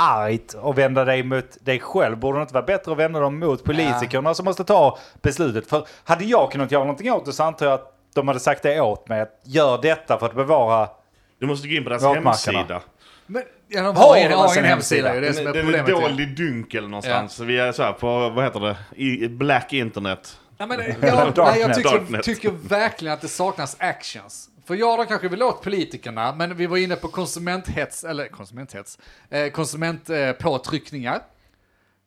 argt 0.00 0.54
och 0.54 0.78
vända 0.78 1.04
dig 1.04 1.22
mot 1.22 1.64
dig 1.64 1.80
själv. 1.80 2.18
Borde 2.18 2.38
det 2.38 2.42
inte 2.42 2.54
vara 2.54 2.64
bättre 2.64 2.92
att 2.92 2.98
vända 2.98 3.20
dem 3.20 3.38
mot 3.38 3.64
politikerna 3.64 4.34
som 4.34 4.44
måste 4.44 4.64
ta 4.64 4.98
beslutet? 5.22 5.66
För 5.66 5.86
hade 6.04 6.24
jag 6.24 6.52
kunnat 6.52 6.72
göra 6.72 6.84
någonting 6.84 7.12
åt 7.12 7.24
det 7.24 7.32
så 7.32 7.42
antar 7.42 7.66
jag 7.66 7.74
att 7.74 7.96
de 8.14 8.28
hade 8.28 8.40
sagt 8.40 8.62
det 8.62 8.80
åt 8.80 9.08
mig. 9.08 9.20
Att 9.20 9.40
gör 9.44 9.82
detta 9.82 10.18
för 10.18 10.26
att 10.26 10.34
bevara... 10.34 10.88
du 11.38 11.46
måste 11.46 11.68
gå 11.68 11.74
in 11.74 11.84
på 11.84 11.90
deras 11.90 12.04
hemsida. 12.04 12.82
Men, 13.26 13.42
ja, 13.68 13.82
de 13.82 13.96
Har 13.96 14.06
har, 14.06 14.14
de 14.16 14.22
en, 14.22 14.32
har 14.32 14.52
en 14.52 14.58
en 14.58 14.64
hemsida, 14.64 15.08
hemsida? 15.08 15.12
det 15.12 15.16
är 15.16 15.20
det 15.20 15.34
som 15.34 15.46
är 15.46 15.52
Den, 15.52 15.74
är 15.74 16.02
dold 16.02 16.20
i 16.20 16.26
dunkel 16.26 16.88
någonstans. 16.88 17.40
Vi 17.40 17.58
är 17.58 17.72
så 17.72 17.82
här 17.82 17.92
på, 17.92 18.28
vad 18.28 18.44
heter 18.44 18.60
det, 18.60 18.76
i 18.96 19.28
black 19.28 19.72
internet. 19.72 20.38
Ja, 20.58 20.66
men, 20.66 20.80
ja, 21.00 21.32
nej, 21.36 21.60
jag 21.60 21.74
tycker, 21.74 22.22
tycker 22.22 22.50
verkligen 22.50 23.14
att 23.14 23.20
det 23.20 23.28
saknas 23.28 23.76
actions. 23.78 24.49
För 24.70 24.76
ja, 24.76 24.96
de 24.96 25.06
kanske 25.06 25.28
vill 25.28 25.42
åt 25.42 25.62
politikerna, 25.62 26.34
men 26.34 26.56
vi 26.56 26.66
var 26.66 26.76
inne 26.76 26.96
på 26.96 27.08
konsumenthets, 27.08 28.04
eller 28.04 28.28
konsumenthets, 28.28 28.98
eh, 29.30 29.50
konsumentpåtryckningar. 29.50 31.20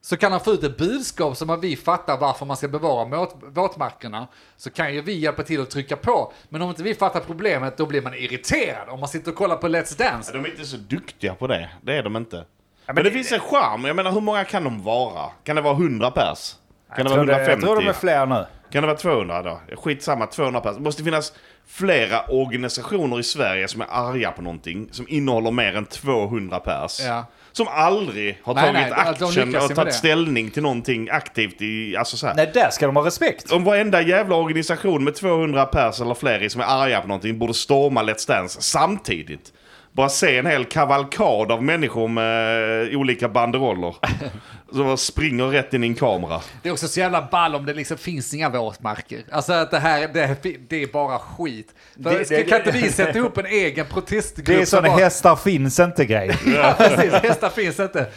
Så 0.02 0.18
kan 0.18 0.32
han 0.32 0.42
få 0.42 0.52
ut 0.52 0.64
ett 0.64 0.78
budskap 0.78 1.38
som 1.38 1.50
att 1.50 1.64
vi 1.64 1.76
fattar 1.76 2.18
varför 2.18 2.46
man 2.46 2.58
ska 2.58 2.68
bevara 2.68 3.06
våt, 3.06 3.36
våtmarkerna, 3.42 4.28
så 4.58 4.70
kan 4.70 4.94
ju 4.94 5.02
vi 5.02 5.14
hjälpa 5.14 5.44
till 5.44 5.62
att 5.62 5.70
trycka 5.70 5.96
på. 5.96 6.34
Men 6.50 6.62
om 6.62 6.70
inte 6.70 6.84
vi 6.84 6.96
fattar 6.96 7.20
problemet, 7.20 7.78
då 7.78 7.86
blir 7.86 8.02
man 8.02 8.14
irriterad. 8.14 8.90
Om 8.90 9.00
man 9.00 9.10
sitter 9.10 9.32
och 9.32 9.38
kollar 9.38 9.56
på 9.58 9.68
Let's 9.68 9.98
Dance. 9.98 10.34
De 10.34 10.46
är 10.46 10.50
inte 10.50 10.66
så 10.66 10.78
duktiga 10.78 11.36
på 11.36 11.48
det. 11.48 11.70
Det 11.82 11.98
är 11.98 12.04
de 12.04 12.16
inte. 12.16 12.36
men, 12.36 12.46
men 12.86 12.96
det, 12.96 13.04
det- 13.04 13.12
finns 13.12 13.32
en 13.32 13.40
charm. 13.40 13.86
Jag 13.86 13.96
menar, 13.96 14.12
hur 14.12 14.22
många 14.22 14.44
kan 14.44 14.64
de 14.64 14.84
vara? 14.84 15.30
Kan 15.44 15.56
det 15.56 15.62
vara 15.62 15.74
100 15.76 16.12
pers? 16.12 16.56
Kan 16.96 17.06
det 17.06 17.12
Jag 17.12 17.18
vara 17.18 17.26
det, 17.26 17.32
jag 17.32 17.42
150? 17.42 17.66
tror 17.66 17.76
de 17.82 17.88
är 17.88 17.94
fler 17.94 18.26
nu. 18.26 18.46
Kan 18.72 18.82
det 18.82 18.88
vara 18.88 18.98
200 18.98 19.42
då? 19.44 19.60
Skitsamma, 19.76 20.26
200 20.28 20.62
pers. 20.62 20.76
Det 20.76 20.82
måste 20.82 21.04
finnas 21.04 21.34
flera 21.68 22.22
organisationer 22.30 23.20
i 23.20 23.24
Sverige 23.24 23.68
som 23.68 23.82
är 23.82 23.88
arga 23.90 24.32
på 24.32 24.42
någonting 24.42 24.90
som 24.92 25.06
innehåller 25.10 25.52
mer 25.52 25.76
än 25.76 25.86
200 25.86 26.60
pers. 26.60 27.00
Ja. 27.00 27.26
Som 27.52 27.68
aldrig 27.68 28.40
har 28.44 28.54
Nej, 28.54 28.64
tagit 28.64 28.76
nej, 28.76 28.90
de 29.20 29.26
action 29.26 29.56
och 29.56 29.76
tagit 29.76 29.94
ställning 29.94 30.50
till 30.52 30.64
någonting 30.64 31.10
aktivt 31.10 31.62
i, 31.62 31.98
alltså 31.98 32.18
så 32.18 32.28
här. 32.28 32.36
Nej, 32.36 32.52
där 32.54 32.70
ska 32.70 32.86
de 32.86 32.96
ha 32.96 33.06
respekt. 33.06 33.52
Om 33.52 33.64
varenda 33.64 34.02
jävla 34.02 34.36
organisation 34.36 35.04
med 35.04 35.16
200 35.16 35.66
pers 35.66 36.02
eller 36.02 36.14
fler 36.14 36.44
i 36.44 36.50
som 36.50 36.62
är 36.62 36.66
arga 36.66 37.02
på 37.02 37.08
någonting 37.08 37.40
borde 37.40 37.54
storma 37.54 38.04
Let's 38.04 38.28
Dance 38.28 38.62
samtidigt. 38.62 39.54
Bara 39.96 40.10
se 40.10 40.38
en 40.38 40.46
hel 40.46 40.66
kavalkad 40.66 41.52
av 41.52 41.64
människor 41.64 42.08
med 42.08 42.82
eh, 42.94 43.00
olika 43.00 43.30
banderoller. 43.30 43.96
Som 44.74 44.98
springer 44.98 45.44
rätt 45.48 45.74
in 45.74 45.84
i 45.84 45.88
en 45.88 45.96
kamera. 45.96 46.42
Det 46.62 46.70
är 46.70 46.74
också 46.74 46.88
så 46.88 47.00
jävla 47.00 47.28
ball 47.32 47.56
om 47.56 47.66
det 47.66 47.74
liksom 47.74 47.98
finns 47.98 48.34
inga 48.34 48.50
våtmarker. 48.50 49.24
Alltså 49.32 49.54
att 49.54 49.72
det 49.72 49.80
här, 49.80 50.10
det, 50.14 50.38
det 50.70 50.84
är 50.84 50.88
bara 50.88 51.20
skit. 51.20 51.74
För, 52.04 52.18
Det- 52.20 52.26
ska, 52.26 52.36
det- 52.38 52.44
kan 52.44 52.58
inte 52.60 52.72
vi 52.72 52.92
sätta 52.92 53.18
ihop 53.18 53.38
en 53.38 53.46
egen 53.46 53.86
protestgrupp? 53.86 54.46
Det 54.46 54.62
är 54.62 54.66
sån 54.66 54.84
bara- 54.84 54.94
hästar 54.98 55.36
finns 55.36 55.80
inte 55.80 56.06
grej. 56.06 56.38
Ja, 56.56 56.76
precis. 56.78 57.14
Hästar 57.14 57.50
finns 57.50 57.80
inte. 57.80 58.08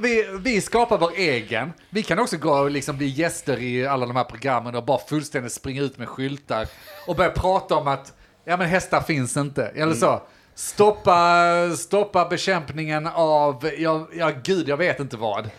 Vi, 0.00 0.26
vi 0.40 0.60
skapar 0.60 0.98
vår 0.98 1.12
egen. 1.16 1.72
Vi 1.90 2.02
kan 2.02 2.18
också 2.18 2.36
gå 2.36 2.52
och 2.52 2.70
liksom 2.70 2.96
bli 2.96 3.06
gäster 3.06 3.58
i 3.60 3.86
alla 3.86 4.06
de 4.06 4.16
här 4.16 4.24
programmen 4.24 4.74
och 4.74 4.84
bara 4.84 4.98
fullständigt 5.08 5.52
springa 5.52 5.82
ut 5.82 5.98
med 5.98 6.08
skyltar 6.08 6.66
och 7.06 7.16
börja 7.16 7.30
prata 7.30 7.74
om 7.74 7.88
att 7.88 8.12
ja, 8.44 8.56
men 8.56 8.68
hästar 8.68 9.00
finns 9.00 9.36
inte. 9.36 9.64
Eller 9.66 9.94
så. 9.94 10.22
Stoppa, 10.54 11.46
stoppa 11.76 12.28
bekämpningen 12.28 13.06
av, 13.06 13.70
ja, 13.78 14.08
ja 14.12 14.30
gud, 14.44 14.68
jag 14.68 14.76
vet 14.76 15.00
inte 15.00 15.16
vad. 15.16 15.50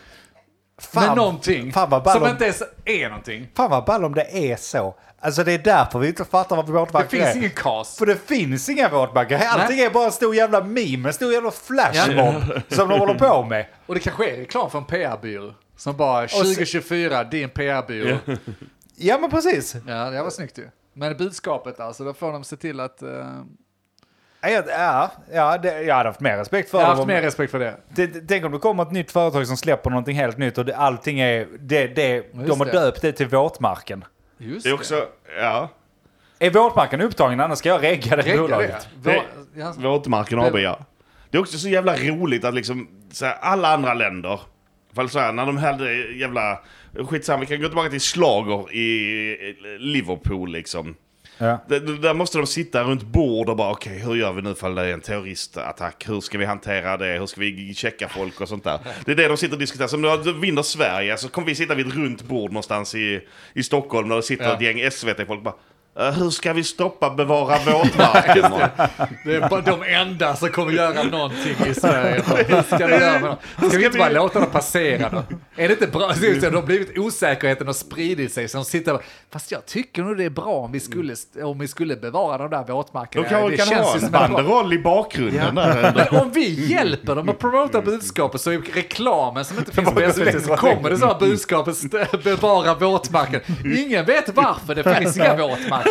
men 0.93 1.15
någonting 1.17 1.73
fan 1.73 1.89
vad 1.89 2.03
ball 2.03 2.13
som 2.13 2.23
om- 2.23 2.29
inte 2.29 2.43
ens 2.43 2.63
är 2.86 3.10
någonting. 3.10 3.47
Fan 3.56 3.69
vad 3.69 3.86
ball 3.86 4.06
om 4.06 4.13
det 4.13 4.51
är 4.51 4.56
så. 4.56 4.95
Alltså 5.19 5.43
det 5.43 5.51
är 5.53 5.58
därför 5.58 5.99
vi 5.99 6.08
inte 6.08 6.25
fattar 6.25 6.56
vad 6.56 6.65
Det 6.65 6.71
våtmarker 6.71 7.10
finns 7.10 7.23
är. 7.25 7.36
ingen 7.38 7.49
cast. 7.51 7.97
För 7.97 8.06
det 8.06 8.15
finns 8.27 8.69
inga 8.69 8.89
våtmarker. 8.89 9.39
Allting 9.47 9.79
är 9.79 9.89
bara 9.89 10.06
en 10.06 10.12
stor 10.12 10.36
jävla 10.36 10.63
meme, 10.63 11.10
en 11.10 11.13
stor 11.13 11.34
jävla 11.34 11.51
flashmob 11.51 12.43
som 12.69 12.89
de 12.89 12.99
håller 12.99 13.13
på 13.13 13.43
med. 13.43 13.65
Och 13.86 13.93
det 13.93 13.99
kanske 13.99 14.29
är 14.32 14.38
reklam 14.38 14.69
för 14.69 14.77
en 14.77 14.86
PR-byrå. 14.86 15.53
Som 15.77 15.97
bara 15.97 16.27
2024, 16.27 17.23
din 17.23 17.49
PR-byrå. 17.49 18.17
Ja 18.95 19.17
men 19.17 19.29
precis. 19.32 19.75
Ja, 19.88 20.10
det 20.10 20.23
var 20.23 20.29
snyggt 20.29 20.58
ju. 20.58 20.67
Men 20.93 21.17
budskapet 21.17 21.79
alltså, 21.79 22.03
då 22.03 22.13
får 22.13 22.32
de 22.32 22.43
se 22.43 22.56
till 22.56 22.79
att... 22.79 23.03
Uh, 23.03 23.25
Ja, 24.43 25.12
ja, 25.34 25.58
det, 25.58 25.82
jag 25.82 25.95
hade 25.95 26.10
haft 26.10 26.19
mer 26.19 26.38
respekt 26.38 26.69
för 26.69 26.77
jag 26.77 26.86
har 26.86 26.89
dem 26.91 26.97
haft 26.97 27.01
om- 27.01 27.08
mer 27.15 27.21
respekt 27.21 27.51
för 27.51 27.60
det. 27.60 27.75
Det- 27.89 28.08
det- 28.08 28.21
Tänk 28.27 28.45
om 28.45 28.51
det 28.51 28.58
kommer 28.60 28.84
ett 28.84 28.91
nytt 28.91 29.12
företag 29.12 29.47
som 29.47 29.58
släpper 29.58 29.89
någonting 29.89 30.15
helt 30.15 30.38
nytt 30.38 30.58
och 30.58 30.65
det, 30.65 30.75
allting 30.75 31.19
är... 31.19 31.47
Det, 31.60 31.88
det, 31.88 32.25
de 32.34 32.60
har 32.60 32.65
det. 32.65 32.71
döpt 32.71 33.01
det 33.01 33.12
till 33.12 33.27
våtmarken. 33.27 34.06
Just 34.38 34.63
Det 34.63 34.69
är 34.69 34.73
också, 34.73 35.06
ja, 35.39 35.69
Är 36.39 36.49
våtmarken 36.51 37.01
upptagen 37.01 37.39
annars 37.39 37.58
ska 37.58 37.69
jag 37.69 37.84
regga 37.84 38.15
det 38.15 38.21
Regga 38.21 38.41
bolaget. 38.41 38.88
det. 39.03 39.12
Det- 39.12 39.17
Vå- 39.17 39.23
ja, 39.56 39.73
Våtmarken 39.77 40.39
AB 40.39 40.60
ja. 40.60 40.79
Det 41.29 41.38
är 41.38 41.41
också 41.41 41.58
så 41.58 41.69
jävla 41.69 41.95
roligt 41.95 42.45
att 42.45 42.53
liksom, 42.53 42.88
så 43.12 43.25
här, 43.25 43.36
alla 43.41 43.73
andra 43.73 43.93
länder, 43.93 44.39
fall 44.95 45.10
så 45.10 45.19
här, 45.19 45.32
när 45.32 45.45
de 45.45 45.58
hade 45.58 45.93
jävla, 45.93 46.60
skitsamma, 47.10 47.39
vi 47.39 47.45
kan 47.45 47.62
gå 47.62 47.67
tillbaka 47.67 47.89
till 47.89 48.01
slager 48.01 48.73
i 48.75 49.77
Liverpool 49.79 50.51
liksom. 50.51 50.95
Ja. 51.43 51.60
Där, 51.67 52.13
måste 52.13 52.38
de 52.38 52.47
sitta 52.47 52.84
runt 52.84 53.03
bord 53.03 53.49
och 53.49 53.56
bara 53.56 53.71
okej, 53.71 53.99
hur 53.99 54.15
gör 54.15 54.34
vi 54.34 54.41
nu 54.41 54.51
ifall 54.51 54.75
det 54.75 54.82
är 54.82 54.93
en 54.93 55.01
terroristattack? 55.01 56.10
Hur 56.10 56.21
ska 56.21 56.38
vi 56.38 56.45
hantera 56.45 56.97
det? 56.97 57.06
Hur 57.19 57.25
ska 57.25 57.41
vi 57.41 57.73
checka 57.73 58.10
folk 58.10 58.41
och 58.41 58.49
sånt 58.49 58.63
där? 58.63 58.79
Det 59.06 59.12
är 59.12 59.15
det 59.15 59.27
de 59.27 59.38
sitter 59.38 59.53
och 59.56 59.60
diskuterar. 59.60 59.88
Så 59.88 59.95
om 59.95 60.21
du 60.23 60.34
vinner 60.34 60.62
Sverige 60.62 61.17
så 61.17 61.29
kommer 61.29 61.47
vi 61.47 61.56
sitta 61.56 61.75
vid 61.75 61.88
ett 61.88 61.93
runt 61.95 62.23
bord 62.23 62.51
någonstans 62.51 62.95
i, 62.95 63.21
i 63.53 63.63
Stockholm 63.63 64.10
där 64.10 64.15
det 64.15 64.23
sitter 64.23 64.43
Ja. 64.45 64.53
ett 64.53 64.62
gäng 64.62 64.91
SVT-folk 64.91 65.43
bara 65.43 65.53
"Eh, 65.53 65.60
hur 65.95 66.29
ska 66.29 66.53
vi 66.53 66.63
stoppa 66.63 67.10
bevara 67.10 67.58
våtmarkerna? 67.65 68.69
det 69.25 69.36
är 69.36 69.49
bara 69.49 69.62
de 69.62 69.84
enda 69.84 70.36
som 70.36 70.49
kommer 70.49 70.71
göra 70.71 71.03
någonting 71.03 71.56
i 71.67 71.73
Sverige. 71.73 72.23
Hur 72.47 72.62
ska 72.62 72.88
vi 72.88 72.93
göra 72.93 73.19
med 73.19 73.29
dem? 73.29 73.69
Ska 73.69 73.77
vi 73.77 73.86
inte 73.86 73.97
bara 73.97 74.10
låta 74.10 74.39
dem 74.39 74.49
passera 74.51 75.10
då? 75.10 75.23
Är 75.56 75.67
det 75.67 75.73
inte 75.73 75.88
bra? 75.88 76.13
De 76.41 76.56
har 76.56 76.62
blivit 76.62 76.97
osäkerheten 76.97 77.67
och 77.67 77.75
spridit 77.75 78.34
sig. 78.34 78.47
Så 78.47 78.58
de 78.58 78.65
sitter 78.65 78.93
och, 78.93 79.01
fast 79.32 79.51
jag 79.51 79.65
tycker 79.65 80.03
nog 80.03 80.17
det 80.17 80.23
är 80.23 80.29
bra 80.29 80.53
om 80.53 80.71
vi 80.71 80.79
skulle, 80.79 81.15
om 81.43 81.60
vi 81.60 81.67
skulle 81.67 81.95
bevara 81.95 82.38
de 82.38 82.49
där 82.49 82.73
våtmarkerna. 82.73 83.23
De 83.23 83.29
kanske 83.29 83.49
det 83.51 83.58
kan 83.58 83.67
känns 83.67 83.88
ha 83.88 83.99
en 83.99 84.12
banderoll 84.12 84.73
i 84.73 84.79
bakgrunden 84.79 85.56
där. 85.56 85.93
Men 85.95 86.21
om 86.21 86.32
vi 86.32 86.71
hjälper 86.71 87.15
dem 87.15 87.29
att 87.29 87.39
promota 87.39 87.82
budskapet 87.82 88.41
så 88.41 88.51
är 88.51 88.58
reklamen 88.73 89.45
som 89.45 89.58
inte 89.58 89.71
finns 89.71 89.89
på 89.89 90.12
SVT 90.13 90.45
så 90.45 90.56
kommer 90.56 90.89
det 90.89 90.97
så 90.97 91.06
här 91.06 91.19
budskapet 91.19 91.77
bevara 92.23 92.73
våtmarken. 92.73 93.41
Ingen 93.77 94.06
vet 94.06 94.36
varför 94.36 94.75
det 94.75 94.97
finns 94.97 95.17
inga 95.17 95.36
våtmarker. 95.36 95.82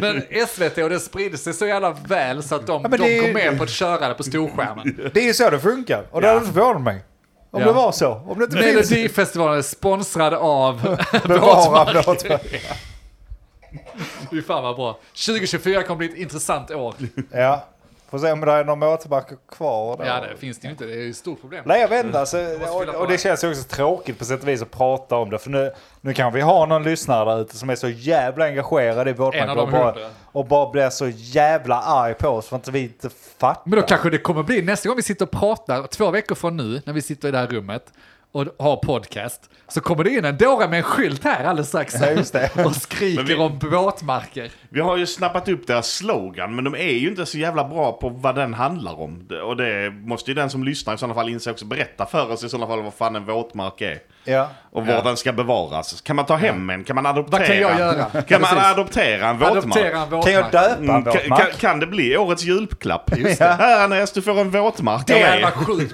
Men 0.00 0.22
SVT 0.48 0.78
och 0.78 0.90
det 0.90 1.00
sprider 1.00 1.36
sig 1.38 1.52
så 1.52 1.66
jävla 1.66 1.90
väl 1.90 2.42
så 2.42 2.54
att 2.54 2.66
de, 2.66 2.82
men 2.82 2.90
de 2.90 2.96
det 2.98 3.18
går 3.20 3.32
med 3.34 3.58
på 3.58 3.64
att 3.64 3.70
köra 3.70 4.08
det 4.08 4.14
på 4.14 4.22
storskärmen. 4.22 5.10
Det 5.14 5.20
är 5.20 5.24
ju 5.24 5.34
så 5.34 5.50
det 5.50 5.60
funkar. 5.60 6.04
Och 6.10 6.20
det 6.20 6.26
Ja. 6.26 6.32
hade 6.34 6.46
inte 6.46 6.54
förvånat 6.58 6.82
mig. 6.82 7.04
Om 7.50 7.60
Ja. 7.60 7.66
det 7.66 7.72
var 7.72 7.92
så. 7.92 8.12
Om 8.26 8.38
det 8.38 8.44
inte. 8.44 8.56
Melodifestivalen 8.56 9.58
är 9.58 9.62
sponsrad 9.62 10.34
av 10.34 10.82
Bevara 11.28 11.84
våtmarker. 12.02 12.40
Fy 14.30 14.42
fan 14.42 14.62
vad 14.62 14.76
bra. 14.76 14.98
2024 15.26 15.82
kommer 15.82 15.98
bli 15.98 16.06
ett 16.08 16.16
intressant 16.16 16.70
år. 16.70 16.94
Ja. 17.32 17.64
Får 18.10 18.18
se 18.18 18.32
om 18.32 18.40
det 18.40 18.52
är 18.52 18.64
någon 18.64 18.80
våtmarker 18.80 19.36
kvar 19.48 19.96
då. 19.96 20.04
Ja, 20.04 20.20
det 20.20 20.36
finns 20.36 20.58
det 20.58 20.66
ju 20.66 20.70
inte. 20.70 20.84
Det 20.84 20.92
är 20.92 21.02
ju 21.02 21.10
ett 21.10 21.16
stort 21.16 21.40
problem. 21.40 21.62
Nej 21.66 21.80
jag 21.80 21.88
vet 21.88 22.06
inte, 22.06 22.20
alltså, 22.20 22.38
och, 22.70 23.00
och 23.00 23.08
det 23.08 23.18
känns 23.18 23.44
ju 23.44 23.48
också 23.48 23.62
tråkigt 23.62 24.18
på 24.18 24.24
sätt 24.24 24.42
och 24.42 24.48
vis 24.48 24.62
att 24.62 24.70
prata 24.70 25.16
om 25.16 25.30
det. 25.30 25.38
För 25.38 25.50
nu, 25.50 25.72
nu 26.00 26.14
kan 26.14 26.32
vi 26.32 26.40
ha 26.40 26.66
någon 26.66 26.82
lyssnare 26.82 27.24
där 27.24 27.40
ute 27.40 27.56
som 27.56 27.70
är 27.70 27.74
så 27.74 27.88
jävla 27.88 28.44
engagerad 28.44 29.08
i 29.08 29.12
våtmarker 29.12 29.58
och 29.58 29.70
bara, 29.70 29.94
och 30.24 30.46
bara 30.46 30.70
blir 30.70 30.90
så 30.90 31.08
jävla 31.08 31.80
arg 31.80 32.14
på 32.14 32.28
oss 32.28 32.48
för 32.48 32.56
att 32.56 32.68
vi 32.68 32.82
inte 32.82 33.10
fattar. 33.38 33.62
Men 33.64 33.80
då 33.80 33.86
kanske 33.86 34.10
det 34.10 34.18
kommer 34.18 34.42
bli 34.42 34.62
nästa 34.62 34.88
gång 34.88 34.96
vi 34.96 35.02
sitter 35.02 35.24
och 35.24 35.30
pratar, 35.30 35.86
två 35.86 36.10
veckor 36.10 36.34
från 36.34 36.56
nu, 36.56 36.82
när 36.84 36.92
vi 36.92 37.02
sitter 37.02 37.28
i 37.28 37.30
det 37.30 37.38
här 37.38 37.46
rummet 37.46 37.92
och 38.36 38.46
har 38.58 38.76
podcast, 38.76 39.40
så 39.68 39.80
kommer 39.80 40.04
det 40.04 40.10
in 40.10 40.24
en 40.24 40.36
dåre 40.38 40.68
med 40.68 40.76
en 40.76 40.82
skylt 40.82 41.24
här 41.24 41.44
alldeles 41.44 41.68
strax 41.68 41.94
Ja, 42.00 42.10
just 42.10 42.32
det. 42.32 42.50
och 42.64 42.76
skriker 42.76 43.16
Men 43.16 43.26
vi- 43.26 43.34
om 43.34 43.58
våtmarker. 43.58 44.50
Vi 44.68 44.80
har 44.80 44.96
ju 44.96 45.06
snappat 45.06 45.48
upp 45.48 45.66
deras 45.66 45.88
slogan, 45.90 46.54
men 46.54 46.64
de 46.64 46.74
är 46.74 46.92
ju 46.92 47.08
inte 47.08 47.26
så 47.26 47.38
jävla 47.38 47.64
bra 47.64 47.92
på 47.92 48.08
vad 48.08 48.34
den 48.34 48.54
handlar 48.54 49.00
om. 49.00 49.28
Och 49.44 49.56
det 49.56 49.90
måste 49.90 50.30
ju 50.30 50.34
den 50.34 50.50
som 50.50 50.64
lyssnar 50.64 50.94
i 50.94 50.98
sådana 50.98 51.14
fall 51.14 51.28
inse 51.28 51.50
också 51.50 51.64
berätta 51.64 52.06
för 52.06 52.32
oss 52.32 52.44
i 52.44 52.48
sådana 52.48 52.66
fall 52.66 52.82
vad 52.82 52.94
fan 52.94 53.16
en 53.16 53.24
våtmark 53.24 53.80
är. 53.80 53.98
Ja. 54.24 54.48
Och 54.72 54.86
var 54.86 54.94
Ja. 54.94 55.02
den 55.02 55.16
ska 55.16 55.32
bevaras. 55.32 56.00
Kan 56.00 56.16
man 56.16 56.26
ta 56.26 56.36
hem 56.36 56.70
en? 56.70 56.84
Kan 56.84 56.96
man 56.96 57.06
adoptera? 57.06 57.38
Vad 57.38 57.46
kan 57.48 57.60
jag 57.60 57.78
göra? 57.78 58.22
Kan 58.22 58.40
man 58.40 58.58
adoptera 58.58 59.28
en 59.28 59.38
våtmark? 59.38 59.56
Adoptera 59.64 59.98
en 60.02 60.10
våtmark. 60.10 60.24
Kan 60.24 60.32
jag 60.32 60.44
döpa 60.44 60.76
en 60.76 60.90
Mm, 60.90 61.02
kan, 61.04 61.12
våtmark? 61.12 61.40
kan, 61.50 61.50
kan 61.60 61.80
det 61.80 61.86
bli 61.86 62.16
årets 62.16 62.42
julklapp? 62.42 63.10
Just 63.16 63.38
det. 63.38 63.44
Här 63.58 63.84
Andreas, 63.84 64.12
du 64.12 64.22
får 64.22 64.40
en 64.40 64.50
våtmark 64.50 65.06
Det 65.06 65.12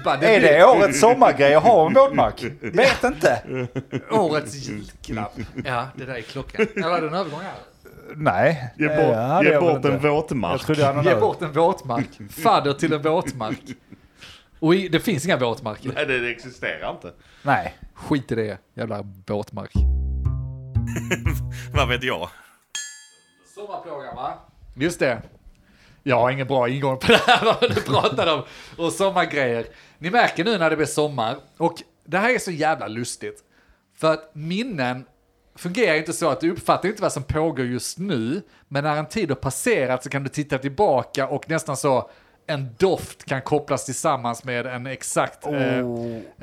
bara. 0.05 0.17
Det 0.17 0.37
Är 0.37 0.41
det 0.41 0.65
årets 0.65 1.01
sommargrej 1.01 1.55
att 1.55 1.63
ha 1.63 1.87
en 1.87 1.95
våtmark? 1.95 2.32
Vet 2.61 3.05
inte. 3.05 3.43
årets 4.11 4.55
julklapp. 4.55 5.33
Ja, 5.65 5.89
det 5.97 6.05
där 6.05 6.15
är 6.15 6.21
klockan. 6.21 6.67
Eller 6.77 6.91
är 6.97 7.01
det 7.01 7.07
en 7.07 7.15
övergång 7.15 7.41
här? 7.41 7.55
Nej. 8.17 8.75
Ge 8.79 8.89
bort, 8.89 9.17
hade 9.17 9.45
ge 9.49 9.53
jag 9.53 9.61
väl 9.63 9.75
bort 9.75 9.85
en 9.85 9.99
våtmark. 9.99 10.69
Ge 11.05 11.15
bort 11.15 11.43
en 11.43 11.53
våtmark. 11.53 12.09
Fadder 12.31 12.73
till 12.73 12.93
en 12.93 13.03
våtmark. 13.03 13.61
Och 14.59 14.75
i, 14.75 14.89
det 14.89 15.01
finns 15.01 15.25
inga 15.25 15.37
våtmarker. 15.37 15.93
Nej, 15.95 16.07
det, 16.07 16.19
det 16.19 16.31
existerar 16.31 16.91
inte. 16.91 17.13
Nej. 17.43 17.75
Skit 17.95 18.33
i 18.33 18.35
det, 18.35 18.59
jävla 18.75 19.03
våtmark. 19.27 19.73
Vad 21.75 21.89
vet 21.89 22.03
jag? 22.03 22.29
Sommarplågan 23.55 24.17
va? 24.17 24.35
Just 24.75 24.99
det. 24.99 25.23
Jag 26.03 26.21
har 26.21 26.31
ingen 26.31 26.47
bra 26.47 26.69
ingång 26.69 26.99
på 26.99 27.07
det 27.07 27.21
här 27.27 27.45
vad 27.61 27.71
du 27.75 27.81
pratade 27.81 28.33
om. 28.33 28.43
Och 28.77 28.93
sommargrejer. 28.93 29.67
Ni 29.99 30.11
märker 30.11 30.45
nu 30.45 30.59
när 30.59 30.71
det 30.71 30.77
blir 30.77 30.87
sommar. 30.87 31.37
Och 31.57 31.75
det 32.13 32.19
här 32.19 32.35
är 32.35 32.39
så 32.39 32.51
jävla 32.51 32.89
lustigt. 32.89 33.45
För 33.95 34.13
att 34.13 34.31
minnen 34.35 35.05
fungerar 35.55 35.97
inte 35.97 36.13
så 36.13 36.29
att 36.31 36.41
du 36.41 36.51
uppfattar 36.51 36.89
inte 36.89 37.03
vad 37.03 37.13
som 37.13 37.23
pågår 37.23 37.67
just 37.67 37.99
nu. 37.99 38.43
Men 38.69 38.85
när 38.85 38.97
en 38.97 39.09
tid 39.09 39.29
har 39.29 39.37
passerat 39.37 40.05
så 40.05 40.11
kan 40.11 40.23
du 40.23 40.29
titta 40.29 40.59
tillbaka 40.59 41.27
och 41.27 41.51
nästan 41.51 41.77
så 41.77 42.11
en 42.47 42.69
doft 42.79 43.25
kan 43.25 43.43
kopplas 43.43 43.85
tillsammans 43.85 44.45
med 44.45 44.67
en 44.67 44.87
exakt 44.87 45.47
eh, 45.47 45.79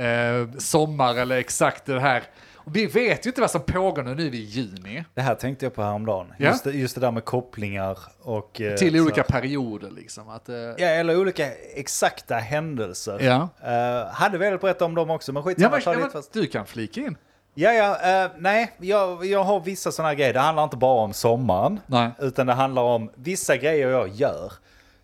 eh, 0.05 0.49
sommar 0.57 1.15
eller 1.15 1.37
exakt 1.37 1.85
det 1.85 1.99
här. 1.99 2.23
Vi 2.71 2.85
vet 2.85 3.25
ju 3.25 3.29
inte 3.29 3.41
vad 3.41 3.51
som 3.51 3.61
pågår 3.61 4.03
nu, 4.03 4.15
nu 4.15 4.25
är 4.27 4.29
vi 4.29 4.37
i 4.37 4.41
juni. 4.43 5.03
Det 5.13 5.21
här 5.21 5.35
tänkte 5.35 5.65
jag 5.65 5.73
på 5.73 5.83
häromdagen. 5.83 6.33
Ja. 6.37 6.45
Just, 6.47 6.63
det, 6.63 6.71
just 6.71 6.95
det 6.95 7.01
där 7.01 7.11
med 7.11 7.25
kopplingar 7.25 7.97
och... 8.21 8.61
eh, 8.61 8.75
Till 8.75 8.97
så- 8.97 9.03
olika 9.03 9.23
perioder 9.23 9.91
liksom. 9.91 10.29
Att, 10.29 10.49
eh, 10.49 10.55
Ja, 10.55 10.75
eller 10.87 11.17
olika 11.19 11.51
exakta 11.75 12.35
händelser. 12.35 13.19
Ja. 13.21 13.49
Eh, 13.71 14.07
hade 14.11 14.37
velat 14.37 14.61
berätta 14.61 14.85
om 14.85 14.95
dem 14.95 15.09
också, 15.09 15.33
men 15.33 15.43
skitsamma. 15.43 15.79
ja, 15.85 15.91
men, 15.91 15.99
ja, 16.01 16.09
men, 16.13 16.23
du 16.33 16.45
kan 16.47 16.65
flika 16.65 17.01
in. 17.01 17.17
Ja, 17.53 17.71
ja, 17.71 18.23
eh, 18.25 18.31
nej, 18.37 18.71
jag, 18.79 19.25
jag 19.25 19.43
har 19.43 19.59
vissa 19.59 19.91
sådana 19.91 20.13
grejer. 20.15 20.33
Det 20.33 20.39
handlar 20.39 20.63
inte 20.63 20.77
bara 20.77 21.01
om 21.03 21.13
sommaren, 21.13 21.79
Nej. 21.87 22.09
utan 22.19 22.47
det 22.47 22.53
handlar 22.53 22.81
om 22.81 23.11
vissa 23.15 23.57
grejer 23.57 23.89
jag 23.89 24.07
gör. 24.07 24.53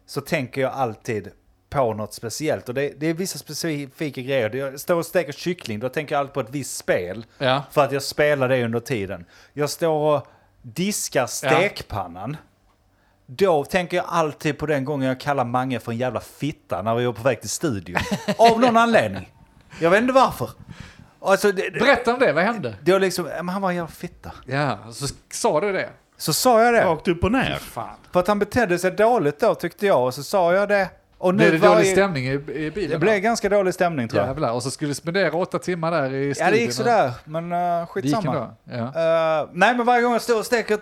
Så 0.06 0.22
tänker 0.22 0.62
jag 0.62 0.74
alltid 0.74 1.32
på 1.76 1.94
något 1.94 2.14
speciellt. 2.14 2.70
Och 2.70 2.76
det, 2.76 2.94
det 3.00 3.08
är 3.08 3.14
vissa 3.14 3.38
specifika 3.38 4.22
grejer. 4.22 4.56
Jag 4.56 4.80
står 4.80 4.96
och 4.96 5.06
steker 5.06 5.34
kyckling, 5.34 5.80
då 5.80 5.90
tänker 5.90 6.16
jag 6.16 6.20
alltid 6.20 6.34
på 6.34 6.40
ett 6.40 6.50
visst 6.50 6.78
spel. 6.78 7.26
Ja. 7.38 7.64
För 7.72 7.84
att 7.84 7.92
jag 7.92 8.04
spelar 8.04 8.50
det 8.50 8.64
under 8.64 8.80
tiden. 8.80 9.26
Jag 9.54 9.70
står 9.70 10.16
och 10.16 10.28
diskar 10.62 11.28
stekpannan. 11.28 12.38
Då 13.26 13.64
tänker 13.64 13.98
jag 13.98 14.06
alltid 14.10 14.58
på 14.58 14.66
den 14.66 14.86
gången 14.86 15.08
jag 15.08 15.20
kallar 15.20 15.46
Mange 15.46 15.80
för 15.80 15.92
en 15.92 15.98
jävla 15.98 16.20
fitta 16.20 16.82
när 16.82 16.96
vi 16.96 17.06
var 17.06 17.14
på 17.14 17.24
väg 17.24 17.42
till 17.42 17.50
studion. 17.50 17.98
Av 18.38 18.60
någon 18.60 18.78
anledning. 18.78 19.34
Jag 19.80 19.90
vet 19.90 20.02
inte 20.02 20.14
varför. 20.14 20.50
Alltså, 21.22 21.52
det, 21.52 21.70
det, 21.70 21.80
Berätta 21.80 22.14
om 22.14 22.20
det, 22.20 22.34
vad 22.34 22.44
hände? 22.44 22.76
det 22.82 22.92
var 22.92 23.00
liksom, 23.00 23.26
men 23.26 23.50
han 23.50 23.62
var 23.62 23.70
en 23.70 23.76
jävla 23.76 23.92
fitta. 23.92 24.32
Ja, 24.46 24.80
så 24.92 25.08
sa 25.32 25.62
du 25.62 25.72
det. 25.72 25.90
Så 26.18 26.34
sa 26.34 26.64
jag 26.64 26.74
det. 26.74 26.86
Rakt 26.86 27.08
upp 27.08 27.24
och 27.24 27.32
ner. 27.32 27.56
Fan. 27.56 27.96
För 28.12 28.20
att 28.20 28.28
han 28.28 28.40
betedde 28.40 28.80
sig 28.80 28.92
dåligt 28.92 29.40
då 29.40 29.56
tyckte 29.56 29.86
jag 29.86 30.06
och 30.06 30.14
så 30.14 30.24
sa 30.24 30.54
jag 30.54 30.70
det. 30.70 30.90
Och 31.18 31.36
nu 31.36 31.50
Blev 31.50 31.62
det 31.62 31.68
dålig 31.68 31.88
stämning 31.88 32.28
i, 32.28 32.32
i 32.34 32.72
bilen? 32.72 32.90
Det 32.90 32.96
då? 32.96 33.00
blev 33.00 33.20
ganska 33.20 33.50
dålig 33.50 33.74
stämning 33.74 34.08
tror 34.08 34.22
jag. 34.22 34.28
Jävlar, 34.28 34.52
och 34.52 34.64
så 34.64 34.72
skulle 34.72 34.92
du 34.92 34.96
spendera 34.96 35.38
åtta 35.38 35.60
timmar 35.60 35.92
där 35.92 36.14
i 36.14 36.36
studion. 36.36 36.48
Ja 36.48 36.52
det 36.52 36.58
gick 36.58 36.72
sådär, 36.74 37.12
men 37.26 37.52
uh, 37.52 37.60
Det 37.60 37.80
gick 37.82 37.90
skitsamma. 37.90 38.32
ändå. 38.32 38.56
Ja. 38.94 39.42
Uh, 39.44 39.50
nej 39.54 39.76
men 39.78 39.86
varje 39.86 40.02
gång 40.02 40.14
jag 40.14 40.22
står 40.22 40.40
och 40.40 40.46
steker 40.46 40.74
uh, 40.74 40.80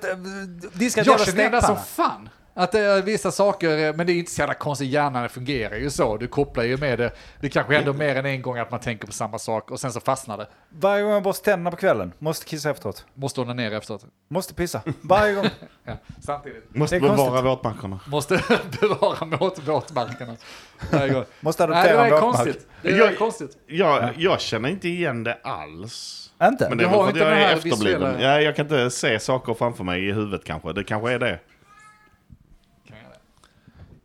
diskar 0.73 1.01
ett 1.01 1.05
Jag 1.07 1.13
jävla 1.13 1.25
känner 1.25 1.39
igen 1.39 1.51
det 1.51 1.61
som 1.61 1.77
fan. 1.77 2.29
Att 2.55 2.71
det 2.71 2.79
är 2.79 3.01
vissa 3.01 3.31
saker, 3.31 3.77
eh, 3.87 3.93
men 3.95 4.07
det 4.07 4.13
är 4.13 4.15
inte 4.15 4.31
så 4.31 4.39
jävla 4.39 4.53
konstigt, 4.53 4.87
hjärnan 4.89 5.29
fungerar 5.29 5.75
ju 5.75 5.89
så. 5.89 6.17
Du 6.17 6.27
kopplar 6.27 6.63
ju 6.63 6.77
med 6.77 6.99
det. 6.99 7.11
Det 7.41 7.49
kanske 7.49 7.75
händer 7.75 7.93
mer 7.93 8.15
än 8.15 8.25
en 8.25 8.41
gång 8.41 8.57
att 8.57 8.71
man 8.71 8.79
tänker 8.79 9.07
på 9.07 9.13
samma 9.13 9.39
sak 9.39 9.71
och 9.71 9.79
sen 9.79 9.91
så 9.93 9.99
fastnar 9.99 10.37
det. 10.37 10.47
Varje 10.69 11.03
gång 11.03 11.11
jag 11.11 11.23
borstar 11.23 11.43
tänderna 11.51 11.71
på 11.71 11.77
kvällen, 11.77 12.13
måste 12.19 12.45
kissa 12.45 12.69
efteråt. 12.69 13.05
Måste 13.13 13.41
ordna 13.41 13.53
ner 13.53 13.73
efteråt. 13.73 14.05
Måste 14.29 14.53
pissa. 14.53 14.81
Varje 15.01 15.33
gång. 15.33 15.45
Ja, 15.85 15.93
samtidigt. 16.21 16.75
Måste 16.75 16.95
Det 16.95 16.99
bevara 17.01 17.41
våtmarkerna. 17.41 17.99
Måste 18.07 18.41
bevara 18.81 19.25
våtmarkerna. 19.65 20.35
Varje 20.91 21.13
gång. 21.13 21.25
Måste 21.39 21.67
Nej, 21.67 21.77
adoptera 21.77 21.97
det 21.97 22.03
en 22.03 22.09
där 22.09 22.17
är 22.17 22.21
konstigt. 22.21 22.67
Det 22.81 22.89
är 22.89 22.97
Jag- 22.97 23.17
konstigt. 23.17 23.57
Jag, 23.67 24.09
jag 24.17 24.41
känner 24.41 24.69
inte 24.69 24.87
igen 24.89 25.23
det 25.23 25.37
alls. 25.43 26.19
Inte? 26.43 26.69
Men 26.69 26.77
det 26.77 26.83
är 26.83 26.87
Du 26.87 26.91
väl 26.91 26.99
har 26.99 27.03
för 27.03 27.09
att 27.09 27.15
inte 27.15 27.19
jag 27.19 27.37
den 27.37 27.39
är 27.49 27.53
efterbliven. 27.55 28.01
visuella- 28.01 28.21
Ja, 28.35 28.41
jag 28.41 28.55
kan 28.55 28.65
inte 28.65 28.89
se 28.91 29.19
saker 29.19 29.53
framför 29.53 29.83
mig 29.83 30.07
i 30.09 30.11
huvudet 30.11 30.43
kanske. 30.43 30.73
Det 30.73 30.83
kanske 30.83 31.11
är 31.11 31.19
det. 31.19 31.39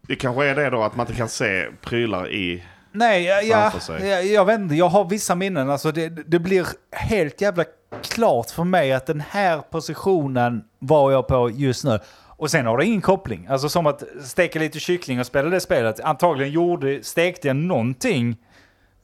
Jag 0.09 0.16
det? 0.16 0.21
Kanske 0.21 0.44
är 0.47 0.55
det 0.55 0.71
då 0.71 0.83
att 0.83 0.97
man 0.97 1.07
inte 1.07 1.18
kan 1.18 1.29
se 1.29 1.66
prylar 1.83 2.31
i... 2.33 2.64
Nej, 2.92 3.25
ja, 3.25 3.40
ja, 3.42 3.81
sig. 3.81 4.09
jag, 4.09 4.27
jag 4.27 4.44
vet 4.44 4.61
inte. 4.61 4.75
Jag 4.75 4.88
har 4.88 5.05
vissa 5.05 5.35
minnen. 5.35 5.71
Alltså 5.71 5.92
det, 5.92 6.09
det 6.09 6.38
blir 6.38 6.66
helt 6.92 7.40
jävla 7.40 7.64
klart 8.03 8.51
för 8.51 8.64
mig 8.64 8.92
att 8.92 9.07
den 9.07 9.21
här 9.31 9.59
positionen 9.71 10.64
var 10.79 11.12
jag 11.12 11.27
på 11.29 11.51
just 11.51 11.85
nu. 11.85 11.99
Och 12.27 12.51
sen 12.51 12.66
har 12.66 12.79
det 12.79 12.85
ingen 12.85 13.01
koppling. 13.01 13.47
Alltså 13.51 13.68
som 13.68 13.87
att 13.87 14.03
steka 14.25 14.59
lite 14.59 14.81
kyckling 14.81 15.21
och 15.21 15.27
spela 15.27 15.51
det 15.51 15.61
spelet. 15.61 16.01
Antagligen 16.01 16.53
gjorde, 16.53 17.03
stekte 17.03 17.47
jag 17.49 17.57
någonting 17.57 18.37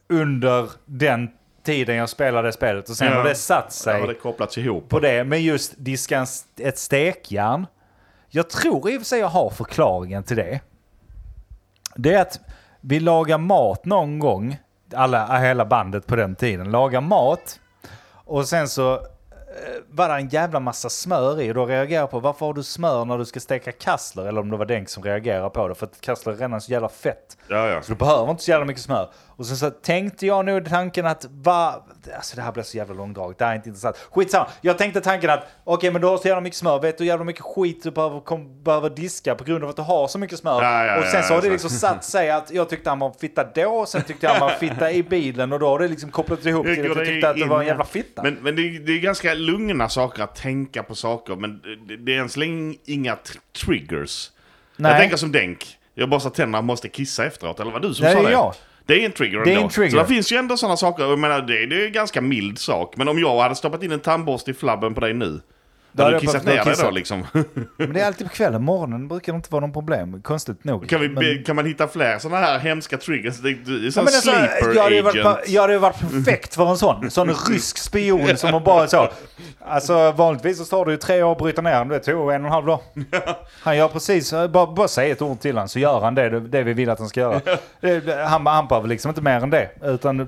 under 0.09 0.69
den 0.85 1.29
tiden 1.65 1.95
jag 1.95 2.09
spelade 2.09 2.51
spelet. 2.51 2.89
Och 2.89 2.97
sen 2.97 3.07
Ja. 3.07 3.13
har 3.17 3.23
det 3.23 3.35
satt 3.35 3.73
sig 3.73 3.99
har 3.99 4.07
det 4.07 4.13
kopplats 4.13 4.57
ihop. 4.57 4.89
på 4.89 4.99
det. 4.99 5.23
Men 5.23 5.43
just 5.43 5.73
diska 5.77 6.25
ett 6.59 6.77
stekjärn. 6.77 7.65
Jag 8.29 8.49
tror 8.49 8.89
i 8.89 8.97
och 8.97 9.01
för 9.01 9.05
sig 9.05 9.19
jag 9.19 9.27
har 9.27 9.49
förklaringen 9.49 10.23
till 10.23 10.37
det. 10.37 10.59
Det 11.95 12.13
är 12.13 12.21
att 12.21 12.39
vi 12.81 12.99
lagar 12.99 13.37
mat 13.37 13.85
någon 13.85 14.19
gång, 14.19 14.57
alla, 14.93 15.37
hela 15.37 15.65
bandet 15.65 16.07
på 16.07 16.15
den 16.15 16.35
tiden, 16.35 16.71
lagar 16.71 17.01
mat. 17.01 17.59
Och 18.11 18.47
sen 18.47 18.67
så 18.67 18.99
eh, 19.55 19.81
var 19.89 20.09
det 20.09 20.15
en 20.15 20.29
jävla 20.29 20.59
massa 20.59 20.89
smör 20.89 21.41
i. 21.41 21.51
Och 21.51 21.55
då 21.55 21.65
reagerar 21.65 22.01
jag 22.01 22.11
på 22.11 22.19
varför 22.19 22.45
har 22.45 22.53
du 22.53 22.63
smör 22.63 23.05
när 23.05 23.17
du 23.17 23.25
ska 23.25 23.39
steka 23.39 23.71
kassler? 23.71 24.25
Eller 24.25 24.41
om 24.41 24.49
det 24.49 24.57
var 24.57 24.65
Denk 24.65 24.89
som 24.89 25.03
reagerar 25.03 25.49
på 25.49 25.67
det. 25.67 25.75
För 25.75 25.85
att 25.85 26.01
kassler 26.01 26.33
är 26.33 26.37
redan 26.37 26.61
så 26.61 26.71
jävla 26.71 26.89
fett. 26.89 27.37
Ja, 27.47 27.67
ja. 27.67 27.81
Så 27.81 27.91
du 27.91 27.97
behöver 27.97 28.31
inte 28.31 28.43
så 28.43 28.51
jävla 28.51 28.65
mycket 28.65 28.83
smör. 28.83 29.09
Och 29.37 29.45
sen 29.45 29.57
så 29.57 29.69
tänkte 29.69 30.25
jag 30.25 30.45
nog 30.45 30.69
tanken 30.69 31.05
att 31.05 31.25
va, 31.31 31.83
alltså 32.15 32.35
det 32.35 32.41
här 32.41 32.51
blir 32.51 32.63
så 32.63 32.77
jävla 32.77 32.93
långdraget, 32.93 33.37
det 33.37 33.45
här 33.45 33.51
är 33.51 33.55
inte 33.55 33.69
intressant. 33.69 33.97
Skitsamma, 34.11 34.47
jag 34.61 34.77
tänkte 34.77 35.01
tanken 35.01 35.29
att 35.29 35.47
okej 35.63 35.91
men 35.91 36.01
du 36.01 36.07
har 36.07 36.17
så 36.17 36.27
jävla 36.27 36.41
mycket 36.41 36.57
smör, 36.57 36.79
vet 36.79 36.97
du 36.97 37.03
hur 37.03 37.09
jävla 37.09 37.25
mycket 37.25 37.41
skit 37.41 37.83
du 37.83 37.91
behöver, 37.91 38.19
kom, 38.19 38.63
behöver 38.63 38.89
diska 38.89 39.35
på 39.35 39.43
grund 39.43 39.63
av 39.63 39.69
att 39.69 39.75
du 39.75 39.81
har 39.81 40.07
så 40.07 40.19
mycket 40.19 40.39
smör. 40.39 40.63
Ja, 40.63 40.85
ja, 40.85 40.99
och 40.99 41.05
sen 41.05 41.23
så 41.23 41.33
har 41.33 41.41
det 41.41 41.49
liksom 41.49 41.69
satt 41.69 42.03
sig 42.03 42.31
att 42.31 42.51
jag 42.51 42.69
tyckte 42.69 42.89
han 42.89 42.99
var 42.99 43.07
en 43.07 43.13
fitta 43.13 43.43
då, 43.55 43.69
och 43.69 43.87
sen 43.87 44.01
tyckte 44.01 44.27
han 44.27 44.39
var 44.39 44.51
en 44.51 44.59
fitta 44.59 44.91
i 44.91 45.03
bilen 45.03 45.53
och 45.53 45.59
då 45.59 45.67
har 45.67 45.79
det 45.79 45.87
liksom 45.87 46.11
kopplat 46.11 46.45
ihop 46.45 46.65
till 46.65 46.91
att 46.91 46.97
jag 46.97 47.05
tyckte 47.05 47.29
att 47.29 47.35
det 47.35 47.45
var 47.45 47.59
en 47.59 47.67
jävla 47.67 47.85
fitta. 47.85 48.23
Men, 48.23 48.33
men 48.41 48.55
det, 48.55 48.79
det 48.79 48.91
är 48.91 48.99
ganska 48.99 49.33
lugna 49.45 49.89
saker 49.89 50.23
att 50.23 50.35
tänka 50.35 50.83
på 50.83 50.95
saker, 50.95 51.35
men 51.35 51.61
det, 51.87 51.97
det 51.97 52.15
är 52.15 52.19
än 52.19 52.29
så 52.29 52.39
länge 52.39 52.75
inga 52.85 53.15
tr- 53.15 53.37
triggers. 53.65 54.31
Nej. 54.77 54.91
Jag 54.91 55.01
tänker 55.01 55.17
som 55.17 55.31
Denk. 55.31 55.65
Jag 55.93 56.09
borstar 56.09 56.29
tänderna 56.29 56.61
måste 56.61 56.89
kissa 56.89 57.25
efteråt, 57.25 57.59
eller 57.59 57.71
vad 57.71 57.81
du 57.81 57.93
som 57.93 58.03
Nej, 58.03 58.13
sa 58.13 58.19
det 58.21 58.27
det? 58.27 58.31
jag. 58.31 58.53
Det 58.85 59.01
är 59.01 59.05
en 59.05 59.11
trigger 59.11 59.39
Det 59.39 59.49
är 59.49 59.53
ändå. 59.53 59.63
en 59.63 59.69
trigger. 59.69 59.91
Så 59.91 59.97
det 59.97 60.05
finns 60.05 60.31
ju 60.31 60.37
ändå 60.37 60.57
sådana 60.57 60.77
saker, 60.77 61.03
jag 61.03 61.19
menar 61.19 61.41
det, 61.41 61.65
det 61.65 61.81
är 61.81 61.85
en 61.85 61.91
ganska 61.91 62.21
mild 62.21 62.59
sak. 62.59 62.97
Men 62.97 63.07
om 63.07 63.19
jag 63.19 63.39
hade 63.41 63.55
stoppat 63.55 63.83
in 63.83 63.91
en 63.91 63.99
tandborste 63.99 64.51
i 64.51 64.53
flabben 64.53 64.93
på 64.93 65.01
dig 65.01 65.13
nu 65.13 65.41
Har 66.03 66.11
du 66.11 66.19
kissat 66.19 66.45
ner 66.45 66.65
dig 66.65 66.75
då 66.83 66.89
liksom? 66.91 67.23
Men 67.77 67.93
det 67.93 68.01
är 68.01 68.07
alltid 68.07 68.27
på 68.27 68.33
kvällen. 68.33 68.63
Morgonen 68.63 69.07
brukar 69.07 69.33
det 69.33 69.35
inte 69.35 69.51
vara 69.51 69.61
någon 69.61 69.73
problem. 69.73 70.21
Konstigt 70.21 70.63
nog. 70.63 70.89
Kan, 70.89 71.01
vi, 71.01 71.09
Men- 71.09 71.43
kan 71.43 71.55
man 71.55 71.65
hitta 71.65 71.87
fler 71.87 72.19
sådana 72.19 72.45
här 72.45 72.59
hemska 72.59 72.97
triggers? 72.97 73.37
Det- 73.37 73.49
är 73.49 73.85
Ja, 73.85 73.91
sån 73.91 74.03
men 74.03 74.13
alltså, 74.13 74.31
sleeper 74.31 74.75
jag, 74.75 74.83
hade 74.83 75.01
varit, 75.01 75.15
agent. 75.15 75.37
per- 75.45 75.53
jag 75.53 75.61
hade 75.61 75.73
ju 75.73 75.79
varit 75.79 75.99
perfekt 75.99 76.55
för 76.55 76.69
en 76.69 76.77
sån. 76.77 77.11
Sån 77.11 77.27
rysk 77.49 77.77
spion 77.77 78.37
som 78.37 78.53
har 78.53 78.59
bara 78.59 78.87
så. 78.87 79.09
Alltså 79.67 80.11
vanligtvis 80.11 80.57
så 80.57 80.65
tar 80.65 80.85
det 80.85 80.91
ju 80.91 80.97
tre 80.97 81.23
år 81.23 81.31
att 81.31 81.37
bryta 81.37 81.61
ner 81.61 81.73
honom. 81.73 81.89
Det 81.89 81.99
tog 81.99 82.15
en 82.31 82.41
och 82.41 82.47
en 82.47 82.51
halv 82.51 82.65
dag. 82.65 82.79
Han 83.61 83.77
gör 83.77 83.87
precis, 83.87 84.31
bara, 84.31 84.67
bara 84.73 84.87
säg 84.87 85.11
ett 85.11 85.21
ord 85.21 85.39
till 85.39 85.55
honom 85.55 85.67
så 85.69 85.79
gör 85.79 85.99
han 86.01 86.15
det, 86.15 86.39
det 86.39 86.63
vi 86.63 86.73
vill 86.73 86.89
att 86.89 86.99
han 86.99 87.07
ska 87.09 87.19
göra. 87.19 87.41
Han, 88.27 88.45
han 88.47 88.67
behöver 88.67 88.87
liksom 88.87 89.09
inte 89.09 89.21
mer 89.21 89.43
än 89.43 89.49
det. 89.49 89.69
Utan, 89.83 90.19
eh, 90.19 90.27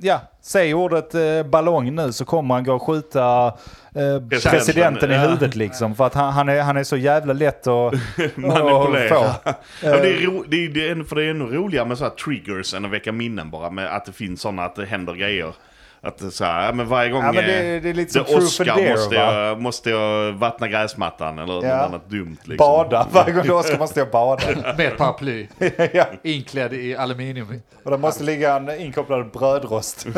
ja, 0.00 0.20
säg 0.42 0.74
ordet 0.74 1.14
eh, 1.14 1.42
ballong 1.42 1.94
nu 1.94 2.12
så 2.12 2.24
kommer 2.24 2.54
han 2.54 2.64
gå 2.64 2.74
och 2.74 2.82
skjuta 2.82 3.46
eh, 3.94 4.40
presidenten 4.42 5.10
i 5.10 5.14
ja. 5.14 5.20
huvudet 5.20 5.56
liksom. 5.56 5.94
För 5.94 6.06
att 6.06 6.14
han, 6.14 6.32
han, 6.32 6.48
är, 6.48 6.62
han 6.62 6.76
är 6.76 6.84
så 6.84 6.96
jävla 6.96 7.32
lätt 7.32 7.66
att 7.66 7.94
Manipulera. 8.34 9.34
Ja, 9.42 9.54
det, 9.82 10.14
är 10.14 10.20
ro, 10.20 10.44
det, 10.48 10.64
är, 10.64 10.68
det, 10.68 10.88
är, 10.88 11.04
för 11.04 11.16
det 11.16 11.24
är 11.24 11.30
ännu 11.30 11.44
roligare 11.44 11.86
med 11.88 11.98
så 11.98 12.04
här 12.04 12.10
triggers 12.10 12.74
än 12.74 12.84
att 12.84 12.90
väcka 12.90 13.12
minnen 13.12 13.50
bara. 13.50 13.70
Med 13.70 13.96
att 13.96 14.04
det 14.04 14.12
finns 14.12 14.40
sådana, 14.40 14.64
att 14.64 14.76
det 14.76 14.86
händer 14.86 15.14
grejer. 15.14 15.52
Att 16.00 16.18
det 16.18 16.26
är 16.26 16.30
så 16.30 16.44
här, 16.44 16.66
ja, 16.66 16.72
men 16.72 16.88
varje 16.88 17.10
gång 17.10 17.22
Ja, 17.24 17.32
men 17.32 17.44
det- 17.44 17.74
eh, 17.76 17.82
det 17.82 17.88
är 17.90 17.94
lite 17.94 18.18
det 18.18 18.36
Oscar 18.36 18.64
dare, 18.64 18.90
måste, 18.90 19.14
jag, 19.14 19.60
måste 19.60 19.90
jag 19.90 20.32
vattna 20.32 20.68
gräsmattan 20.68 21.38
eller 21.38 21.52
Ja. 21.54 21.60
något 21.76 21.86
annat 21.88 22.10
dumt. 22.10 22.36
Liksom. 22.44 22.56
Bada. 22.56 23.06
Varje 23.12 23.32
gång 23.48 23.62
ska 23.62 23.78
man 23.78 23.88
stå 23.88 24.02
och 24.02 24.10
bada. 24.10 24.42
Med 24.76 24.96
paraply, 24.96 25.46
ja. 25.92 26.06
inklädd 26.22 26.72
i 26.74 26.96
aluminium. 26.96 27.62
Och 27.84 27.90
det 27.90 27.98
måste 27.98 28.24
ligga 28.24 28.56
en 28.56 28.80
inkopplad 28.80 29.30
brödrost. 29.32 30.06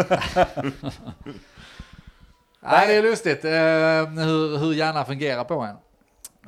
Nej, 2.62 2.86
det 2.88 2.94
är 2.94 3.02
lustigt 3.02 3.44
eh, 3.44 3.50
hur, 4.24 4.58
hur 4.58 4.72
hjärnan 4.72 5.06
fungerar 5.06 5.44
på 5.44 5.60
en. 5.60 5.76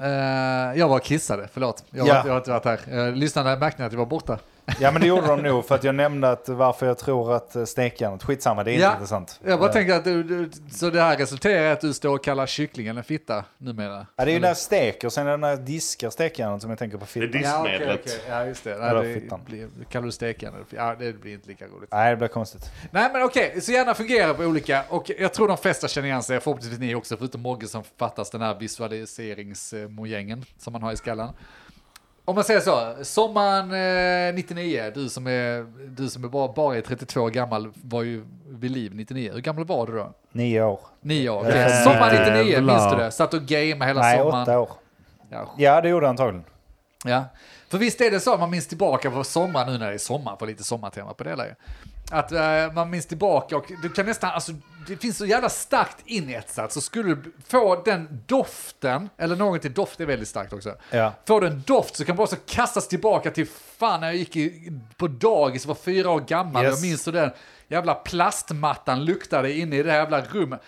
Eh, 0.00 0.78
jag 0.78 0.88
var 0.88 0.96
och 0.96 1.02
kissade, 1.02 1.48
förlåt. 1.52 1.84
Jag, 1.90 2.06
Ja. 2.08 2.22
jag 2.24 2.32
har 2.32 2.36
inte 2.38 2.50
varit 2.50 2.64
här. 2.64 2.78
Uh, 3.08 3.14
lyssnarna 3.14 3.56
märkte 3.56 3.84
att 3.84 3.92
jag 3.92 3.98
var 3.98 4.06
borta. 4.06 4.38
Ja 4.80 4.90
men 4.90 5.00
det 5.00 5.06
gjorde 5.06 5.26
de 5.26 5.42
nog 5.42 5.64
för 5.66 5.74
att 5.74 5.84
jag 5.84 5.94
nämnde 5.94 6.30
att 6.30 6.48
varför 6.48 6.86
jag 6.86 6.98
tror 6.98 7.34
att 7.36 7.56
eh, 7.56 7.64
stekjärnet, 7.64 8.22
skitsamma 8.22 8.64
det 8.64 8.70
är 8.70 8.72
inte 8.72 8.84
Ja. 8.84 8.92
intressant. 8.92 9.40
Jag 9.44 9.58
bara 9.58 9.68
Eh, 9.68 9.72
tänkte 9.72 9.96
att 9.96 10.04
du, 10.04 10.22
du, 10.22 10.50
så 10.70 10.90
det 10.90 11.00
här 11.02 11.16
resulterar 11.16 11.62
i 11.62 11.70
att 11.70 11.80
du 11.80 11.92
står 11.94 12.14
och 12.14 12.24
kallar 12.24 12.46
kycklingen 12.46 12.96
en 12.98 13.04
fitta 13.04 13.44
numera. 13.58 14.06
Ja, 14.16 14.24
det 14.24 14.30
är 14.30 14.34
ju 14.34 14.40
när 14.40 14.48
jag 14.48 14.56
steker 14.56 15.06
och 15.08 15.12
sen 15.12 15.26
är 15.26 15.30
det 15.30 15.36
när 15.36 15.48
jag 15.48 15.60
diskar 15.60 16.10
stekjärnet 16.10 16.60
som 16.62 16.70
jag 16.70 16.78
tänker 16.78 16.98
på 16.98 17.06
Det 17.14 17.20
är 17.20 17.26
fittan. 17.26 17.40
dis- 17.42 17.44
Ja, 17.44 17.62
Diskmedlet. 17.62 18.00
okej. 18.04 18.20
Ja, 18.28 18.44
just 18.46 18.64
det. 18.64 18.78
Nej, 18.78 18.94
det 19.14 19.20
fittan. 19.20 19.40
blir, 19.46 19.68
kallar 19.90 20.06
du 20.06 20.12
steken? 20.12 20.54
Ja, 20.70 20.96
det 20.98 21.12
blir 21.20 21.32
inte 21.32 21.48
lika 21.48 21.64
roligt. 21.66 21.88
Nej 21.92 22.10
det 22.10 22.16
blir 22.16 22.28
konstigt. 22.28 22.70
Nej, 22.90 23.10
men 23.12 23.22
okej, 23.22 23.60
så 23.60 23.72
hjärnan 23.72 23.94
fungerar 23.94 24.34
på 24.34 24.42
olika, 24.42 24.82
och 24.88 25.10
jag 25.18 25.32
tror 25.34 25.48
de 25.48 25.56
flesta 25.56 25.88
känner 25.88 26.08
igen 26.08 26.22
sig, 26.22 26.40
förhoppningsvis 26.40 26.78
ni 26.78 26.94
också, 26.94 27.16
förutom 27.16 27.40
Mogge 27.42 27.66
som 27.66 27.82
fattas 27.98 28.30
den 28.30 28.40
här 28.42 28.54
visualiseringsmojängen 28.54 30.44
som 30.58 30.72
man 30.72 30.82
har 30.82 30.92
i 30.92 30.96
skallen. 30.96 31.28
Om 32.24 32.34
man 32.34 32.44
säger 32.44 32.60
så, 32.60 32.94
sommaren 33.04 34.28
eh, 34.28 34.34
99, 34.34 34.92
du 34.94 35.08
som 35.08 35.26
är, 35.26 35.66
du 35.88 36.08
som 36.08 36.24
är 36.24 36.28
bara, 36.28 36.52
bara 36.52 36.76
är 36.76 36.80
32 36.80 37.20
år 37.20 37.30
gammal 37.30 37.72
var 37.74 38.02
ju 38.02 38.24
vid 38.48 38.70
liv 38.70 38.94
99. 38.94 39.32
Hur 39.32 39.40
gammal 39.40 39.64
var 39.64 39.86
du 39.86 39.92
då? 39.92 40.12
Nio 40.32 40.62
år. 40.64 40.80
Nio 41.00 41.30
år. 41.30 41.40
okej. 41.40 41.62
Äh, 41.62 41.84
Sommaren 41.84 42.16
99, 42.32 42.52
jävlar. 42.52 42.74
minns 42.74 42.92
du 42.92 42.98
det? 43.04 43.10
Satt 43.10 43.34
och 43.34 43.42
gamea 43.42 43.88
hela 43.88 44.00
Nej 44.00 44.18
sommaren. 44.18 44.42
åtta 44.42 44.58
år. 44.60 44.70
Ja, 45.30 45.54
Ja 45.58 45.80
det 45.80 45.88
gjorde 45.88 46.06
jag 46.06 46.10
antagligen. 46.10 46.44
Ja, 47.04 47.24
för 47.68 47.78
visst 47.78 48.00
är 48.00 48.10
det 48.10 48.20
så, 48.20 48.36
man 48.36 48.50
minns 48.50 48.66
tillbaka 48.68 49.10
på 49.10 49.24
sommar 49.24 49.66
nu 49.66 49.78
när 49.78 49.88
det 49.88 49.94
är 49.94 49.98
sommar, 49.98 50.36
på 50.36 50.46
lite 50.46 50.64
sommartema 50.64 51.14
på 51.14 51.24
det 51.24 51.36
ju. 51.46 51.54
Att 52.12 52.32
eh, 52.32 52.72
man 52.74 52.90
minns 52.90 53.06
tillbaka 53.06 53.56
och 53.56 53.72
du 53.82 53.88
kan 53.88 54.06
nästan, 54.06 54.30
alltså 54.30 54.52
det 54.86 54.96
finns 54.96 55.18
så 55.18 55.26
jävla 55.26 55.48
starkt 55.48 55.96
inetsat 56.04 56.72
så 56.72 56.80
skulle 56.80 57.08
du 57.14 57.32
få 57.48 57.82
den 57.82 58.22
doften, 58.26 59.08
eller 59.18 59.36
någon 59.36 59.60
till 59.60 59.72
doft 59.72 60.00
är 60.00 60.06
väldigt 60.06 60.28
starkt 60.28 60.52
också. 60.52 60.74
Ja. 60.90 61.12
Får 61.26 61.40
du 61.40 61.46
en 61.46 61.62
doft 61.66 61.96
så 61.96 62.04
kan 62.04 62.16
bara 62.16 62.26
så 62.26 62.36
kastas 62.36 62.88
tillbaka 62.88 63.30
till 63.30 63.46
fan 63.78 64.00
när 64.00 64.06
jag 64.06 64.16
gick 64.16 64.36
i, 64.36 64.72
på 64.96 65.08
dagis 65.08 65.64
och 65.64 65.68
var 65.68 65.74
fyra 65.74 66.10
år 66.10 66.20
gammal. 66.20 66.64
Yes. 66.64 66.74
Jag 66.74 66.88
minns 66.88 67.06
hur 67.06 67.12
den 67.12 67.30
jävla 67.68 67.94
plastmattan 67.94 69.04
luktade 69.04 69.52
inne 69.52 69.76
i 69.76 69.82
det 69.82 69.90
här 69.90 69.98
jävla 69.98 70.20
rummet. 70.20 70.60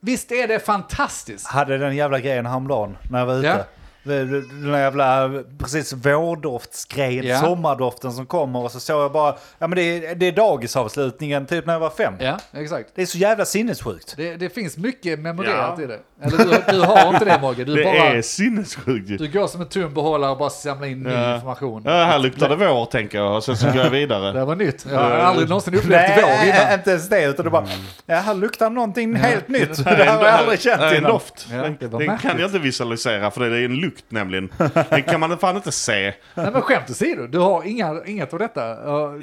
Visst 0.00 0.32
är 0.32 0.48
det 0.48 0.58
fantastiskt? 0.58 1.46
Hade 1.46 1.78
den 1.78 1.96
jävla 1.96 2.20
grejen 2.20 2.46
häromdagen 2.46 2.96
när 3.10 3.18
jag 3.18 3.26
var 3.26 3.38
ute. 3.38 3.48
Ja. 3.48 3.64
Det- 4.02 4.24
det- 4.24 4.40
Den 4.40 4.70
där 4.72 4.78
jävla, 4.78 5.30
precis 5.58 5.92
vårdoftsgrejen, 5.92 7.26
Ja. 7.26 7.40
sommardoften 7.40 8.12
som 8.12 8.26
kommer 8.26 8.58
och 8.64 8.70
så 8.70 8.80
såg 8.80 9.02
jag 9.02 9.12
bara, 9.12 9.34
ja 9.58 9.66
men 9.66 9.76
det 9.76 9.82
är, 9.82 10.14
det 10.14 10.26
är 10.28 10.32
dagisavslutningen 10.32 11.46
typ 11.46 11.66
när 11.66 11.72
jag 11.72 11.80
var 11.80 11.90
fem. 11.90 12.14
Ja, 12.20 12.38
exakt. 12.52 12.88
Det 12.94 13.02
är 13.02 13.06
så 13.06 13.18
jävla 13.18 13.44
sinnessjukt. 13.44 14.14
Det, 14.16 14.36
det 14.36 14.50
finns 14.54 14.76
mycket 14.76 15.18
memorerat 15.18 15.74
Ja. 15.78 15.82
i 15.84 15.86
det. 15.86 15.98
Eller 16.22 16.38
du, 16.38 16.72
du 16.78 16.80
har 16.84 17.08
inte 17.12 17.24
det 17.24 17.38
Mogge, 17.42 17.64
du 17.64 17.74
Det 17.74 17.84
bara... 17.84 17.94
är 17.96 18.22
sinnessjukt 18.22 19.10
ju. 19.10 19.16
Du 19.16 19.28
går 19.28 19.46
som 19.46 19.60
en 19.60 19.68
tum 19.68 19.94
behållare 19.94 20.30
och 20.30 20.38
bara 20.38 20.50
samlar 20.50 20.86
in 20.86 21.02
ny 21.02 21.10
Ja. 21.10 21.34
information. 21.34 21.82
Ja, 21.86 21.90
här 22.04 22.18
luktar 22.18 22.48
det 22.48 22.56
vår 22.56 22.84
tänker 22.86 23.18
jag 23.18 23.36
och 23.36 23.44
sen 23.44 23.56
så 23.56 23.66
går 23.66 23.76
jag 23.76 23.84
Det 23.86 23.90
vidare. 23.90 24.38
här 24.38 24.44
var 24.44 24.56
nytt. 24.56 24.86
Jag 24.90 24.98
har 24.98 25.10
aldrig 25.10 25.48
någonsin 25.48 25.74
upplevt 25.74 26.10
vår 26.16 26.22
Nej, 26.22 26.48
innan. 26.48 26.72
inte 26.74 26.90
ens 26.90 27.08
det. 27.08 27.24
Utan 27.24 27.44
det 27.44 27.50
bara, 27.50 27.66
ja 28.06 28.16
här 28.16 28.34
luktar 28.34 28.70
någonting 28.70 29.14
helt 29.14 29.48
nytt. 29.48 29.76
Det 29.84 29.84
Nej, 29.84 30.06
har 30.06 30.24
jag 30.24 30.34
aldrig 30.34 30.60
känt 30.60 30.80
nej, 30.80 30.90
en 30.90 30.96
innan. 30.96 31.10
doft. 31.12 31.46
Ja, 31.50 31.56
den 31.56 31.76
det 31.80 31.88
den 31.88 32.06
märkligt. 32.06 32.20
kan 32.30 32.40
jag 32.40 32.48
inte 32.48 32.58
visualisera 32.58 33.30
för 33.30 33.40
det 33.50 33.56
är 33.58 33.64
en 33.64 33.76
lukt 33.76 33.89
nämligen. 34.08 34.52
Den 34.90 35.02
kan 35.02 35.20
man 35.20 35.38
fan 35.38 35.56
inte 35.56 35.72
se. 35.72 36.14
Nej 36.34 36.50
men 36.52 36.62
skämt 36.62 36.90
åsido, 36.90 37.26
du 37.26 37.38
har 37.38 37.64
inga, 37.64 38.04
inget 38.06 38.32
av 38.32 38.38
detta. 38.38 38.60
Ja, 38.60 39.14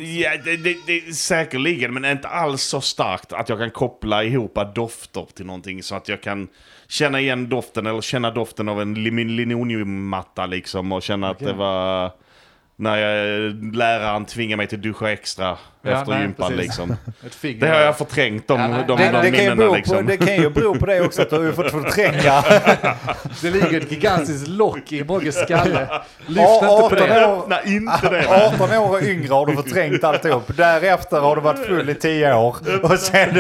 det, 0.46 0.58
det, 0.58 0.76
det 0.88 1.16
säkerligen, 1.16 1.94
men 1.94 2.06
inte 2.06 2.28
alls 2.28 2.62
så 2.62 2.82
starkt 2.82 3.34
att 3.34 3.50
jag 3.50 3.60
kan 3.60 3.72
koppla 3.72 4.24
ihop 4.24 4.58
dofter 4.76 5.28
till 5.36 5.46
någonting 5.46 5.84
så 5.84 5.96
att 5.96 6.08
jag 6.10 6.22
kan 6.22 6.48
känna 6.88 7.20
igen 7.20 7.50
doften 7.50 7.86
eller 7.88 8.02
känna 8.02 8.32
doften 8.32 8.70
av 8.70 8.82
en 8.82 8.94
lin- 8.94 9.36
linoleummatta 9.36 10.46
liksom 10.46 10.92
och 10.92 11.02
känna 11.02 11.30
att 11.30 11.40
det 11.40 11.54
var 11.54 12.12
när 12.76 12.98
jag, 12.98 13.76
läraren 13.76 14.26
tvingade 14.26 14.58
mig 14.58 14.68
till 14.68 14.82
duscha 14.82 15.12
extra 15.12 15.58
Ja, 15.92 16.00
efter 16.00 16.12
nej, 16.12 16.22
gympan 16.22 16.50
precis. 16.50 16.64
liksom. 16.66 16.96
Det 17.60 17.68
har 17.68 17.80
jag 17.80 17.98
förträngt, 17.98 18.48
de, 18.48 18.60
Ja, 18.60 18.68
nej. 18.68 18.84
de, 18.88 18.98
Det, 18.98 19.04
de 19.12 19.22
det, 19.22 19.32
kan 19.32 19.44
ju 19.44 19.50
minnena 19.50 19.70
på, 19.70 19.76
liksom. 19.76 20.06
det 20.06 20.18
kan 20.18 20.36
ju 20.36 20.50
bero 20.50 20.76
på 20.76 20.86
det 20.86 21.02
också 21.02 21.22
att 21.22 21.30
du 21.30 21.46
har 21.46 21.52
fått 21.52 21.72
förtränga 21.72 22.44
Det 23.42 23.50
ligger 23.52 23.82
ett 23.82 23.92
gigantiskt 23.92 24.48
lock 24.48 24.92
i 24.92 25.04
Mogges 25.04 25.36
skalle. 25.42 25.88
Lyft 26.28 26.40
Ja, 26.42 26.54
inte 26.56 26.68
på 26.68 26.86
18 26.86 26.98
det. 26.98 27.26
år. 27.26 27.40
Öppna 27.42 27.62
inte 27.64 28.10
det! 28.10 28.28
18 28.56 28.78
år 28.78 29.04
yngre 29.04 29.34
har 29.34 29.46
du 29.46 29.56
förträngt 29.56 30.04
alltihop. 30.04 30.58
Därefter 30.58 31.20
har 31.20 31.36
du 31.36 31.42
varit 31.42 31.66
full 31.66 31.90
i 31.90 31.96
10 31.96 32.34
år. 32.36 32.56
Och 32.84 33.00
sen, 33.00 33.36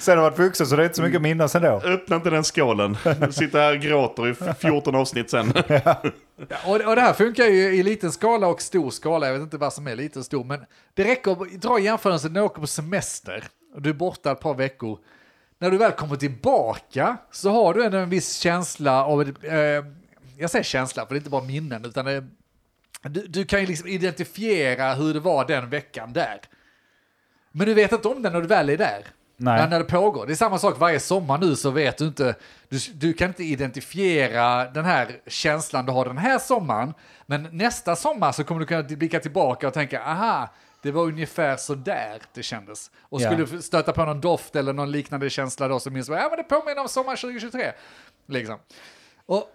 sen 0.00 0.18
har 0.18 0.24
du 0.24 0.30
varit 0.30 0.38
vuxen 0.38 0.66
så 0.66 0.76
det 0.76 0.82
är 0.82 0.84
inte 0.84 0.96
så 0.96 1.02
mycket 1.02 1.16
att 1.16 1.22
minnas 1.22 1.54
ändå. 1.54 1.82
Öppna 1.84 2.16
inte 2.16 2.30
den 2.30 2.44
skålen. 2.44 2.96
Sitter 3.30 3.58
här 3.58 3.72
och 3.74 3.80
gråter 3.80 4.28
i 4.28 4.34
14 4.60 4.94
avsnitt 4.94 5.30
sen. 5.30 5.52
Ja, 6.48 6.48
och, 6.66 6.74
och 6.80 6.94
det 6.96 7.00
här 7.00 7.12
funkar 7.12 7.44
ju 7.44 7.74
i 7.76 7.82
liten 7.82 8.12
skala 8.12 8.46
och 8.46 8.62
stor 8.62 8.90
skala. 8.90 9.26
Jag 9.26 9.32
vet 9.32 9.42
inte 9.42 9.56
vad 9.56 9.72
som 9.72 9.86
är 9.86 9.96
liten 9.96 10.20
och 10.20 10.26
stor. 10.26 10.44
Men 10.44 10.60
det 10.94 11.04
räcker 11.04 11.55
dra 11.56 11.78
jämförelsen 11.78 12.32
när 12.32 12.40
du 12.40 12.46
åker 12.46 12.60
på 12.60 12.66
semester. 12.66 13.44
Och 13.74 13.82
du 13.82 13.90
är 13.90 13.94
borta 13.94 14.32
ett 14.32 14.40
par 14.40 14.54
veckor. 14.54 14.98
När 15.58 15.70
du 15.70 15.78
väl 15.78 15.92
kommer 15.92 16.16
tillbaka 16.16 17.16
så 17.30 17.50
har 17.50 17.74
du 17.74 17.84
ändå 17.84 17.98
en 17.98 18.10
viss 18.10 18.36
känsla 18.38 19.04
av... 19.04 19.44
Eh, 19.44 19.84
jag 20.38 20.50
säger 20.50 20.64
känsla, 20.64 21.06
för 21.06 21.14
det 21.14 21.16
är 21.16 21.20
inte 21.20 21.30
bara 21.30 21.44
minnen. 21.44 21.84
Utan 21.84 22.04
det, 22.04 22.24
du, 23.02 23.26
du 23.26 23.44
kan 23.44 23.60
ju 23.60 23.66
liksom 23.66 23.88
identifiera 23.88 24.94
hur 24.94 25.14
det 25.14 25.20
var 25.20 25.44
den 25.44 25.70
veckan 25.70 26.12
där. 26.12 26.40
Men 27.52 27.66
du 27.66 27.74
vet 27.74 27.92
inte 27.92 28.08
om 28.08 28.22
det 28.22 28.30
när 28.30 28.40
du 28.40 28.46
väl 28.46 28.70
är 28.70 28.76
där. 28.76 29.06
Nej. 29.36 29.68
När 29.70 29.78
det 29.78 29.84
pågår. 29.84 30.26
Det 30.26 30.32
är 30.32 30.34
samma 30.34 30.58
sak 30.58 30.78
varje 30.78 31.00
sommar 31.00 31.38
nu 31.38 31.56
så 31.56 31.70
vet 31.70 31.98
du 31.98 32.06
inte, 32.06 32.34
du, 32.68 32.78
du 32.94 33.12
kan 33.12 33.28
inte 33.28 33.44
identifiera 33.44 34.64
den 34.70 34.84
här 34.84 35.20
känslan 35.26 35.86
du 35.86 35.92
har 35.92 36.04
den 36.04 36.18
här 36.18 36.38
sommaren. 36.38 36.94
Men 37.26 37.48
nästa 37.52 37.96
sommar 37.96 38.32
så 38.32 38.44
kommer 38.44 38.60
du 38.60 38.66
kunna 38.66 38.82
blicka 38.82 39.20
tillbaka 39.20 39.68
och 39.68 39.74
tänka, 39.74 40.02
aha, 40.02 40.48
det 40.86 40.92
var 40.92 41.02
ungefär 41.02 41.56
så 41.56 41.74
där 41.74 42.22
det 42.34 42.42
kändes. 42.42 42.90
Och 43.00 43.20
skulle 43.20 43.44
du 43.44 43.62
stöta 43.62 43.92
på 43.92 44.04
någon 44.04 44.20
doft 44.20 44.56
eller 44.56 44.72
någon 44.72 44.90
liknande 44.90 45.30
känsla 45.30 45.68
då 45.68 45.80
så 45.80 45.90
minns 45.90 46.06
du, 46.06 46.12
ja 46.12 46.28
men 46.28 46.36
det 46.36 46.42
påminner 46.42 46.80
om 46.82 46.88
sommar 46.88 47.16
2023. 47.16 47.72
Liksom. 48.26 48.58
Och, 49.26 49.50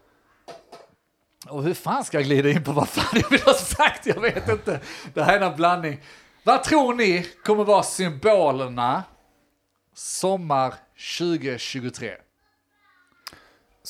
och 1.48 1.64
hur 1.64 1.74
fan 1.74 2.06
ska 2.06 2.18
jag 2.18 2.26
glida 2.26 2.50
in 2.50 2.64
på 2.64 2.72
vad 2.72 2.90
fan 2.90 3.22
jag 3.22 3.30
vill 3.30 3.42
ha 3.42 3.54
sagt? 3.54 4.06
Jag 4.06 4.22
vet 4.22 4.50
inte. 4.50 4.80
Det 5.14 5.24
här 5.24 5.40
är 5.40 5.50
en 5.52 5.56
blandning. 5.56 6.02
Vad 6.44 6.64
tror 6.64 6.94
ni 6.94 7.28
kommer 7.44 7.64
vara 7.64 7.84
symbolerna 7.84 9.04
sommar 9.94 10.74
2023? 11.18 12.12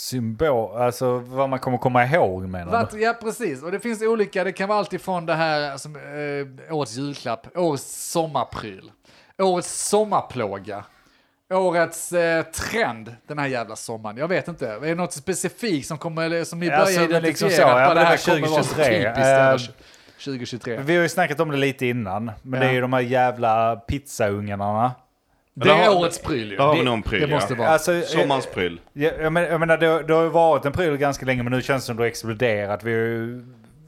Symbol, 0.02 0.78
alltså 0.78 1.18
vad 1.20 1.50
man 1.50 1.60
kommer 1.60 1.78
komma 1.78 2.06
ihåg 2.06 2.42
menar 2.48 2.88
du? 2.92 3.02
ja, 3.02 3.14
precis. 3.22 3.64
Och 3.64 3.72
det 3.72 3.80
finns 3.80 4.02
olika. 4.02 4.44
Det 4.44 4.52
kan 4.52 4.70
vara 4.70 4.80
allt 4.80 4.94
ifrån 4.94 5.26
det 5.26 5.34
här 5.34 5.78
som 5.78 5.96
eh, 5.96 6.76
årets 6.76 6.96
julklapp, 6.96 7.58
årets 7.58 8.12
sommarpryl, 8.12 8.92
årets 9.38 9.90
sommarplåga, 9.90 10.84
årets 11.54 12.12
eh, 12.14 12.44
trend 12.44 13.16
den 13.28 13.40
här 13.40 13.48
jävla 13.48 13.76
sommaren. 13.76 14.18
Jag 14.18 14.28
vet 14.28 14.48
inte. 14.48 14.68
Är 14.70 14.80
det 14.82 14.96
något 14.96 15.14
specifikt 15.14 15.88
som 15.88 15.98
kommer, 15.98 16.22
eller 16.26 16.44
som 16.44 16.60
ni 16.60 16.68
börjar 16.68 16.80
Alltså, 16.82 17.00
men 17.00 17.10
identifiera? 17.10 17.30
liksom 17.30 17.50
så, 17.50 17.62
ja, 17.62 17.90
det 17.90 17.94
det 17.94 18.06
här 18.06 18.18
var 18.18 18.36
kommer 18.36 18.48
vara 18.48 18.64
2023. 18.64 18.86
typiskt 19.00 19.20
jävla 19.20 19.54
Eh, 19.54 19.60
2023. 20.26 20.78
Vi 20.78 20.96
har 20.96 21.04
ju 21.04 21.10
snackat 21.10 21.40
om 21.40 21.52
det 21.52 21.58
lite 21.58 21.86
innan. 21.86 22.32
Men 22.42 22.60
Ja. 22.60 22.66
det 22.66 22.72
är 22.72 22.74
ju 22.74 22.82
de 22.82 22.94
här 22.94 23.02
jävla 23.02 23.76
pizzaungarna. 23.76 24.92
Det 25.64 25.72
är 25.72 25.98
årets 25.98 26.22
pryl 26.22 26.52
ju. 26.52 26.58
Där 26.58 26.64
har 26.64 26.74
vi 26.76 26.88
en 26.92 27.02
pryl, 27.04 27.22
Det 27.22 27.36
måste 27.36 27.54
vara. 27.56 27.70
Alltså, 27.70 27.94
eh, 27.94 28.02
Sommarens 28.02 28.46
pryl. 28.46 28.80
Ja, 28.94 29.10
jag, 29.22 29.34
men, 29.34 29.44
jag 29.44 29.60
menar, 29.60 29.78
det, 29.78 30.04
det 30.04 30.14
har 30.14 30.24
ju 30.24 30.30
varit 30.30 30.66
en 30.66 30.72
pryl 30.72 30.98
ganska 30.98 31.26
länge, 31.26 31.44
men 31.44 31.52
nu 31.54 31.62
känns 31.62 31.84
det 31.84 31.86
som 31.88 31.96
det 31.98 32.04
har 32.04 32.08
exploderat. 32.08 32.84
Vi 32.84 32.92
har 32.92 33.00
ju, 33.00 33.46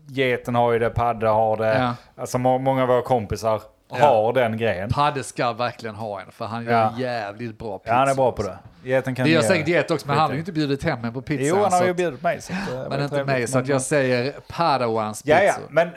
geten 0.07 0.55
har 0.55 0.71
ju 0.73 0.79
det, 0.79 0.89
Padde 0.89 1.27
har 1.27 1.57
det. 1.57 1.77
Ja. 1.77 1.95
Alltså 2.21 2.37
må, 2.37 2.57
många 2.57 2.81
av 2.81 2.87
våra 2.87 3.01
kompisar 3.01 3.61
Ja. 3.99 4.05
har 4.05 4.33
den 4.33 4.57
grejen. 4.57 4.89
Padde 4.89 5.23
ska 5.23 5.53
verkligen 5.53 5.95
ha 5.95 6.21
en, 6.21 6.31
för 6.31 6.45
han 6.45 6.65
gör 6.65 6.71
Ja. 6.71 6.93
jävligt 6.99 7.59
bra 7.59 7.77
pizza. 7.79 7.93
Ja, 7.93 7.99
han 7.99 8.09
är 8.09 8.15
bra 8.15 8.31
på 8.31 8.43
det. 8.43 8.57
Geten 8.83 9.15
kan 9.15 9.25
Det 9.25 9.31
gör 9.31 9.41
ge- 9.41 9.47
säkert 9.47 9.67
Get 9.67 9.91
också, 9.91 10.07
men 10.07 10.17
han 10.17 10.25
har 10.25 10.33
ju 10.33 10.39
inte 10.39 10.51
bjudit 10.51 10.83
hem 10.83 11.05
en 11.05 11.13
på 11.13 11.21
pizza. 11.21 11.43
Jo, 11.43 11.63
han 11.63 11.71
har 11.73 11.83
ju 11.83 11.89
att- 11.91 11.97
bjudit 11.97 12.21
mig. 12.23 12.41
Så 12.41 12.53
att, 12.53 12.59
det 12.69 12.75
var 12.77 12.89
men 12.89 13.01
inte 13.03 13.15
trevligt. 13.15 13.27
mig, 13.35 13.47
så 13.47 13.57
att 13.57 13.63
Men- 13.65 13.71
jag 13.71 13.81
säger 13.81 14.33
Padawans 14.47 15.21
Ja, 15.25 15.35
pizza. 15.35 15.45
ja, 15.59 15.65
men, 15.69 15.89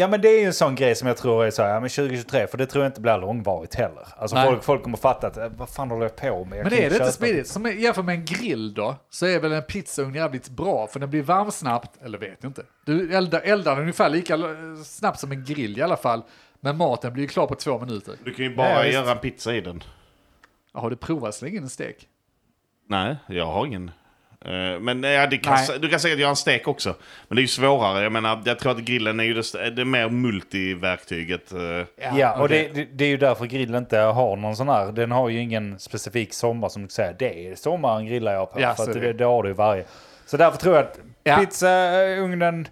ja, 0.00 0.08
men 0.08 0.20
det 0.20 0.28
är 0.28 0.40
ju 0.40 0.46
en 0.46 0.52
sån 0.54 0.74
grej 0.74 0.94
som 0.94 1.08
jag 1.08 1.16
tror 1.16 1.44
är 1.44 1.50
så 1.50 1.62
här, 1.62 1.74
ja, 1.74 1.80
men 1.80 1.88
2023, 1.90 2.46
för 2.46 2.58
det 2.58 2.66
tror 2.66 2.84
jag 2.84 2.88
inte 2.90 3.00
blir 3.00 3.18
långvarigt 3.18 3.74
heller. 3.74 4.06
Alltså 4.16 4.36
Nej. 4.36 4.46
folk, 4.48 4.64
folk 4.64 4.82
kommer 4.82 4.96
fatta 4.96 5.26
att, 5.26 5.36
eh, 5.36 5.48
vad 5.48 5.68
fan 5.68 5.90
håller 5.90 6.02
jag 6.04 6.16
på 6.16 6.44
med? 6.44 6.58
Jag 6.58 6.64
Men 6.64 6.70
kan 6.72 6.78
är 6.84 6.90
det 6.90 6.96
inte 6.96 7.12
smidigt? 7.12 7.48
Som 7.48 7.66
är- 7.66 7.70
jämfört 7.70 8.04
med 8.04 8.14
en 8.14 8.24
grill 8.24 8.74
då, 8.74 8.96
så 9.10 9.26
är 9.26 9.40
väl 9.40 9.52
en 9.52 9.62
pizzaugn 9.62 10.14
jävligt 10.14 10.48
bra, 10.48 10.86
för 10.86 11.00
den 11.00 11.10
blir 11.10 11.22
varm 11.22 11.50
snabbt, 11.50 12.02
eller 12.02 12.18
vet 12.18 12.38
jag 12.40 12.50
inte. 12.50 12.62
Du 12.84 13.14
eldar, 13.16 13.40
eldar 13.40 13.72
den 13.72 13.80
ungefär 13.80 14.08
lika 14.08 14.38
snabbt 14.84 15.18
som 15.20 15.32
en 15.32 15.44
grill 15.44 15.78
i 15.78 15.82
alla 15.82 15.96
fall, 15.96 16.22
men 16.60 16.76
maten 16.76 17.12
blir 17.12 17.22
ju 17.22 17.28
klar 17.28 17.46
på 17.46 17.54
två 17.54 17.78
minuter. 17.78 18.14
Du 18.24 18.34
kan 18.34 18.44
ju 18.44 18.56
bara 18.56 18.68
Ja, 18.68 18.86
göra 18.86 19.10
en 19.12 19.18
pizza 19.18 19.54
i 19.54 19.60
den. 19.60 19.82
Har 20.72 20.90
du 20.90 20.96
provat 20.96 21.34
slänga 21.34 21.56
in 21.56 21.62
en 21.62 21.68
stek? 21.68 22.08
Nej, 22.88 23.16
jag 23.28 23.46
har 23.46 23.66
ingen. 23.66 23.90
Eh, 24.44 24.80
Men 24.80 25.02
ja, 25.02 25.26
det 25.26 25.38
kan, 25.38 25.58
du 25.80 25.88
kan 25.88 26.00
säga 26.00 26.14
att 26.14 26.20
jag 26.20 26.26
har 26.26 26.30
en 26.30 26.36
stek 26.36 26.68
också. 26.68 26.94
Men 27.28 27.36
det 27.36 27.40
är 27.40 27.42
ju 27.42 27.48
svårare. 27.48 28.02
Jag 28.02 28.12
menar, 28.12 28.42
jag 28.44 28.58
tror 28.58 28.72
att 28.72 28.78
grillen 28.78 29.20
är 29.20 29.24
ju 29.24 29.34
det, 29.34 29.70
det 29.70 29.80
är 29.82 29.84
mer 29.84 30.08
multiverktyget. 30.08 31.52
eh. 31.52 32.08
Ja, 32.18 32.32
och 32.38 32.44
okej. 32.44 32.70
det, 32.74 32.80
det, 32.80 32.88
det 32.92 33.04
är 33.04 33.08
ju 33.08 33.16
därför 33.16 33.44
grillen 33.46 33.74
inte 33.82 33.98
har 33.98 34.36
någon 34.36 34.56
sån 34.56 34.68
här, 34.68 34.92
den 34.92 35.12
har 35.12 35.28
ju 35.28 35.40
ingen 35.40 35.78
specifik 35.78 36.34
sommar 36.34 36.68
som 36.68 36.82
du 36.82 36.88
säger, 36.88 37.16
det 37.18 37.48
är 37.48 37.54
sommaren 37.54 38.06
grillar 38.06 38.32
jag 38.32 38.52
på. 38.52 38.60
Ja, 38.60 38.74
för 38.74 38.94
det, 38.94 39.00
det. 39.00 39.12
det 39.12 39.24
har 39.24 39.42
du 39.42 39.48
ju 39.48 39.54
varje. 39.54 39.84
Så 40.26 40.36
därför 40.36 40.58
tror 40.58 40.74
jag 40.76 40.84
att 40.84 40.98
Ja. 41.24 41.36
pizzaugnen 41.36 42.68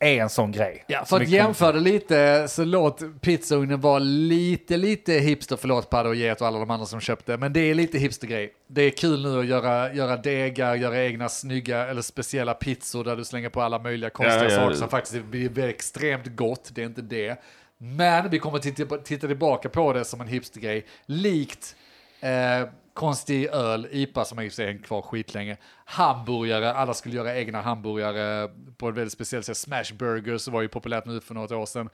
är 0.00 0.22
en 0.22 0.28
sån 0.28 0.52
grej. 0.52 0.84
Ja, 0.86 1.04
för 1.04 1.20
att 1.20 1.28
jämföra 1.28 1.72
det 1.72 1.80
lite 1.80 2.48
så 2.48 2.64
låt 2.64 3.20
pizzaugnen 3.20 3.80
vara 3.80 3.98
lite, 3.98 4.76
lite 4.76 5.12
hipster, 5.12 5.56
förlåt 5.56 5.90
Padde 5.90 6.08
och 6.08 6.14
Get 6.14 6.40
och 6.40 6.46
alla 6.46 6.58
de 6.58 6.70
andra 6.70 6.86
som 6.86 7.00
köpte, 7.00 7.36
men 7.36 7.52
det 7.52 7.60
är 7.60 7.74
lite 7.74 7.98
hipstergrej. 7.98 8.52
Det 8.66 8.82
är 8.82 8.90
kul 8.90 9.22
nu 9.22 9.40
att 9.40 9.46
göra, 9.46 9.94
göra 9.94 10.16
degar, 10.16 10.74
göra 10.74 11.04
egna 11.04 11.28
snygga 11.28 11.86
eller 11.86 12.02
speciella 12.02 12.54
pizzor 12.54 13.04
där 13.04 13.16
du 13.16 13.24
slänger 13.24 13.48
på 13.48 13.62
alla 13.62 13.78
möjliga 13.78 14.10
konstiga 14.10 14.44
Ja, 14.44 14.50
ja, 14.50 14.56
saker 14.56 14.76
som 14.76 14.88
faktiskt 14.88 15.24
blir 15.24 15.48
blir 15.48 15.68
extremt 15.68 16.36
gott, 16.36 16.70
det 16.74 16.82
är 16.82 16.86
inte 16.86 17.02
det. 17.02 17.42
Men 17.78 18.30
vi 18.30 18.38
kommer 18.38 18.58
titta, 18.58 18.98
titta 18.98 19.26
tillbaka 19.26 19.68
på 19.68 19.92
det 19.92 20.04
som 20.04 20.20
en 20.20 20.28
hipstergrej, 20.28 20.86
likt 21.06 21.76
eh, 22.20 22.68
konstig 22.98 23.46
öl, 23.46 23.88
IPA 23.90 24.24
som 24.24 24.40
i 24.40 24.48
och 24.48 24.52
för 24.52 24.54
sig 24.54 24.68
är 24.68 24.82
kvar 24.82 25.02
skitlänge, 25.02 25.56
hamburgare, 25.84 26.72
alla 26.72 26.94
skulle 26.94 27.16
göra 27.16 27.36
egna 27.36 27.60
hamburgare 27.60 28.50
på 28.76 28.88
ett 28.88 28.94
väldigt 28.94 29.12
speciellt 29.12 29.46
sätt. 29.46 29.56
Smash 29.56 29.94
burgers 29.98 30.48
var 30.48 30.62
ju 30.62 30.68
populärt 30.68 31.06
nu 31.06 31.20
för 31.20 31.34
något 31.34 31.52
år 31.52 31.66
sedan. 31.66 31.90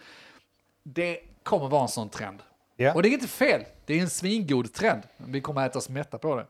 Det 0.82 1.18
kommer 1.42 1.68
vara 1.68 1.82
en 1.82 1.88
sån 1.88 2.08
trend. 2.08 2.42
Ja. 2.76 2.94
Och 2.94 3.02
det 3.02 3.08
är 3.08 3.10
inte 3.10 3.28
fel, 3.28 3.64
det 3.86 3.94
är 3.94 4.00
en 4.00 4.10
svingod 4.10 4.72
trend. 4.72 5.02
Vi 5.16 5.40
kommer 5.40 5.66
äta 5.66 5.78
oss 5.78 5.88
mätta 5.88 6.18
på 6.18 6.36
det. 6.36 6.46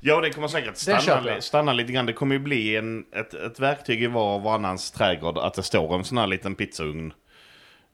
Ja, 0.00 0.20
det 0.20 0.30
kommer 0.30 0.48
säkert 0.48 0.76
stanna, 0.76 1.40
stanna 1.40 1.72
lite 1.72 1.92
grann. 1.92 2.06
Det 2.06 2.12
kommer 2.12 2.34
ju 2.34 2.38
bli 2.38 2.76
en, 2.76 3.04
ett, 3.12 3.34
ett 3.34 3.60
verktyg 3.60 4.02
i 4.02 4.06
var 4.06 4.34
och 4.34 4.42
varannans 4.42 4.90
trädgård 4.90 5.38
att 5.38 5.54
det 5.54 5.62
står 5.62 5.94
en 5.94 6.04
sån 6.04 6.18
här 6.18 6.26
liten 6.26 6.54
pizzaugn. 6.54 7.12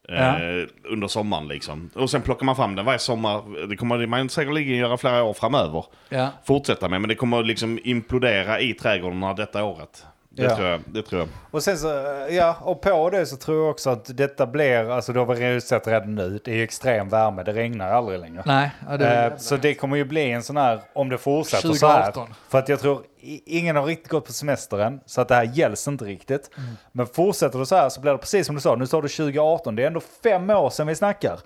Ja. 0.08 0.38
Eh, 0.38 0.66
under 0.84 1.08
sommaren 1.08 1.48
liksom. 1.48 1.90
Och 1.94 2.10
sen 2.10 2.22
plockar 2.22 2.46
man 2.46 2.56
fram 2.56 2.74
den 2.74 2.84
varje 2.84 2.98
sommar. 2.98 3.66
Det 3.66 3.76
kommer 3.76 4.06
man 4.06 4.28
säkerligen 4.28 4.76
göra 4.76 4.96
flera 4.96 5.22
år 5.22 5.34
framöver. 5.34 5.84
Ja. 6.08 6.28
Fortsätta 6.44 6.88
med, 6.88 7.00
men 7.00 7.08
det 7.08 7.14
kommer 7.14 7.42
liksom 7.42 7.78
implodera 7.84 8.60
i 8.60 8.74
trädgårdarna 8.74 9.34
detta 9.34 9.64
året. 9.64 10.06
Det, 10.38 10.44
Ja. 10.44 10.56
tror, 10.56 10.68
jag, 10.68 10.80
det 10.86 11.02
tror 11.02 11.20
jag. 11.20 11.28
Och 11.50 11.62
sen 11.62 11.78
så, 11.78 11.88
ja, 12.30 12.56
och 12.60 12.80
på 12.80 13.10
det 13.10 13.26
så 13.26 13.36
tror 13.36 13.56
jag 13.62 13.70
också 13.70 13.90
att 13.90 14.16
detta 14.16 14.46
blir, 14.46 14.90
alltså 14.90 15.12
då 15.12 15.24
har 15.24 15.34
vi 15.34 15.60
sett 15.60 15.86
redan 15.86 16.14
nu, 16.14 16.40
det 16.44 16.50
är 16.50 16.54
ju 16.54 16.62
extrem 16.62 17.08
värme, 17.08 17.42
det 17.42 17.52
regnar 17.52 17.90
aldrig 17.90 18.20
längre. 18.20 18.42
Nej, 18.46 18.70
ja, 18.88 18.96
det 18.96 19.08
Eh, 19.08 19.36
så 19.36 19.56
det 19.56 19.74
kommer 19.74 19.96
ju 19.96 20.04
bli 20.04 20.30
en 20.30 20.42
sån 20.42 20.56
här, 20.56 20.80
om 20.92 21.08
det 21.08 21.18
fortsätter 21.18 21.68
2018. 21.68 22.12
så 22.12 22.20
här. 22.20 22.28
För 22.48 22.58
att 22.58 22.68
jag 22.68 22.80
tror, 22.80 23.02
ingen 23.46 23.76
har 23.76 23.84
riktigt 23.84 24.08
gått 24.08 24.26
på 24.26 24.32
semester 24.32 24.78
än, 24.78 25.00
så 25.06 25.20
att 25.20 25.28
det 25.28 25.34
här 25.34 25.50
gälls 25.54 25.88
inte 25.88 26.04
riktigt. 26.04 26.50
Mm. 26.56 26.70
Men 26.92 27.06
fortsätter 27.06 27.58
det 27.58 27.66
så 27.66 27.76
här 27.76 27.88
så 27.88 28.00
blir 28.00 28.12
det 28.12 28.18
precis 28.18 28.46
som 28.46 28.54
du 28.54 28.60
sa, 28.60 28.74
nu 28.76 28.86
sa 28.86 29.00
du 29.00 29.08
2018, 29.08 29.76
det 29.76 29.82
är 29.82 29.86
ändå 29.86 30.00
fem 30.22 30.50
år 30.50 30.70
sedan 30.70 30.86
vi 30.86 30.94
snackar. 30.94 31.38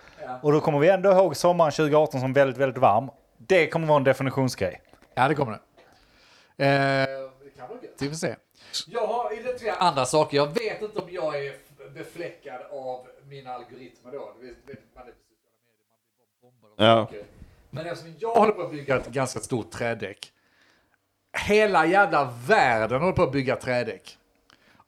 Och 0.42 0.52
då 0.52 0.60
kommer 0.60 0.78
vi 0.78 0.88
ändå 0.88 1.10
ihåg 1.10 1.36
sommaren 1.36 1.72
2018 1.72 2.20
som 2.20 2.32
väldigt, 2.32 2.56
väldigt 2.58 2.78
varm. 2.78 3.10
Det 3.38 3.66
kommer 3.66 3.86
vara 3.86 3.96
en 3.96 4.04
definitionsgrej. 4.04 4.80
Ja, 5.14 5.28
det 5.28 5.34
kommer 5.34 5.52
det. 5.52 5.58
Eh, 6.64 6.68
det 7.44 7.50
kan 7.58 7.68
vara 7.68 7.78
gött, 7.82 7.90
vi 7.98 8.08
får 8.08 8.16
se. 8.16 8.36
Jag 8.86 9.06
har 9.06 9.40
identifierat 9.40 9.80
andra 9.80 10.06
saker. 10.06 10.36
Jag 10.36 10.46
vet 10.46 10.82
inte 10.82 11.00
om 11.00 11.08
jag 11.10 11.46
är 11.46 11.54
befläckad 11.94 12.60
av 12.70 13.06
mina 13.28 13.52
algoritmer 13.52 14.12
då. 14.12 14.32
Ja. 16.76 17.08
Men 17.70 17.86
eftersom 17.86 18.14
jag 18.18 18.34
håller 18.34 18.52
på 18.52 18.62
att 18.62 18.70
bygga 18.70 18.96
ett 18.96 19.08
ganska 19.08 19.40
stort 19.40 19.70
trädäck. 19.70 20.32
Hela 21.46 21.86
jävla 21.86 22.34
världen 22.46 23.00
håller 23.00 23.16
på 23.16 23.22
att 23.22 23.32
bygga 23.32 23.56
trädäck. 23.56 24.18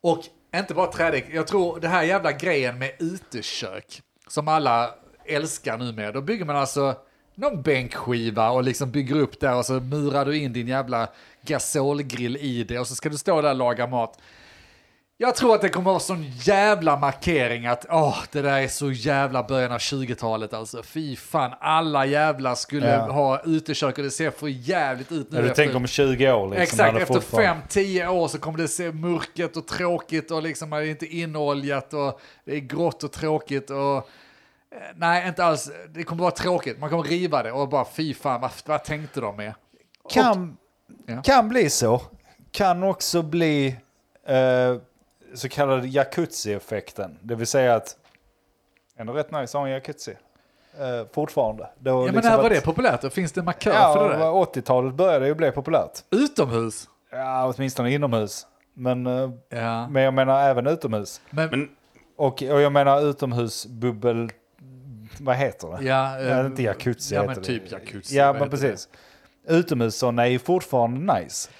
Och 0.00 0.24
inte 0.54 0.74
bara 0.74 0.92
trädäck, 0.92 1.26
jag 1.30 1.46
tror 1.46 1.80
det 1.80 1.88
här 1.88 2.02
jävla 2.02 2.32
grejen 2.32 2.78
med 2.78 2.92
utekök 2.98 4.02
som 4.26 4.48
alla 4.48 4.94
älskar 5.24 5.78
numera. 5.78 6.12
Då 6.12 6.20
bygger 6.20 6.44
man 6.44 6.56
alltså 6.56 6.94
någon 7.34 7.62
bänkskiva 7.62 8.50
och 8.50 8.64
liksom 8.64 8.90
bygger 8.90 9.16
upp 9.16 9.40
där 9.40 9.56
och 9.56 9.66
så 9.66 9.72
murar 9.72 10.24
du 10.24 10.38
in 10.38 10.52
din 10.52 10.68
jävla 10.68 11.08
gasolgrill 11.46 12.36
i 12.36 12.64
det 12.64 12.78
och 12.78 12.86
så 12.86 12.94
ska 12.94 13.08
du 13.08 13.18
stå 13.18 13.40
där 13.42 13.50
och 13.50 13.56
laga 13.56 13.86
mat. 13.86 14.18
Jag 15.16 15.34
tror 15.36 15.54
att 15.54 15.60
det 15.60 15.68
kommer 15.68 15.90
att 15.90 15.92
vara 15.92 16.00
sån 16.00 16.24
jävla 16.30 16.96
markering 16.96 17.66
att 17.66 17.86
åh, 17.90 18.18
det 18.32 18.42
där 18.42 18.60
är 18.60 18.68
så 18.68 18.90
jävla 18.92 19.42
början 19.42 19.72
av 19.72 19.78
20-talet 19.78 20.54
alltså. 20.54 20.82
Fy 20.82 21.16
fan, 21.16 21.54
alla 21.60 22.06
jävla 22.06 22.56
skulle 22.56 22.90
Ja. 22.90 23.12
ha 23.12 23.40
utekök 23.44 23.98
och 23.98 24.04
det 24.04 24.10
ser 24.10 24.30
för 24.30 24.46
jävligt 24.48 25.12
ut 25.12 25.30
nu. 25.30 25.36
När 25.36 25.42
du 25.42 25.48
efter- 25.50 25.62
tänker 25.62 25.76
om 25.76 25.86
20 25.86 26.32
år 26.32 26.46
liksom. 26.48 26.62
Exakt, 26.62 26.96
efter 26.98 27.14
fortfarande- 27.14 27.62
5-10 27.68 28.08
år 28.08 28.28
så 28.28 28.38
kommer 28.38 28.58
det 28.58 28.68
se 28.68 28.92
mörket 28.92 29.56
och 29.56 29.66
tråkigt 29.66 30.30
och 30.30 30.42
liksom 30.42 30.72
är 30.72 30.80
det 30.80 30.88
inte 30.88 31.06
inoljat 31.06 31.94
och 31.94 32.20
det 32.44 32.52
är 32.54 32.60
grått 32.60 33.04
och 33.04 33.12
tråkigt 33.12 33.70
och 33.70 33.96
eh, 33.96 34.02
nej, 34.96 35.28
inte 35.28 35.44
alls. 35.44 35.70
Det 35.88 36.02
kommer 36.02 36.22
vara 36.22 36.30
tråkigt. 36.34 36.78
Man 36.78 36.90
kommer 36.90 37.02
riva 37.02 37.42
det 37.42 37.52
och 37.52 37.68
bara 37.68 37.84
fy 37.84 38.14
fan, 38.14 38.40
vad, 38.40 38.50
vad 38.66 38.84
tänkte 38.84 39.20
de 39.20 39.36
med? 39.36 39.54
Kan, 40.12 40.56
Ja. 41.06 41.22
kan 41.22 41.48
bli 41.48 41.70
så. 41.70 42.00
Kan 42.50 42.82
också 42.82 43.22
bli 43.22 43.76
eh, 44.26 44.76
så 45.34 45.48
kallad 45.48 45.86
jacuzzi-effekten. 45.86 47.18
Det 47.22 47.34
vill 47.34 47.46
säga 47.46 47.74
att 47.74 47.96
ändå 48.96 49.12
rätt 49.12 49.30
nice 49.30 49.42
att 49.42 49.52
ha 49.52 49.66
en 49.66 49.72
jacuzzi. 49.72 50.16
Eh, 50.80 51.06
fortfarande. 51.12 51.68
Det 51.78 51.90
har 51.90 51.98
Ja, 52.00 52.04
men 52.06 52.14
liksom 52.14 52.30
när 52.30 52.42
var 52.42 52.50
det 52.50 52.60
populärt? 52.64 53.00
Då 53.02 53.10
finns 53.10 53.32
det 53.32 53.40
en 53.40 53.44
markör 53.44 53.72
Ja, 53.72 53.94
för 53.94 54.10
det 54.10 54.16
där. 54.16 54.24
80-talet 54.30 54.94
började 54.94 55.26
ju 55.26 55.34
bli 55.34 55.50
populärt. 55.50 55.98
Utomhus? 56.10 56.88
Ja, 57.10 57.52
åtminstone 57.56 57.90
inomhus. 57.90 58.46
Men, 58.74 59.06
eh, 59.06 59.30
Ja. 59.48 59.88
men 59.88 60.02
jag 60.02 60.14
menar 60.14 60.48
även 60.48 60.66
utomhus. 60.66 61.20
Men, 61.30 61.50
Men 61.50 61.68
Och, 62.16 62.32
och 62.42 62.60
jag 62.60 62.72
menar 62.72 63.10
utomhusbubbel... 63.10 64.30
Vad 65.20 65.36
heter 65.36 65.68
det? 65.68 65.84
ja, 65.84 66.20
Ja, 66.20 66.40
eh, 66.40 66.46
inte 66.46 66.62
jacuzzi 66.62 67.14
Ja, 67.14 67.20
heter 67.20 67.34
men 67.34 67.42
det. 67.42 67.46
typ 67.46 67.72
jacuzzi. 67.72 68.16
Ja, 68.16 68.26
vad 68.32 68.40
men 68.40 68.50
heter 68.50 68.68
det? 68.68 68.88
Utomhussådana 69.48 70.26
är 70.26 70.30
ju 70.30 70.38
fortfarande 70.38 71.14
nice. 71.14 71.50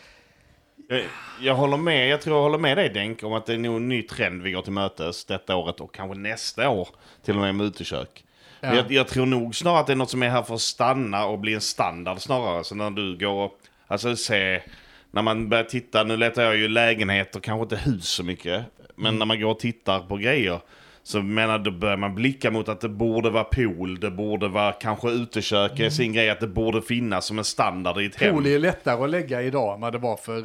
jag, 0.88 1.02
jag 1.40 1.54
håller 1.54 1.76
med, 1.76 2.08
jag 2.08 2.20
tror 2.22 2.36
jag 2.36 2.42
håller 2.42 2.58
med 2.58 2.76
dig 2.76 2.88
Denk 2.88 3.22
om 3.22 3.32
att 3.32 3.46
det 3.46 3.54
är 3.54 3.58
nog 3.58 3.76
en 3.76 3.88
ny 3.88 4.02
trend 4.02 4.42
vi 4.42 4.50
går 4.52 4.62
till 4.62 4.72
mötes 4.72 5.24
detta 5.24 5.56
året 5.56 5.80
och 5.80 5.94
kanske 5.94 6.18
nästa 6.18 6.68
år 6.68 6.88
till 7.24 7.34
och 7.34 7.40
med 7.40 7.54
med 7.54 7.66
utekök. 7.66 8.24
Men 8.60 8.70
Ja. 8.70 8.76
Jag, 8.76 8.92
jag 8.92 9.08
tror 9.08 9.26
nog 9.26 9.54
snarare 9.54 9.80
att 9.80 9.86
det 9.86 9.92
är 9.92 9.96
något 9.96 10.10
som 10.10 10.22
är 10.22 10.28
här 10.28 10.42
för 10.42 10.54
att 10.54 10.60
stanna 10.60 11.26
och 11.26 11.38
bli 11.38 11.54
en 11.54 11.60
standard 11.60 12.20
snarare. 12.20 12.64
Så 12.64 12.74
när 12.74 12.90
du 12.90 13.16
går, 13.16 13.50
alltså 13.86 14.16
se, 14.16 14.62
när 15.10 15.22
man 15.22 15.48
börjar 15.48 15.64
titta, 15.64 16.04
nu 16.04 16.16
letar 16.16 16.42
jag 16.42 16.56
ju 16.56 16.68
lägenheter, 16.68 17.40
kanske 17.40 17.62
inte 17.62 17.76
hus 17.90 18.08
så 18.08 18.22
mycket. 18.24 18.64
Men 18.94 19.06
Mm. 19.06 19.18
när 19.18 19.26
man 19.26 19.40
går 19.40 19.50
och 19.50 19.58
tittar 19.58 20.00
på 20.00 20.16
grejer. 20.16 20.60
Så 21.06 21.22
menar 21.22 21.58
då 21.58 21.70
börjar 21.70 21.96
man 21.96 22.14
blicka 22.14 22.50
mot 22.50 22.68
att 22.68 22.80
det 22.80 22.88
borde 22.88 23.30
vara 23.30 23.44
pool, 23.44 24.00
det 24.00 24.10
borde 24.10 24.48
vara 24.48 24.72
kanske 24.72 25.10
utekök, 25.10 25.80
är 25.80 25.90
sin 25.90 26.12
grej 26.12 26.30
att 26.30 26.40
det 26.40 26.46
borde 26.46 26.82
finnas 26.82 27.26
som 27.26 27.38
en 27.38 27.44
standard 27.44 27.98
i 28.00 28.06
ett 28.06 28.16
hem. 28.16 28.28
Mm. 28.30 28.42
Pool 28.42 28.52
är 28.52 28.58
lättare 28.58 29.04
att 29.04 29.10
lägga 29.10 29.42
idag 29.42 29.74
än 29.74 29.80
vad 29.80 29.92
det 29.92 29.98
var 29.98 30.16
för... 30.16 30.44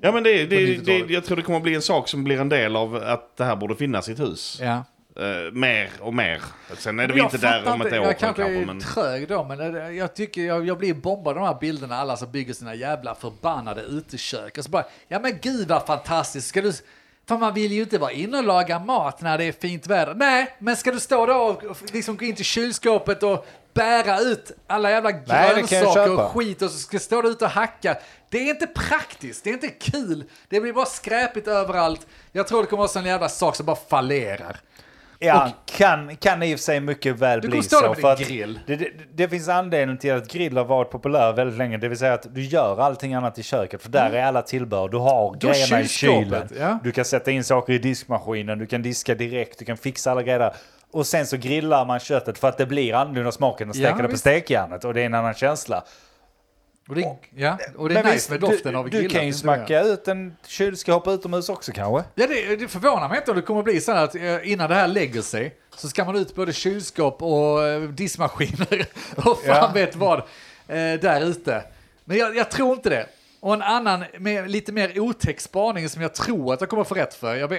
Ja 0.00 0.12
men 0.12 0.22
det, 0.22 0.46
det, 0.46 0.56
90-talet. 0.56 1.08
det, 1.08 1.14
jag 1.14 1.24
tror 1.24 1.36
det 1.36 1.42
kommer 1.42 1.60
bli 1.60 1.74
en 1.74 1.82
sak 1.82 2.08
som 2.08 2.24
blir 2.24 2.40
en 2.40 2.48
del 2.48 2.76
av 2.76 2.96
att 2.96 3.36
det 3.36 3.44
här 3.44 3.56
borde 3.56 3.74
finnas 3.74 4.08
i 4.08 4.12
ett 4.12 4.20
hus. 4.20 4.58
Ja. 4.62 4.84
Eh, 5.20 5.52
mer 5.52 5.88
och 6.00 6.14
mer. 6.14 6.42
Sen 6.76 6.98
är 6.98 7.06
det 7.08 7.14
väl 7.14 7.22
inte 7.22 7.38
där 7.38 7.72
om 7.72 7.80
ett 7.80 7.86
år 7.86 7.92
Jag 7.92 8.18
kanske 8.18 8.44
är 8.44 8.66
men... 8.66 8.80
trög 8.80 9.28
då, 9.28 9.44
men 9.44 9.58
det- 9.58 9.92
jag 9.92 10.14
tycker 10.14 10.42
jag, 10.42 10.66
jag 10.66 10.78
blir 10.78 10.94
bombad 10.94 11.36
av 11.36 11.42
de 11.42 11.46
här 11.46 11.60
bilderna, 11.60 11.96
alla 11.96 12.16
som 12.16 12.30
bygger 12.32 12.54
sina 12.54 12.74
jävla 12.74 13.14
förbannade 13.14 13.82
utekök. 13.82 14.58
Och 14.58 14.64
så 14.64 14.70
bara, 14.70 14.84
ja 15.08 15.20
men 15.20 15.32
gud 15.42 15.68
vad 15.68 15.86
fantastiskt, 15.86 16.48
ska 16.48 16.62
du... 16.62 16.72
För 17.28 17.38
man 17.38 17.54
vill 17.54 17.72
ju 17.72 17.82
inte 17.82 17.98
vara 17.98 18.12
inne 18.12 18.38
och 18.38 18.44
laga 18.44 18.78
mat 18.78 19.20
när 19.20 19.38
det 19.38 19.44
är 19.44 19.52
fint 19.52 19.86
väder. 19.86 20.14
Nej, 20.14 20.56
men 20.58 20.76
ska 20.76 20.92
du 20.92 21.00
stå 21.00 21.26
där 21.26 21.36
och 21.36 21.62
liksom 21.92 22.16
gå 22.16 22.24
in 22.24 22.34
till 22.34 22.44
kylskåpet 22.44 23.22
och 23.22 23.46
bära 23.74 24.20
ut 24.20 24.52
alla 24.66 24.90
jävla 24.90 25.10
Nej, 25.10 25.54
grönsaker 25.54 26.24
och 26.24 26.30
skit 26.30 26.62
och 26.62 26.70
så 26.70 26.78
ska 26.78 26.98
stå 26.98 27.22
där 27.22 27.30
ute 27.30 27.44
och 27.44 27.50
hacka. 27.50 27.96
Det 28.30 28.38
är 28.38 28.50
inte 28.50 28.66
praktiskt, 28.66 29.44
det 29.44 29.50
är 29.50 29.54
inte 29.54 29.68
kul. 29.68 30.24
Det 30.48 30.60
blir 30.60 30.72
bara 30.72 30.86
skräpigt 30.86 31.48
överallt. 31.48 32.06
Jag 32.32 32.46
tror 32.46 32.62
det 32.62 32.68
kommer 32.68 32.78
vara 32.78 32.88
sån 32.88 33.04
jävla 33.04 33.28
sak 33.28 33.56
som 33.56 33.66
bara 33.66 33.76
fallerar. 33.76 34.60
Ja, 35.20 35.50
kan, 35.76 36.16
kan 36.16 36.42
i 36.42 36.54
och 36.54 36.58
för 36.58 36.64
sig 36.64 36.80
mycket 36.80 37.18
väl 37.18 37.40
bli 37.40 37.62
så. 37.62 37.94
För 37.94 38.12
att 38.12 38.18
grill. 38.18 38.60
det, 38.66 38.76
det, 38.76 38.90
det 39.14 39.28
finns 39.28 39.48
anledning 39.48 39.98
till 39.98 40.12
att 40.14 40.32
grill 40.32 40.56
har 40.56 40.64
varit 40.64 40.90
populär 40.90 41.32
väldigt 41.32 41.58
länge. 41.58 41.76
Det 41.76 41.88
vill 41.88 41.98
säga 41.98 42.14
att 42.14 42.34
du 42.34 42.42
gör 42.44 42.80
allting 42.80 43.14
annat 43.14 43.38
i 43.38 43.42
köket. 43.42 43.82
För 43.82 43.88
där 43.90 44.12
är 44.12 44.22
alla 44.22 44.42
tillbehör. 44.42 44.88
Du 44.88 44.96
har 44.96 45.28
Mm. 45.28 45.38
Du 45.38 45.46
grejerna 45.48 45.80
i 45.80 45.88
kylen. 45.88 46.48
ja. 46.58 46.78
Du 46.84 46.92
kan 46.92 47.04
sätta 47.04 47.30
in 47.30 47.44
saker 47.44 47.72
i 47.72 47.78
diskmaskinen. 47.78 48.58
Du 48.58 48.66
kan 48.66 48.82
diska 48.82 49.14
direkt. 49.14 49.58
Du 49.58 49.64
kan 49.64 49.76
fixa 49.76 50.10
alla 50.10 50.22
grejer 50.22 50.38
där. 50.38 50.52
Och 50.90 51.06
sen 51.06 51.26
så 51.26 51.36
grillar 51.36 51.84
man 51.86 52.00
köttet 52.00 52.38
för 52.38 52.48
att 52.48 52.58
det 52.58 52.66
blir 52.66 52.94
annorlunda 52.94 53.32
smaken 53.32 53.70
och 53.70 53.76
Ja, 53.76 53.88
steka 53.88 54.02
det 54.02 54.08
på 54.08 54.18
stekjärnet. 54.18 54.84
Och 54.84 54.94
det 54.94 55.00
är 55.00 55.06
en 55.06 55.14
annan 55.14 55.34
känsla. 55.34 55.84
Och 56.88 56.94
det, 56.94 57.16
ja, 57.36 57.58
och 57.76 57.88
det 57.88 57.94
är 57.98 58.02
nice 58.04 58.14
visst, 58.14 58.30
med 58.30 58.40
doften 58.40 58.72
du, 58.72 58.78
av 58.78 58.84
du 58.84 58.90
grillat. 58.98 59.12
kan 59.12 59.26
ju 59.26 59.32
smacka 59.32 59.80
ut 59.82 60.08
en 60.08 60.36
kylskåp 60.46 61.06
utomhus 61.08 61.48
också 61.48 61.72
kanske. 61.72 62.08
Ja, 62.14 62.26
det, 62.26 62.56
det 62.56 62.68
förvånar 62.68 63.08
mig 63.08 63.18
inte 63.18 63.30
om 63.30 63.36
det 63.36 63.42
kommer 63.42 63.62
bli 63.62 63.80
så 63.80 63.92
här 63.92 64.04
att 64.04 64.14
eh, 64.14 64.52
innan 64.52 64.68
det 64.68 64.74
här 64.74 64.88
lägger 64.88 65.22
sig 65.22 65.54
så 65.76 65.88
ska 65.88 66.04
man 66.04 66.16
ut 66.16 66.34
både 66.34 66.52
kylskåp 66.52 67.22
och 67.22 67.66
eh, 67.66 67.82
diskmaskiner 67.82 68.86
och 69.16 69.24
fan 69.24 69.46
Ja. 69.46 69.70
vet 69.74 69.96
vad 69.96 70.18
eh, 70.18 70.24
där 71.00 71.20
ute. 71.24 71.62
Men 72.04 72.16
jag, 72.16 72.36
jag 72.36 72.50
tror 72.50 72.72
inte 72.72 72.90
det. 72.90 73.06
Och 73.40 73.54
en 73.54 73.62
annan, 73.62 74.04
med 74.18 74.50
lite 74.50 74.72
mer 74.72 75.00
otäck 75.00 75.40
spaning 75.40 75.88
som 75.88 76.02
jag 76.02 76.14
tror 76.14 76.54
att 76.54 76.60
jag 76.60 76.70
kommer 76.70 76.84
få 76.84 76.94
rätt 76.94 77.14
för, 77.14 77.34
jag, 77.36 77.50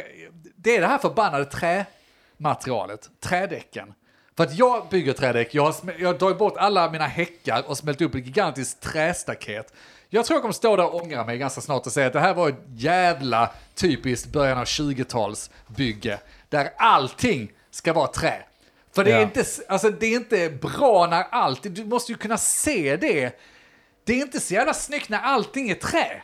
det 0.55 0.75
är 0.75 0.82
det 0.82 0.88
här 0.88 0.97
förbannade 0.97 1.45
trämaterialet, 1.45 3.09
trädäcken. 3.23 3.93
För 4.40 4.44
att 4.44 4.58
jag 4.58 4.90
bygger 4.90 5.14
trädäck, 5.14 5.54
jag 5.56 5.76
jag 6.00 6.18
drar 6.18 6.34
bort 6.34 6.58
alla 6.58 6.92
mina 6.92 7.08
häckar 7.08 7.70
och 7.70 7.78
smält 7.78 8.02
upp 8.02 8.16
ett 8.16 8.26
gigantiskt 8.26 8.82
trästaket. 8.82 9.74
Jag 10.10 10.26
tror 10.26 10.36
jag 10.36 10.42
kommer 10.42 10.54
stå 10.54 10.76
där 10.76 10.86
och 10.86 11.04
ångra 11.04 11.26
mig 11.26 11.38
ganska 11.38 11.62
snart 11.62 11.86
och 11.86 11.92
säga 11.92 12.08
att 12.08 12.14
det 12.14 12.20
här 12.20 12.34
var 12.34 12.50
ett 12.50 12.62
jävla 12.76 13.52
typiskt 13.76 14.32
början 14.32 14.58
av 14.58 14.64
20-talsbygge. 14.64 16.18
Där 16.50 16.70
allting 16.78 17.52
ska 17.72 17.94
vara 17.94 18.08
trä. 18.08 18.44
För 18.92 19.04
det 19.04 19.12
är, 19.12 19.16
Ja. 19.16 19.22
inte, 19.22 19.44
alltså, 19.68 19.90
det 19.90 20.06
är 20.06 20.16
inte 20.16 20.50
bra 20.50 21.08
när 21.10 21.24
allt, 21.32 21.76
du 21.76 21.86
måste 21.86 22.12
ju 22.12 22.18
kunna 22.18 22.38
se 22.38 22.98
det. 22.98 23.40
Det 24.04 24.14
är 24.14 24.18
inte 24.22 24.40
så 24.40 24.54
jävla 24.54 24.74
snyggt 24.74 25.10
när 25.10 25.20
allting 25.20 25.70
är 25.70 25.76
trä. 25.76 26.22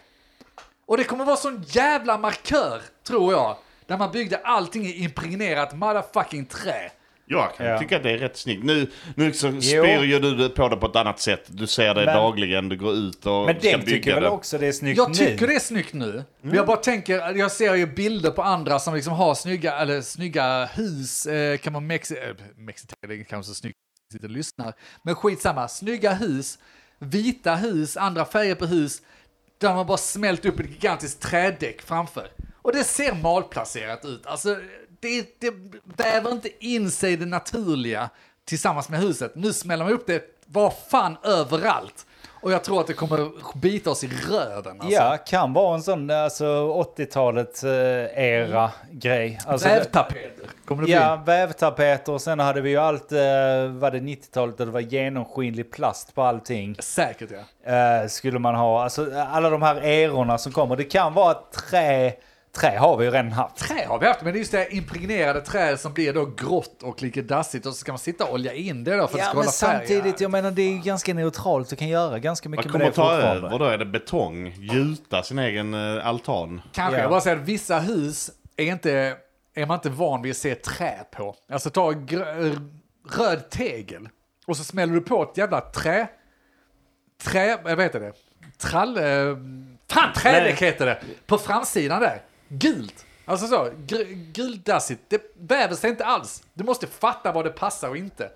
Och 0.85 0.97
det 0.97 1.03
kommer 1.03 1.25
vara 1.25 1.37
sån 1.37 1.63
jävla 1.67 2.17
markör, 2.17 2.81
tror 3.07 3.33
jag. 3.33 3.57
Där 3.85 3.97
man 3.97 4.11
byggde 4.11 4.37
allting 4.37 4.85
i 4.85 5.03
impregnerat 5.03 5.73
motherfucking 5.73 6.45
trä. 6.45 6.91
Jag 7.27 7.55
kan 7.55 7.65
Ja. 7.65 7.79
tycka 7.79 7.97
att 7.97 8.03
det 8.03 8.11
är 8.11 8.17
rätt 8.17 8.37
snyggt. 8.37 8.63
Nu, 8.63 8.91
nu 9.15 9.33
så 9.33 9.61
spyr 9.61 10.03
ju 10.03 10.19
du 10.19 10.49
på 10.49 10.69
det 10.69 10.77
på 10.77 10.85
ett 10.85 10.95
annat 10.95 11.19
sätt. 11.19 11.43
Du 11.47 11.67
ser 11.67 11.93
det 11.93 12.05
Men- 12.05 12.15
dagligen, 12.15 12.69
du 12.69 12.77
går 12.77 12.93
ut 12.93 13.25
och 13.25 13.45
Men 13.45 13.59
ska 13.59 13.71
den 13.71 13.79
tycker 13.79 13.91
bygga 13.91 14.13
väl 14.13 14.23
det. 14.23 14.29
också 14.29 14.57
det 14.57 14.67
är 14.67 14.71
snyggt 14.71 14.97
Jag 14.97 15.09
nu? 15.09 15.15
tycker 15.15 15.47
det 15.47 15.55
är 15.55 15.59
snyggt 15.59 15.93
nu. 15.93 16.23
Men 16.41 16.55
jag 16.55 16.65
bara 16.67 16.77
tänker, 16.77 17.37
jag 17.37 17.51
ser 17.51 17.75
ju 17.75 17.85
bilder 17.85 18.31
på 18.31 18.43
andra 18.43 18.79
som 18.79 18.95
liksom 18.95 19.13
har 19.13 19.35
snygga, 19.35 19.77
eller 19.77 20.01
snygga 20.01 20.65
hus, 20.65 21.25
eh, 21.25 21.57
kan 21.57 21.73
man 21.73 21.87
mexi... 21.87 22.13
Eh, 22.17 22.35
mexitera, 22.55 22.97
det 23.07 23.13
är 23.19 23.23
kanske 23.23 23.49
så 23.49 23.55
snyggt 23.55 23.75
att 24.09 24.13
sitta 24.13 24.25
och 24.27 24.31
lyssnar. 24.31 24.73
Men 25.03 25.15
skitsamma, 25.15 25.67
snygga 25.67 26.13
hus, 26.13 26.59
vita 26.99 27.55
hus, 27.55 27.97
andra 27.97 28.25
färger 28.25 28.55
på 28.55 28.65
hus, 28.65 29.01
där 29.57 29.73
man 29.73 29.85
bara 29.87 29.97
smält 29.97 30.45
upp 30.45 30.59
ett 30.59 30.69
gigantiskt 30.69 31.21
trädäck 31.21 31.81
framför. 31.81 32.27
Och 32.61 32.71
det 32.73 32.83
ser 32.83 33.13
malplacerat 33.15 34.05
ut. 34.05 34.25
Alltså, 34.25 34.57
det, 35.05 35.39
det 35.39 35.53
väver 35.83 36.31
inte 36.31 36.65
in 36.65 36.91
sig 36.91 37.17
det 37.17 37.25
naturliga 37.25 38.09
tillsammans 38.45 38.89
med 38.89 38.99
huset. 38.99 39.31
Nu 39.35 39.53
smäller 39.53 39.83
man 39.83 39.93
upp 39.93 40.07
det 40.07 40.23
var 40.45 40.73
fan 40.89 41.17
överallt. 41.23 42.05
Och 42.45 42.51
jag 42.51 42.63
tror 42.63 42.81
att 42.81 42.87
det 42.87 42.93
kommer 42.93 43.31
bita 43.57 43.89
oss 43.89 44.03
i 44.03 44.07
röven. 44.07 44.81
Alltså. 44.81 44.95
Ja, 44.95 45.17
kan 45.25 45.53
vara 45.53 45.75
en 45.75 45.83
sån 45.83 46.09
alltså, 46.09 46.45
80-talet 46.97 47.63
eh, 47.63 47.71
era 48.23 48.71
grej. 48.91 49.39
Alltså, 49.47 49.67
Vävtapeter 49.67 50.49
kommer 50.65 50.83
det 50.83 50.91
Ja, 50.91 51.23
vävtapeter 51.25 52.11
och 52.11 52.21
sen 52.21 52.39
hade 52.39 52.61
vi 52.61 52.69
ju 52.69 52.77
allt, 52.77 53.11
eh, 53.11 53.17
var 53.67 53.91
det 53.91 53.99
90-talet 53.99 54.57
där 54.57 54.65
det 54.65 54.71
var 54.71 54.79
genomskinlig 54.79 55.71
plast 55.71 56.15
på 56.15 56.21
allting. 56.21 56.73
bli. 56.73 56.83
Säkert 56.83 57.29
ja. 57.65 57.73
Eh, 57.73 58.07
skulle 58.07 58.39
man 58.39 58.55
ha, 58.55 58.83
alltså 58.83 59.11
alla 59.31 59.49
de 59.49 59.61
här 59.61 59.75
erorna 59.75 60.37
som 60.37 60.51
kommer. 60.51 60.75
Det 60.75 60.83
kan 60.83 61.13
vara 61.13 61.33
trä, 61.69 62.13
trä 62.55 62.77
har 62.77 62.97
vi 62.97 63.05
ju 63.05 63.11
redan 63.11 63.31
haft. 63.31 63.55
Trä 63.55 63.85
har 63.87 63.99
vi 63.99 64.07
haft, 64.07 64.21
men 64.21 64.33
det 64.33 64.37
är 64.37 64.39
just 64.39 64.51
det 64.51 64.57
här 64.57 64.73
impregnerade 64.73 65.41
träet 65.41 65.79
som 65.81 65.93
blir 65.93 66.13
då 66.13 66.25
grått 66.25 66.83
och 66.83 67.01
lite 67.03 67.21
dassigt 67.21 67.65
och 67.65 67.73
så 67.73 67.77
ska 67.79 67.91
man 67.91 67.99
sitta 67.99 68.25
och 68.25 68.33
olja 68.33 68.53
in 68.53 68.83
det 68.83 68.95
då 68.97 68.97
för 68.97 69.03
att 69.03 69.11
det 69.11 69.17
ska 69.19 69.27
men 69.27 69.37
hålla 69.37 69.51
färg. 69.51 69.87
samtidigt, 69.87 70.21
jag 70.21 70.31
menar 70.31 70.51
det 70.51 70.61
är 70.61 70.69
ju 70.71 70.77
ganska 70.79 71.13
neutralt. 71.13 71.69
Du 71.69 71.75
kan 71.75 71.87
göra 71.87 72.19
ganska 72.19 72.49
Man 72.49 72.51
mycket 72.51 72.65
med 72.65 72.71
kommer 72.71 72.85
det 72.85 72.91
ta 72.91 73.01
fortfarande. 73.11 73.47
över, 73.47 73.59
då 73.59 73.65
är 73.65 73.77
det 73.77 73.85
betong, 73.85 74.47
gjuta 74.59 75.23
sin 75.23 75.39
egen 75.39 75.73
eh, 75.97 76.07
altan. 76.07 76.61
Kanske, 76.71 76.97
Ja. 76.97 77.01
jag 77.01 77.09
bara 77.11 77.21
säger 77.21 77.37
att 77.37 77.43
vissa 77.43 77.79
hus 77.79 78.31
är, 78.57 78.65
inte, 78.65 79.17
är 79.55 79.65
man 79.65 79.75
inte 79.77 79.89
van 79.89 80.21
vid 80.21 80.31
att 80.31 80.37
se 80.37 80.55
trä 80.55 80.93
på. 81.11 81.35
Alltså 81.51 81.69
ta 81.69 81.91
gr- 81.91 82.69
röd 83.17 83.49
tegel 83.49 84.09
och 84.47 84.57
så 84.57 84.63
smäller 84.63 84.93
du 84.93 85.01
på 85.01 85.23
ett 85.23 85.37
jävla 85.37 85.61
trä, 85.61 86.07
trä, 87.23 87.57
vad 87.63 87.81
heter 87.81 87.99
det? 87.99 88.13
Trall, 88.57 88.97
eh, 88.97 89.03
fan 89.89 90.13
trädäck 90.15 90.61
heter 90.61 90.85
det, 90.85 90.99
på 91.27 91.37
framsidan 91.37 92.01
där. 92.01 92.21
Gult. 92.49 93.05
Alltså 93.25 93.47
så, 93.47 93.69
gr- 93.87 94.31
guldassigt. 94.33 95.01
Det 95.07 95.21
väver 95.39 95.75
sig 95.75 95.89
inte 95.89 96.05
alls. 96.05 96.43
Du 96.53 96.63
måste 96.63 96.87
fatta 96.87 97.31
vad 97.31 97.45
det 97.45 97.49
passar 97.49 97.89
och 97.89 97.97
inte. 97.97 98.29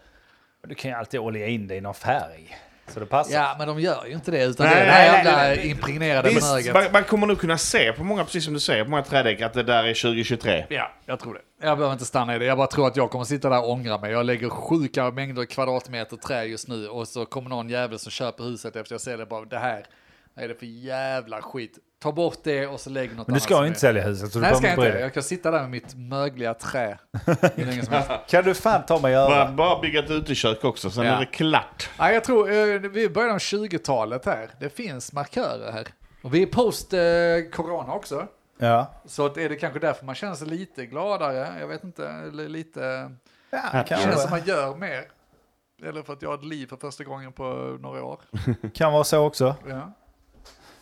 Du 0.68 0.76
kan 0.76 0.92
ju 0.92 0.98
alltid 0.98 1.20
olja 1.20 1.48
in 1.48 1.68
det 1.68 1.76
i 1.76 1.82
någon 1.82 1.94
färg. 1.94 2.58
Så 2.88 3.00
det 3.00 3.06
passar. 3.06 3.34
Ja, 3.34 3.56
men 3.58 3.68
de 3.68 3.80
gör 3.80 4.06
ju 4.06 4.14
inte 4.14 4.32
det, 4.32 4.44
utan 4.44 4.66
Nej, 4.66 4.76
det 4.76 4.82
är 4.82 4.86
det 4.86 4.92
här 4.92 5.08
nej, 5.08 5.16
jävla 5.26 5.38
nej, 5.38 5.58
nej. 5.58 5.70
impregnerade 5.70 6.30
Visst, 6.30 6.74
man, 6.74 6.84
man 6.92 7.04
kommer 7.04 7.28
nog 7.28 7.40
kunna 7.40 7.58
se 7.58 7.94
på 7.94 8.04
många, 8.04 8.24
precis 8.26 8.46
som 8.46 8.54
du 8.54 8.60
säger, 8.60 8.84
på 8.84 8.90
många 8.90 9.04
trädäck 9.04 9.42
att 9.42 9.54
det 9.54 9.64
där 9.64 9.84
är 9.84 9.94
2023. 9.94 10.66
Ja, 10.70 10.92
jag 11.06 11.20
tror 11.20 11.34
det. 11.34 11.42
Jag 11.68 11.78
behöver 11.78 11.94
inte 11.94 12.06
stanna 12.06 12.36
i 12.36 12.40
det. 12.40 12.46
Jag 12.46 12.58
bara 12.58 12.68
tror 12.68 12.88
att 12.88 12.96
jag 12.96 13.12
kommer 13.12 13.26
sitta 13.26 13.50
där 13.50 13.60
och 13.64 13.70
ångra 13.70 13.98
mig. 13.98 14.12
Jag 14.12 14.26
lägger 14.26 14.50
sjuka 14.50 15.12
mängder 15.12 15.46
kvadratmeter 15.46 16.18
trä 16.18 16.44
just 16.44 16.68
nu 16.68 16.88
och 16.88 17.08
så 17.08 17.26
kommer 17.26 17.50
någon 17.50 17.70
jävel 17.70 18.00
som 18.00 18.12
köper 18.12 18.44
huset 18.44 18.76
efter 18.76 18.94
jag 18.94 19.02
ser 19.02 19.18
det 19.18 19.26
bara, 19.26 19.46
det 19.46 19.60
här, 19.60 19.86
är 20.40 20.48
det 20.48 20.56
för 20.56 20.66
jävla 20.66 21.42
skit? 21.42 21.78
Ta 22.02 22.12
bort 22.12 22.38
det 22.44 22.68
och 22.68 22.80
så 22.80 22.90
lägg 22.90 23.10
något 23.10 23.18
Men 23.18 23.26
du 23.26 23.32
annat 23.32 23.44
ska 23.44 23.68
inte 23.68 23.80
sälja 23.80 24.04
huset 24.04 24.32
så 24.32 24.40
du 24.40 24.42
Nej, 24.42 24.52
behöver 24.52 24.72
ska 24.76 24.82
jag 24.82 24.90
inte. 24.90 25.00
Jag 25.00 25.14
kan 25.14 25.24
sitta 25.24 25.52
där 25.52 25.62
med 25.62 25.70
mitt 25.70 25.96
mögliga 25.96 26.54
trä. 26.54 26.98
Kan 28.28 28.44
du 28.44 28.54
fan 28.54 28.86
ta 28.86 29.00
mig 29.00 29.16
Bara, 29.16 29.36
över? 29.44 29.54
bara 29.54 29.82
bygga 29.82 30.00
ett 30.00 30.12
utekök 30.12 30.64
också, 30.64 30.90
sen 30.90 31.06
Ja. 31.06 31.12
är 31.16 31.20
det 31.20 31.26
klart. 31.26 31.90
Nej, 32.00 32.14
jag 32.14 32.24
tror 32.24 32.52
eh, 32.52 32.80
vi 32.80 33.10
början 33.10 33.32
av 33.32 33.38
20-talet 33.38 34.26
här. 34.26 34.50
Det 34.60 34.70
finns 34.70 35.14
markörer 35.14 35.72
här. 35.72 35.88
Och 36.22 36.34
vi 36.34 36.42
är 36.44 36.48
post 36.48 36.94
eh, 36.94 37.94
också. 37.96 38.28
Ja. 38.58 38.94
Så 39.06 39.26
att 39.26 39.38
är 39.38 39.50
det 39.50 39.56
kanske 39.56 39.80
därför 39.80 40.06
man 40.06 40.16
känner 40.16 40.36
sig 40.36 40.48
lite 40.48 40.86
gladare. 40.86 41.48
Jag 41.60 41.68
vet 41.68 41.84
inte, 41.84 42.08
eller 42.08 42.50
lite... 42.50 43.12
Ja, 43.50 43.60
Det 43.74 43.88
känns 43.90 44.22
som 44.22 44.32
man 44.32 44.44
gör 44.46 44.76
mer. 44.76 45.04
Eller 45.84 46.04
för 46.04 46.14
att 46.14 46.22
jag 46.22 46.30
har 46.30 46.36
ett 46.38 46.44
liv 46.44 46.68
för 46.68 46.76
första 46.78 47.04
gången 47.04 47.32
på 47.32 47.44
några 47.80 48.04
år. 48.04 48.20
Kan 48.74 48.94
vara 48.94 49.04
så 49.04 49.20
också. 49.26 49.56
Ja. 49.68 49.92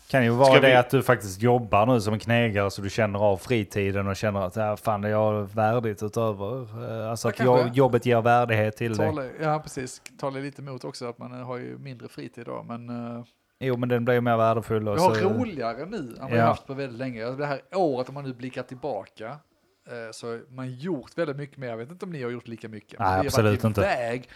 Kan 0.09 0.23
ju 0.23 0.29
vara 0.29 0.45
Ska 0.51 0.59
det 0.61 0.67
vi- 0.67 0.75
att 0.75 0.89
du 0.89 1.03
faktiskt 1.03 1.41
jobbar 1.41 1.85
nu 1.85 2.01
som 2.01 2.13
en 2.13 2.19
knegare 2.19 2.71
så 2.71 2.81
du 2.81 2.89
känner 2.89 3.19
av 3.19 3.37
fritiden 3.37 4.07
och 4.07 4.15
känner 4.15 4.39
att 4.41 4.55
ja, 4.55 4.77
fan 4.77 5.01
det 5.01 5.09
är 5.09 5.55
värdigt 5.55 6.03
utöver. 6.03 6.61
Eh, 7.03 7.09
Alltså 7.11 7.27
att 7.27 7.39
jobb, 7.39 7.59
jobbet 7.73 8.05
ger 8.05 8.21
värdighet 8.21 8.77
till 8.77 8.97
dig. 8.97 9.07
Talar, 9.09 9.29
ja, 9.41 9.59
precis. 9.59 10.01
Talar 10.19 10.41
lite 10.41 10.61
emot 10.61 10.83
också 10.83 11.05
att 11.09 11.17
man 11.17 11.39
eh, 11.39 11.45
har 11.47 11.57
ju 11.57 11.77
mindre 11.77 12.07
fritid 12.07 12.45
då. 12.45 12.65
Men 12.67 12.89
uh, 12.89 13.23
Jo 13.59 13.77
men 13.77 13.89
den 13.89 14.05
blir 14.05 14.15
ju 14.15 14.21
mer 14.21 14.37
värdefull. 14.37 14.87
Och 14.87 14.95
vi 14.97 15.01
har 15.01 15.15
så, 15.15 15.29
roligare 15.29 15.85
nu 15.85 15.97
än 15.97 16.15
vad 16.21 16.31
Ja. 16.31 16.41
har 16.41 16.47
haft 16.47 16.67
på 16.67 16.73
väldigt 16.73 16.99
länge. 16.99 17.25
Alltså, 17.25 17.37
Det 17.39 17.45
här 17.45 17.59
året 17.75 18.07
om 18.09 18.13
man 18.15 18.23
nu 18.23 18.33
blickar 18.33 18.63
tillbaka 18.63 19.25
eh, 19.27 20.11
så 20.11 20.39
man 20.49 20.73
gjort 20.73 21.17
väldigt 21.17 21.37
mycket 21.37 21.57
mer. 21.57 21.67
Jag 21.67 21.77
vet 21.77 21.91
inte 21.91 22.05
om 22.05 22.11
ni 22.11 22.23
har 22.23 22.29
gjort 22.29 22.47
lika 22.47 22.67
mycket. 22.69 22.99
Nej, 22.99 23.19
absolut 23.27 23.63
inte. 23.63 23.81
iväg 23.81 24.29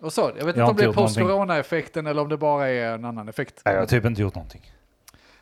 Och 0.00 0.12
så, 0.12 0.20
jag 0.38 0.46
vet 0.46 0.56
Jag 0.56 0.64
inte 0.68 0.70
om 0.70 0.76
det 0.76 0.84
är 0.84 0.92
post-corona-effekten 0.92 2.06
eller 2.06 2.22
om 2.22 2.28
det 2.28 2.36
bara 2.36 2.68
är 2.68 2.94
en 2.94 3.04
annan 3.04 3.28
effekt. 3.28 3.62
Nej, 3.64 3.74
jag 3.74 3.82
har 3.82 3.86
typ 3.86 4.04
inte 4.04 4.22
gjort 4.22 4.34
någonting. 4.34 4.72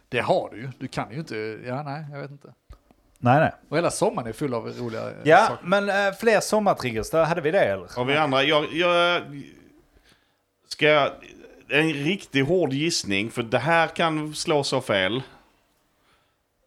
Det 0.09 0.21
har 0.21 0.51
du 0.51 0.57
ju. 0.57 0.69
Du 0.79 0.89
kan 0.89 1.11
ju 1.13 1.19
inte. 1.19 1.59
Ja, 1.67 1.83
nej, 1.83 2.05
jag 2.13 2.21
vet 2.21 2.31
inte. 2.31 2.49
Nej 3.19 3.41
nej. 3.41 3.53
Och 3.69 3.77
hela 3.77 3.91
sommaren 3.91 4.29
är 4.29 4.33
full 4.33 4.55
av 4.55 4.67
roliga 4.69 5.11
Ja 5.25 5.37
saker. 5.47 5.67
men 5.67 5.89
äh, 5.89 6.15
fler 6.21 6.41
sommartriggers, 6.41 7.11
där 7.11 7.25
hade 7.25 7.41
vi 7.41 7.51
det 7.51 7.61
eller? 7.65 7.99
Och 7.99 8.09
vi 8.09 8.17
andra, 8.17 8.43
jag, 8.43 8.67
jag 8.73 9.23
ska 10.69 10.87
jag, 10.87 11.11
en 11.71 11.93
riktigt 11.93 12.49
hård 12.49 12.73
gissning, 12.73 13.31
för 13.31 13.43
det 13.43 13.59
här 13.59 13.87
kan 13.87 14.35
slå 14.35 14.65
så 14.65 14.81
fel. 14.81 15.23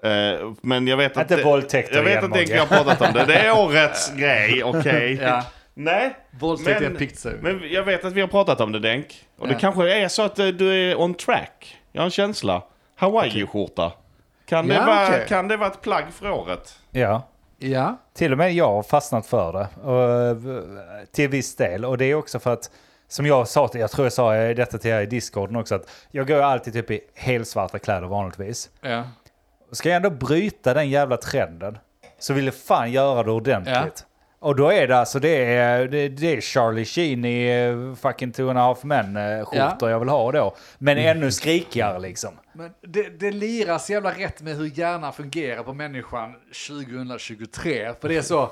Eh, 0.03 0.51
men 0.61 0.87
jag 0.87 0.97
vet 0.97 1.17
att... 1.17 1.31
Inte 1.31 1.43
våldtäkter 1.43 1.95
Jag 1.95 2.03
vet 2.03 2.23
att 2.23 2.35
Henke 2.35 2.39
Mogge. 2.39 2.59
har 2.59 2.67
pratat 2.83 3.01
om 3.01 3.13
det. 3.13 3.25
Det 3.25 3.35
är 3.39 3.57
årets 3.59 4.11
grej, 4.15 4.63
okej. 4.63 5.19
Ja. 5.21 5.43
Nej, 5.73 6.15
Våldtäkt 6.39 6.77
är 6.77 6.81
Men- 6.81 6.91
en 6.91 6.97
pizza. 6.97 7.29
men 7.41 7.61
jag 7.71 7.83
vet 7.83 8.05
att 8.05 8.13
vi 8.13 8.21
har 8.21 8.27
pratat 8.27 8.61
om 8.61 8.71
det 8.71 8.79
Denk. 8.79 9.25
Och 9.37 9.47
Ja. 9.47 9.53
det 9.53 9.59
kanske 9.59 9.93
är 9.97 10.07
så 10.07 10.21
att 10.21 10.39
eh, 10.39 10.47
du 10.47 10.73
är 10.91 10.99
on 11.01 11.13
track. 11.13 11.77
Jag 11.91 12.01
har 12.01 12.05
en 12.05 12.11
känsla. 12.11 12.63
Hawaii-skjorta. 13.01 13.91
Kan 14.45 14.67
det, 14.67 14.75
Ja, 14.75 14.85
vara, 14.85 15.07
okej. 15.07 15.25
kan 15.27 15.47
det 15.47 15.57
vara 15.57 15.69
ett 15.69 15.81
plagg 15.81 16.05
för 16.13 16.31
året? 16.31 16.79
Ja. 16.91 17.21
Ja. 17.57 17.97
Till 18.13 18.31
och 18.31 18.37
med 18.37 18.53
jag 18.53 18.67
har 18.71 18.83
fastnat 18.83 19.25
för 19.25 19.53
det. 19.53 19.67
Och, 19.89 20.11
eh, 20.11 20.37
till 21.11 21.29
viss 21.29 21.55
del. 21.55 21.85
Och 21.85 21.97
det 21.97 22.05
är 22.05 22.15
också 22.15 22.39
för 22.39 22.53
att, 22.53 22.71
som 23.07 23.25
jag 23.25 23.47
sa, 23.47 23.67
till, 23.67 23.81
jag 23.81 23.91
tror 23.91 24.05
jag 24.05 24.13
sa 24.13 24.33
detta 24.33 24.77
till 24.77 24.91
er 24.91 25.01
i 25.01 25.05
discorden 25.05 25.55
också, 25.55 25.75
att 25.75 25.89
jag 26.11 26.27
går 26.27 26.41
alltid 26.41 26.73
typ 26.73 26.91
i 26.91 26.99
helsvarta 27.15 27.79
kläder 27.79 28.07
vanligtvis. 28.07 28.69
Ja. 28.81 29.03
Ska 29.71 29.89
jag 29.89 29.95
ändå 29.95 30.09
bryta 30.09 30.73
den 30.73 30.89
jävla 30.89 31.17
trenden 31.17 31.77
så 32.19 32.33
vill 32.33 32.45
jag 32.45 32.55
fan 32.55 32.91
göra 32.91 33.23
det 33.23 33.31
ordentligt. 33.31 34.05
Och 34.43 34.55
då 34.55 34.71
är 34.71 34.87
det 34.87 34.97
alltså, 34.97 35.19
det 35.19 35.45
är, 35.45 35.87
det, 35.87 36.09
det 36.09 36.35
är 36.37 36.41
Charlie 36.41 36.85
Sheen 36.85 37.25
i 37.25 37.47
eh, 37.47 37.95
fucking 37.95 38.31
Two 38.31 38.49
and 38.49 38.57
a 38.59 38.61
Half 38.61 38.83
Men 38.83 39.17
eh, 39.17 39.45
skjortor 39.45 39.89
Ja. 39.89 39.89
jag 39.89 39.99
vill 39.99 40.09
ha 40.09 40.31
då. 40.31 40.55
Men 40.77 40.97
ännu 40.97 41.31
skrikigare 41.31 41.99
liksom. 41.99 42.31
Men 42.53 42.71
det, 42.81 43.19
det 43.19 43.31
lirar 43.31 43.77
så 43.77 43.91
jävla 43.93 44.11
rätt 44.11 44.41
med 44.41 44.55
hur 44.57 44.79
hjärnan 44.79 45.13
fungerar 45.13 45.63
på 45.63 45.73
människan 45.73 46.33
2023. 46.67 47.93
För 48.01 48.09
det 48.09 48.17
är 48.17 48.21
så, 48.21 48.49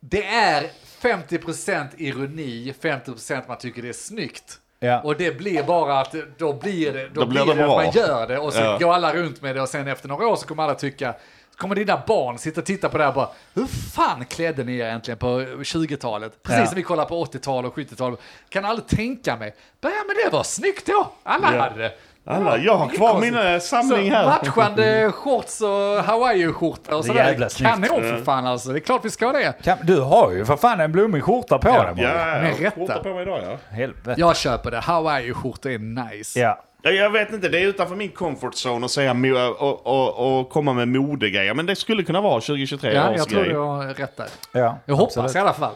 det 0.00 0.26
är 0.26 0.64
50% 1.02 1.86
ironi, 1.96 2.74
50% 2.80 3.42
man 3.48 3.58
tycker 3.58 3.82
det 3.82 3.88
är 3.88 3.92
snyggt. 3.92 4.58
Ja. 4.80 5.00
Och 5.00 5.16
det 5.16 5.38
blir 5.38 5.62
bara 5.62 6.00
att 6.00 6.14
då 6.38 6.52
blir 6.52 6.92
det, 6.92 7.08
då 7.08 7.20
Då 7.20 7.26
blir 7.26 7.40
det, 7.40 7.46
det 7.46 7.50
att 7.52 7.56
bra. 7.56 7.76
man 7.76 7.90
gör 7.90 8.26
det 8.28 8.38
och 8.38 8.52
så 8.52 8.60
Ja. 8.60 8.78
går 8.80 8.94
alla 8.94 9.14
runt 9.14 9.42
med 9.42 9.56
det 9.56 9.62
och 9.62 9.68
sen 9.68 9.88
efter 9.88 10.08
några 10.08 10.26
år 10.28 10.36
så 10.36 10.46
kommer 10.46 10.62
alla 10.62 10.74
tycka 10.74 11.14
kommer 11.60 11.74
dina 11.74 12.02
barn 12.06 12.38
sitta 12.38 12.60
och 12.60 12.66
titta 12.66 12.88
på 12.88 12.98
det 12.98 13.04
här 13.04 13.08
och 13.10 13.14
bara 13.14 13.28
Hur 13.54 13.66
fan 13.66 14.24
klädde 14.24 14.64
ni 14.64 14.78
er 14.78 14.86
egentligen 14.86 15.18
på 15.18 15.40
20-talet? 15.62 16.42
Precis 16.42 16.60
Ja. 16.60 16.66
som 16.66 16.76
vi 16.76 16.82
kollar 16.82 17.04
på 17.04 17.24
80-tal 17.24 17.66
och 17.66 17.76
70-tal. 17.76 18.16
Kan 18.48 18.64
aldrig 18.64 18.86
tänka 18.88 19.36
mig. 19.36 19.54
Ja 19.80 19.90
men 20.06 20.16
det 20.24 20.36
var 20.36 20.42
snyggt 20.42 20.86
då. 20.86 21.06
Alla 21.22 21.54
Ja. 21.54 21.62
hade 21.62 21.78
det. 21.82 21.92
Alla, 22.26 22.58
jag 22.58 22.76
har 22.76 22.88
kvar 22.88 23.20
min 23.20 23.60
samling 23.60 24.10
Så 24.10 24.16
här. 24.16 24.26
matchande 24.26 25.12
shorts 25.14 25.60
och 25.60 26.04
hawaiiskjorta 26.04 26.96
och 26.96 27.04
Det 27.04 27.10
är 27.10 27.14
jävla 27.14 27.48
sådär. 27.48 27.70
snyggt. 27.74 27.88
Kanon 27.90 28.02
för 28.02 28.24
fan 28.24 28.46
alltså. 28.46 28.72
Det 28.72 28.78
är 28.78 28.80
klart 28.80 29.04
vi 29.04 29.10
ska 29.10 29.26
ha 29.26 29.32
det. 29.32 29.62
Kan, 29.64 29.78
du 29.82 30.00
har 30.00 30.30
ju 30.32 30.44
för 30.44 30.56
fan 30.56 30.80
en 30.80 30.92
blommig 30.92 31.24
skjorta 31.24 31.58
på 31.58 31.68
dig. 31.68 31.76
Ja, 31.96 32.02
jag 32.02 32.18
har 32.18 32.40
rätta. 32.58 32.70
skjorta 32.70 32.98
på 33.02 33.08
mig 33.08 33.22
idag 33.22 33.40
ja. 33.44 33.58
Helvete. 33.76 34.14
Jag 34.20 34.36
köper 34.36 34.70
det. 34.70 34.78
Hawaiiskjorta 34.80 35.70
är 35.70 35.78
nice. 35.78 36.40
Ja. 36.40 36.62
Ja, 36.82 36.90
Jag 36.90 37.10
vet 37.10 37.32
inte, 37.32 37.48
det 37.48 37.58
är 37.58 37.66
utanför 37.66 37.96
min 37.96 38.08
comfort 38.10 38.54
zone 38.54 38.84
att 38.84 38.90
säga 38.90 39.14
och, 39.58 39.86
och, 39.86 40.40
och 40.40 40.50
komma 40.50 40.72
med 40.72 40.88
modegrejer. 40.88 41.54
Men 41.54 41.66
det 41.66 41.76
skulle 41.76 42.02
kunna 42.02 42.20
vara 42.20 42.40
2023 42.40 42.92
Ja, 42.94 43.10
års 43.10 43.16
jag 43.16 43.28
tror 43.28 43.44
du 43.44 43.56
har 43.56 43.86
rätt 43.86 44.16
där. 44.16 44.28
ja 44.52 44.78
Jag 44.84 44.94
hoppas 44.94 45.16
absolut. 45.16 45.36
i 45.36 45.38
alla 45.38 45.52
fall. 45.52 45.74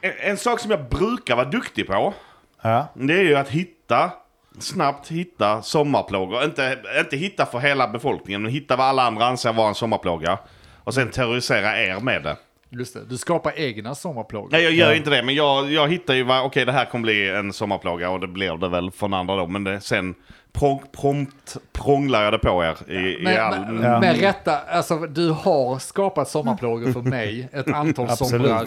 En, 0.00 0.12
en 0.20 0.36
sak 0.36 0.60
som 0.60 0.70
jag 0.70 0.88
brukar 0.88 1.36
vara 1.36 1.48
duktig 1.48 1.86
på, 1.86 2.14
Ja. 2.62 2.86
det 2.94 3.14
är 3.14 3.22
ju 3.22 3.36
att 3.36 3.48
hitta, 3.48 4.10
snabbt 4.58 5.08
hitta 5.08 5.62
sommarplågor. 5.62 6.44
Inte, 6.44 6.78
inte 6.98 7.16
hitta 7.16 7.46
för 7.46 7.58
hela 7.58 7.88
befolkningen, 7.88 8.42
men 8.42 8.50
hitta 8.52 8.76
vad 8.76 8.86
alla 8.86 9.02
andra 9.02 9.26
anser 9.26 9.52
vara 9.52 9.68
en 9.68 9.74
sommarplåga. 9.74 10.38
Och 10.84 10.94
sen 10.94 11.10
terrorisera 11.10 11.78
er 11.82 12.00
med 12.00 12.22
det. 12.22 12.36
Just 12.78 12.94
det, 12.94 13.04
du 13.08 13.16
skapar 13.18 13.52
egna 13.56 13.94
sommarplågor. 13.94 14.48
Nej, 14.52 14.62
jag 14.62 14.72
gör 14.72 14.90
Ja. 14.90 14.94
inte 14.96 15.10
det, 15.10 15.22
men 15.22 15.34
jag, 15.34 15.72
jag 15.72 15.88
hittar 15.88 16.14
ju 16.14 16.26
okej 16.40 16.64
det 16.64 16.72
här 16.72 16.84
kommer 16.84 17.02
bli 17.02 17.28
en 17.30 17.52
sommarplåga 17.52 18.10
och 18.10 18.20
det 18.20 18.26
blir 18.28 18.56
det 18.56 18.68
väl 18.68 18.90
från 18.90 19.14
andra 19.14 19.36
då. 19.36 19.46
Men 19.46 19.64
det, 19.64 19.80
sen 19.80 20.14
prång, 20.52 20.82
prompt 21.00 21.56
prånglar 21.72 22.22
jag 22.24 22.32
det 22.32 22.38
på 22.38 22.64
er 22.64 22.92
i, 22.92 22.94
i 22.96 23.20
Men, 23.24 23.40
all... 23.40 23.72
men, 23.72 23.82
Ja. 23.92 24.00
med 24.00 24.20
rätta, 24.20 24.58
alltså 24.60 24.98
du 24.98 25.30
har 25.30 25.78
skapat 25.78 26.28
sommarplågor 26.28 26.92
för 26.92 27.00
mig 27.02 27.48
ett 27.52 27.68
antal 27.68 28.16
somrar. 28.16 28.66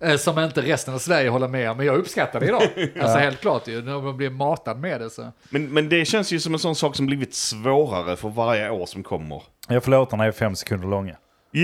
eh, 0.00 0.16
Som 0.16 0.38
inte 0.38 0.62
resten 0.62 0.94
av 0.94 0.98
Sverige 0.98 1.28
håller 1.28 1.48
med 1.48 1.70
om, 1.70 1.76
men 1.76 1.86
jag 1.86 1.96
uppskattar 1.96 2.40
det 2.40 2.46
idag. 2.46 2.62
Alltså 3.00 3.18
helt 3.18 3.40
klart 3.40 3.68
ju, 3.68 3.82
när 3.82 4.00
man 4.00 4.16
blir 4.16 4.30
matad 4.30 4.78
med 4.80 5.00
det 5.00 5.10
så. 5.10 5.32
Men, 5.50 5.68
men 5.72 5.88
det 5.88 6.04
känns 6.04 6.32
ju 6.32 6.40
som 6.40 6.52
en 6.54 6.58
sån 6.60 6.74
sak 6.76 6.96
som 6.96 7.06
blivit 7.06 7.34
svårare 7.34 8.16
för 8.16 8.28
varje 8.28 8.70
år 8.70 8.86
som 8.86 9.02
kommer. 9.02 9.42
Ja, 9.68 9.80
för 9.80 9.90
låtarna 9.90 10.24
är 10.24 10.32
fem 10.32 10.56
sekunder 10.56 10.88
långa. 10.88 11.16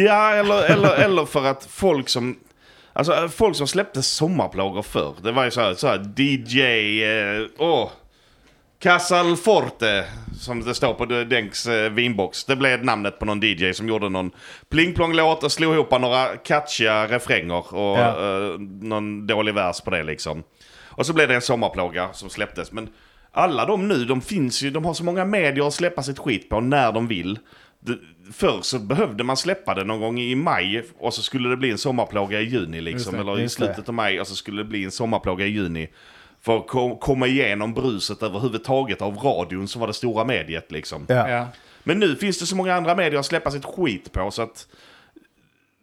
Ja, 0.04 0.30
eller, 0.30 0.62
eller, 0.70 0.94
eller 0.94 1.24
för 1.24 1.44
att 1.44 1.64
folk 1.70 2.08
som... 2.08 2.38
Alltså 2.92 3.28
folk 3.28 3.56
som 3.56 3.66
släppte 3.66 4.02
sommarplågor 4.02 4.82
förr. 4.82 5.14
Det 5.22 5.32
var 5.32 5.44
ju 5.44 5.50
så 5.50 5.60
här, 5.60 5.74
så 5.74 5.86
här 5.88 6.12
DJ... 6.16 6.60
Eh, 7.04 7.46
åh, 7.58 7.90
Casal 8.78 9.36
Forte, 9.36 10.04
som 10.40 10.64
det 10.64 10.74
står 10.74 10.94
på 10.94 11.04
Denks 11.04 11.66
eh, 11.66 11.90
vinbox. 11.92 12.44
Det 12.44 12.56
blev 12.56 12.84
namnet 12.84 13.18
på 13.18 13.24
någon 13.24 13.40
DJ 13.42 13.72
som 13.72 13.88
gjorde 13.88 14.08
någon 14.08 14.30
pling-plong-låt 14.68 15.42
och 15.44 15.52
slog 15.52 15.74
ihop 15.74 15.90
några 16.00 16.36
catchiga 16.36 17.06
refränger 17.06 17.74
och 17.74 17.98
Ja. 17.98 18.08
eh, 18.08 18.58
någon 18.80 19.26
dålig 19.26 19.54
vers 19.54 19.80
på 19.80 19.90
det 19.90 20.02
liksom. 20.02 20.42
Och 20.84 21.06
så 21.06 21.12
blev 21.12 21.28
det 21.28 21.34
en 21.34 21.40
sommarplåga 21.42 22.08
som 22.12 22.30
släpptes. 22.30 22.72
Men 22.72 22.88
alla 23.32 23.66
de 23.66 23.88
nu, 23.88 24.04
de 24.04 24.20
finns 24.20 24.62
ju, 24.62 24.70
de 24.70 24.84
har 24.84 24.94
så 24.94 25.04
många 25.04 25.24
medier 25.24 25.66
att 25.66 25.74
släppa 25.74 26.02
sitt 26.02 26.18
skit 26.18 26.48
på 26.48 26.60
när 26.60 26.92
de 26.92 27.08
vill. 27.08 27.38
Förr 28.32 28.62
så 28.62 28.78
behövde 28.78 29.24
man 29.24 29.36
släppa 29.36 29.74
det 29.74 29.84
någon 29.84 30.00
gång 30.00 30.20
i 30.20 30.34
maj 30.34 30.84
och 30.98 31.14
så 31.14 31.22
skulle 31.22 31.48
det 31.48 31.56
bli 31.56 31.70
en 31.70 31.78
sommarplåga 31.78 32.40
i 32.40 32.44
juni 32.44 32.80
liksom. 32.80 33.14
det, 33.14 33.20
eller 33.20 33.40
i 33.40 33.48
slutet 33.48 33.88
av 33.88 33.94
maj 33.94 34.20
och 34.20 34.26
så 34.26 34.36
skulle 34.36 34.62
det 34.62 34.68
bli 34.68 34.84
en 34.84 34.90
sommarplåga 34.90 35.46
i 35.46 35.48
juni. 35.50 35.88
För 36.40 36.56
att 36.56 36.66
ko- 36.66 36.96
komma 36.96 37.26
igenom 37.26 37.74
bruset 37.74 38.22
överhuvudtaget 38.22 39.02
av 39.02 39.16
radion 39.16 39.68
som 39.68 39.80
var 39.80 39.86
det 39.88 39.94
stora 39.94 40.24
mediet 40.24 40.72
liksom. 40.72 41.06
Ja. 41.08 41.28
Ja. 41.28 41.46
Men 41.84 41.98
nu 41.98 42.16
finns 42.16 42.38
det 42.38 42.46
så 42.46 42.56
många 42.56 42.74
andra 42.74 42.94
medier 42.94 43.20
att 43.20 43.26
släppa 43.26 43.50
sitt 43.50 43.64
skit 43.64 44.12
på 44.12 44.30
så 44.30 44.42
att 44.42 44.66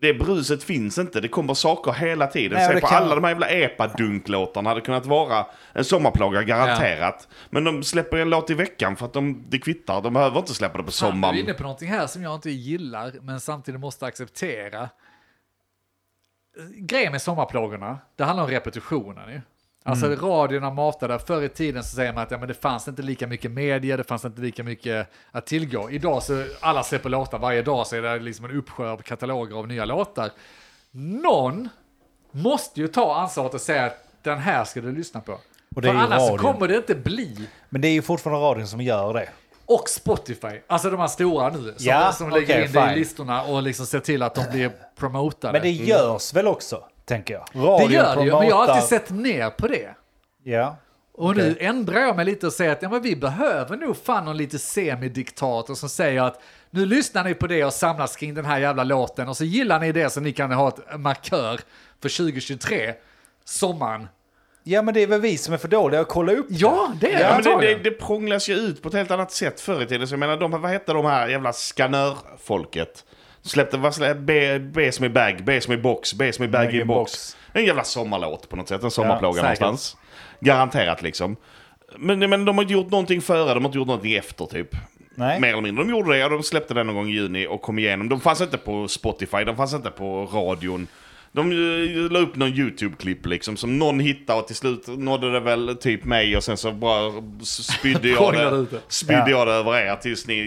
det 0.01 0.13
bruset 0.13 0.63
finns 0.63 0.97
inte. 0.97 1.21
Det 1.21 1.27
kommer 1.27 1.53
saker 1.53 1.91
hela 1.91 2.27
tiden. 2.27 2.57
Nej, 2.57 2.67
Se 2.75 2.81
på 2.81 2.87
kan- 2.87 3.03
alla 3.03 3.15
de 3.15 3.23
här 3.23 3.31
jävla 3.31 3.47
epadunklåtarna 3.49 4.69
hade 4.69 4.81
kunnat 4.81 5.05
vara 5.05 5.45
en 5.73 5.85
sommarplåga 5.85 6.43
garanterat. 6.43 7.27
Men 7.49 7.63
de 7.63 7.83
släpper 7.83 8.17
en 8.17 8.29
låt 8.29 8.49
i 8.49 8.53
veckan 8.53 8.95
för 8.95 9.05
att 9.05 9.13
de, 9.13 9.43
det 9.49 9.59
kvittar. 9.59 10.01
De 10.01 10.13
behöver 10.13 10.39
inte 10.39 10.53
släppa 10.53 10.77
det 10.77 10.83
på 10.83 10.91
Fan, 10.91 11.05
du 11.05 11.07
är 11.07 11.11
sommaren. 11.11 11.35
inne 11.37 11.53
på 11.53 11.63
någonting 11.63 11.89
här 11.89 12.07
som 12.07 12.23
jag 12.23 12.35
inte 12.35 12.49
gillar, 12.51 13.13
men 13.21 13.39
samtidigt 13.39 13.79
måste 13.81 14.05
acceptera. 14.05 14.89
Grejen 16.75 17.11
med 17.11 17.21
sommarplågorna, 17.21 17.97
det 18.15 18.23
handlar 18.23 18.43
om 18.43 18.49
repetitionen 18.49 19.29
ju. 19.31 19.41
Alltså 19.83 20.05
Mm. 20.05 20.19
radion 20.19 20.75
matade, 20.75 21.19
förr 21.19 21.41
i 21.43 21.49
tiden 21.49 21.83
så 21.83 21.95
säger 21.95 22.13
man 22.13 22.23
att 22.23 22.31
ja, 22.31 22.37
men 22.37 22.47
det 22.47 22.53
fanns 22.53 22.87
inte 22.87 23.01
lika 23.01 23.27
mycket 23.27 23.51
media, 23.51 23.97
det 23.97 24.03
fanns 24.03 24.25
inte 24.25 24.41
lika 24.41 24.63
mycket 24.63 25.07
att 25.31 25.45
tillgå. 25.45 25.89
Idag 25.91 26.23
så 26.23 26.45
alla 26.59 26.83
släpper 26.83 27.09
låtar, 27.09 27.39
varje 27.39 27.61
dag 27.61 27.87
så 27.87 27.95
är 27.95 28.01
det 28.01 28.19
liksom 28.19 28.45
en 28.45 28.51
uppsjö 28.57 28.89
av 28.89 28.97
kataloger 28.97 29.55
av 29.57 29.67
nya 29.67 29.85
låtar. 29.85 30.31
Någon 30.91 31.69
måste 32.31 32.79
ju 32.81 32.87
ta 32.87 33.15
ansvaret 33.15 33.53
och 33.53 33.61
säga 33.61 33.85
att 33.85 34.05
den 34.23 34.37
här 34.37 34.63
ska 34.65 34.81
du 34.81 34.91
lyssna 34.91 35.21
på. 35.21 35.33
Och 35.75 35.83
För 35.83 35.89
annars 35.89 36.21
radion. 36.21 36.37
kommer 36.37 36.67
det 36.67 36.75
inte 36.75 36.95
bli. 36.95 37.47
Men 37.69 37.81
det 37.81 37.87
är 37.87 37.91
ju 37.93 38.01
fortfarande 38.01 38.45
radion 38.45 38.67
som 38.67 38.81
gör 38.81 39.13
det. 39.13 39.29
Och 39.65 39.89
Spotify, 39.89 40.47
alltså 40.67 40.89
de 40.89 40.99
här 40.99 41.07
stora 41.07 41.49
nu, 41.49 41.57
som, 41.57 41.73
Ja, 41.79 42.11
som 42.11 42.29
lägger 42.29 42.45
okej, 42.55 42.65
in 42.65 42.71
det 42.71 42.93
i 42.93 42.95
listorna 42.99 43.43
och 43.43 43.63
liksom 43.63 43.85
ser 43.85 43.99
till 43.99 44.23
att 44.23 44.35
de 44.35 44.45
blir 44.51 44.71
promotade. 44.95 45.53
Men 45.53 45.61
det 45.61 45.71
görs 45.71 46.33
väl 46.33 46.47
också, 46.47 46.83
tänker 47.09 47.33
jag. 47.33 47.45
det 47.53 47.59
Radion 47.59 47.91
gör 47.91 48.15
det 48.15 48.23
ju, 48.23 48.31
men 48.31 48.47
jag 48.47 48.55
har 48.55 48.67
alltid 48.67 48.89
sett 48.89 49.09
ner 49.09 49.49
på 49.49 49.67
det. 49.67 49.89
Ja. 50.43 50.77
Och 51.13 51.35
nu 51.35 51.57
ändrar 51.59 51.99
jag 51.99 52.15
mig 52.15 52.25
lite 52.25 52.47
och 52.47 52.53
säger 52.53 52.71
att 52.71 52.81
ja, 52.81 52.89
men 52.89 53.01
vi 53.01 53.15
behöver 53.15 53.77
nog 53.77 53.97
fan 53.97 54.25
någon 54.25 54.37
lite 54.37 54.59
semidiktator 54.59 55.75
som 55.75 55.89
säger 55.89 56.21
att 56.21 56.41
nu 56.69 56.85
lyssnar 56.85 57.23
ni 57.23 57.33
på 57.33 57.47
det 57.47 57.63
och 57.65 57.73
samlas 57.73 58.15
kring 58.15 58.33
den 58.33 58.45
här 58.45 58.59
jävla 58.59 58.83
låten 58.83 59.29
och 59.29 59.37
så 59.37 59.43
gillar 59.43 59.79
ni 59.79 59.91
det 59.91 60.09
så 60.09 60.19
ni 60.21 60.31
kan 60.31 60.51
ha 60.51 60.67
ett 60.67 60.99
markör 60.99 61.59
för 62.01 62.17
2023, 62.17 62.93
sommaren. 63.45 64.07
ja, 64.63 64.81
men 64.81 64.93
det 64.93 65.03
är 65.03 65.07
väl 65.07 65.21
vi 65.21 65.37
som 65.37 65.53
är 65.53 65.57
för 65.57 65.67
dåliga 65.67 66.01
att 66.01 66.07
kolla 66.07 66.31
upp 66.33 66.45
Ja, 66.49 66.93
det 67.01 67.13
är 67.13 67.19
Ja, 67.19 67.37
det 67.37 67.49
men 67.49 67.59
det, 67.59 67.67
det, 67.67 67.83
det 67.83 67.91
prånglas 67.91 68.49
ju 68.49 68.53
ut 68.53 68.81
på 68.81 68.87
ett 68.87 68.95
helt 68.95 69.11
annat 69.11 69.31
sätt 69.31 69.61
förr 69.61 69.81
i 69.81 69.85
tiden. 69.85 70.07
Så 70.07 70.13
jag 70.13 70.19
menar, 70.19 70.37
de, 70.37 70.51
vad 70.51 70.71
hette 70.71 70.93
de 70.93 71.05
här 71.05 71.27
jävla 71.27 71.53
skanörfolket? 71.53 73.05
Släppte, 73.41 73.77
vad 73.77 73.95
släppte, 73.95 74.19
B, 74.19 74.59
B 74.59 74.91
som 74.91 75.05
i 75.05 75.09
bag, 75.09 75.43
B 75.43 75.61
som 75.61 75.73
i 75.73 75.77
box, 75.77 76.13
B 76.13 76.33
som 76.33 76.45
i 76.45 76.47
bag 76.47 76.75
in 76.75 76.87
box. 76.87 77.37
En 77.53 77.65
jävla 77.65 77.83
sommarlåt 77.83 78.49
på 78.49 78.55
något 78.55 78.67
sätt, 78.67 78.83
en 78.83 78.91
sommarplåga 78.91 79.37
Ja, 79.37 79.43
någonstans. 79.43 79.97
Garanterat 80.39 81.01
liksom. 81.01 81.35
Men, 81.97 82.19
men 82.19 82.45
de 82.45 82.57
har 82.57 82.63
inte 82.63 82.73
gjort 82.73 82.91
någonting 82.91 83.21
före, 83.21 83.53
de 83.53 83.63
har 83.63 83.69
inte 83.69 83.77
gjort 83.77 83.87
någonting 83.87 84.13
efter 84.13 84.45
typ. 84.45 84.75
Nej. 85.15 85.39
Mer 85.39 85.49
eller 85.49 85.61
mindre. 85.61 85.83
De 85.83 85.89
gjorde 85.89 86.17
det 86.17 86.23
och 86.23 86.29
de 86.29 86.43
släppte 86.43 86.73
den 86.73 86.87
någon 86.87 86.95
gång 86.95 87.09
i 87.09 87.11
juni 87.11 87.47
och 87.47 87.61
kom 87.61 87.79
igenom. 87.79 88.09
De 88.09 88.21
fanns 88.21 88.41
inte 88.41 88.57
på 88.57 88.87
Spotify, 88.87 89.43
de 89.43 89.55
fanns 89.55 89.73
inte 89.73 89.89
på 89.89 90.25
radion. 90.25 90.87
De 91.31 91.51
la 92.11 92.19
upp 92.19 92.35
någon 92.35 92.49
YouTube-klipp 92.49 93.25
liksom 93.25 93.57
som 93.57 93.79
någon 93.79 93.99
hittade 93.99 94.39
och 94.39 94.47
till 94.47 94.55
slut 94.55 94.87
nådde 94.87 95.31
det 95.31 95.39
väl 95.39 95.75
typ 95.81 96.03
mig 96.05 96.37
och 96.37 96.43
sen 96.43 96.57
så 96.57 96.71
bara 96.71 97.11
spydde 97.43 98.07
jag 98.21 98.33
det, 98.33 98.65
spydde 98.87 99.19
Ja. 99.19 99.29
jag 99.29 99.47
det 99.47 99.53
över 99.53 99.77
er 99.77 99.95
tills 99.95 100.27
ni 100.27 100.39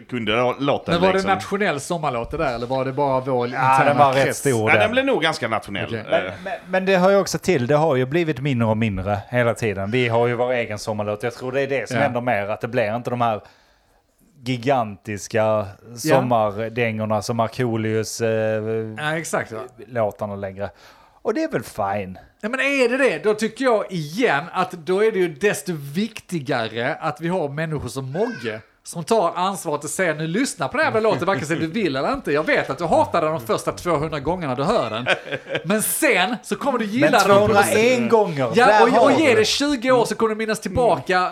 eh, 0.00 0.04
kunde 0.10 0.54
låten 0.60 0.94
Men 0.94 1.00
var 1.02 1.12
liksom. 1.12 1.28
det 1.28 1.34
nationell 1.34 1.80
sommarlåt 1.80 2.30
det 2.30 2.36
där 2.36 2.54
eller 2.54 2.66
var 2.66 2.84
det 2.84 2.92
bara 2.92 3.20
vår 3.20 3.48
Ja, 3.48 3.72
interna 3.74 3.84
den 3.84 3.98
var 3.98 4.12
rätt 4.12 4.36
stor 4.36 4.70
Ja, 4.70 4.78
den 4.78 4.90
blev 4.90 5.04
nog 5.04 5.22
ganska 5.22 5.48
nationell. 5.48 5.94
Eh, 5.94 6.00
Men, 6.10 6.22
men, 6.44 6.52
men 6.68 6.84
det 6.86 6.96
hör 6.96 7.10
ju 7.10 7.16
också 7.16 7.38
till, 7.38 7.66
det 7.66 7.74
har 7.76 7.96
ju 7.96 8.06
blivit 8.06 8.40
mindre 8.40 8.68
och 8.68 8.76
mindre 8.76 9.18
hela 9.30 9.54
tiden. 9.54 9.90
Vi 9.90 10.08
har 10.08 10.26
ju 10.26 10.34
vår 10.34 10.52
egen 10.52 10.78
sommarlåt. 10.78 11.22
Jag 11.22 11.34
tror 11.34 11.52
det 11.52 11.60
är 11.60 11.66
det 11.66 11.88
som 11.88 11.96
Ja. 11.96 12.02
händer 12.02 12.20
mer, 12.20 12.48
att 12.48 12.60
det 12.60 12.68
blir 12.68 12.96
inte 12.96 13.10
de 13.10 13.20
här 13.20 13.40
gigantiska 14.44 15.66
sommardängorna 15.96 17.22
som 17.22 17.36
Markoolios 17.36 18.20
eh, 18.20 18.28
Ja, 18.96 19.16
exakt. 19.18 19.52
Va? 19.52 19.60
låtarna 19.86 20.36
längre. 20.36 20.70
Och 21.22 21.34
det 21.34 21.42
är 21.42 21.50
väl 21.50 21.62
fine. 21.62 22.18
Ja, 22.40 22.48
men 22.48 22.60
är 22.60 22.88
det 22.88 22.96
det, 22.96 23.24
då 23.24 23.34
tycker 23.34 23.64
jag 23.64 23.92
igen 23.92 24.44
att 24.52 24.70
då 24.70 25.04
är 25.04 25.12
det 25.12 25.18
ju 25.18 25.34
desto 25.34 25.72
viktigare 25.94 26.94
att 26.94 27.20
vi 27.20 27.28
har 27.28 27.48
människor 27.48 27.88
som 27.88 28.12
Mogge 28.12 28.60
som 28.88 29.04
tar 29.04 29.32
ansvaret 29.36 29.84
och 29.84 29.90
säger 29.90 30.14
nu 30.14 30.26
lyssna 30.26 30.68
på 30.68 30.76
den 30.76 30.92
här 30.92 31.00
låten, 31.00 31.26
varken 31.26 31.46
sig 31.46 31.56
du 31.56 31.66
vill 31.66 31.96
eller 31.96 32.12
inte. 32.12 32.32
Jag 32.32 32.42
vet 32.46 32.70
att 32.70 32.78
du 32.78 32.84
hatar 32.84 33.22
den 33.22 33.30
de 33.32 33.40
första 33.40 33.72
200 33.72 34.20
gångerna 34.20 34.54
du 34.54 34.62
hör 34.64 34.90
den. 34.90 35.06
Men 35.64 35.82
sen 35.82 36.36
så 36.42 36.56
kommer 36.56 36.78
du 36.78 36.84
gilla 36.84 37.10
Men 37.10 37.28
den. 37.28 37.46
201 37.48 38.10
gånger, 38.10 38.48
Ja, 38.54 38.82
och, 38.82 39.04
och 39.04 39.12
ge 39.20 39.28
det. 39.28 39.34
det 39.40 39.44
20 39.44 39.90
år 39.90 40.04
så 40.04 40.14
kommer 40.14 40.28
du 40.30 40.34
minnas 40.38 40.60
tillbaka 40.60 41.30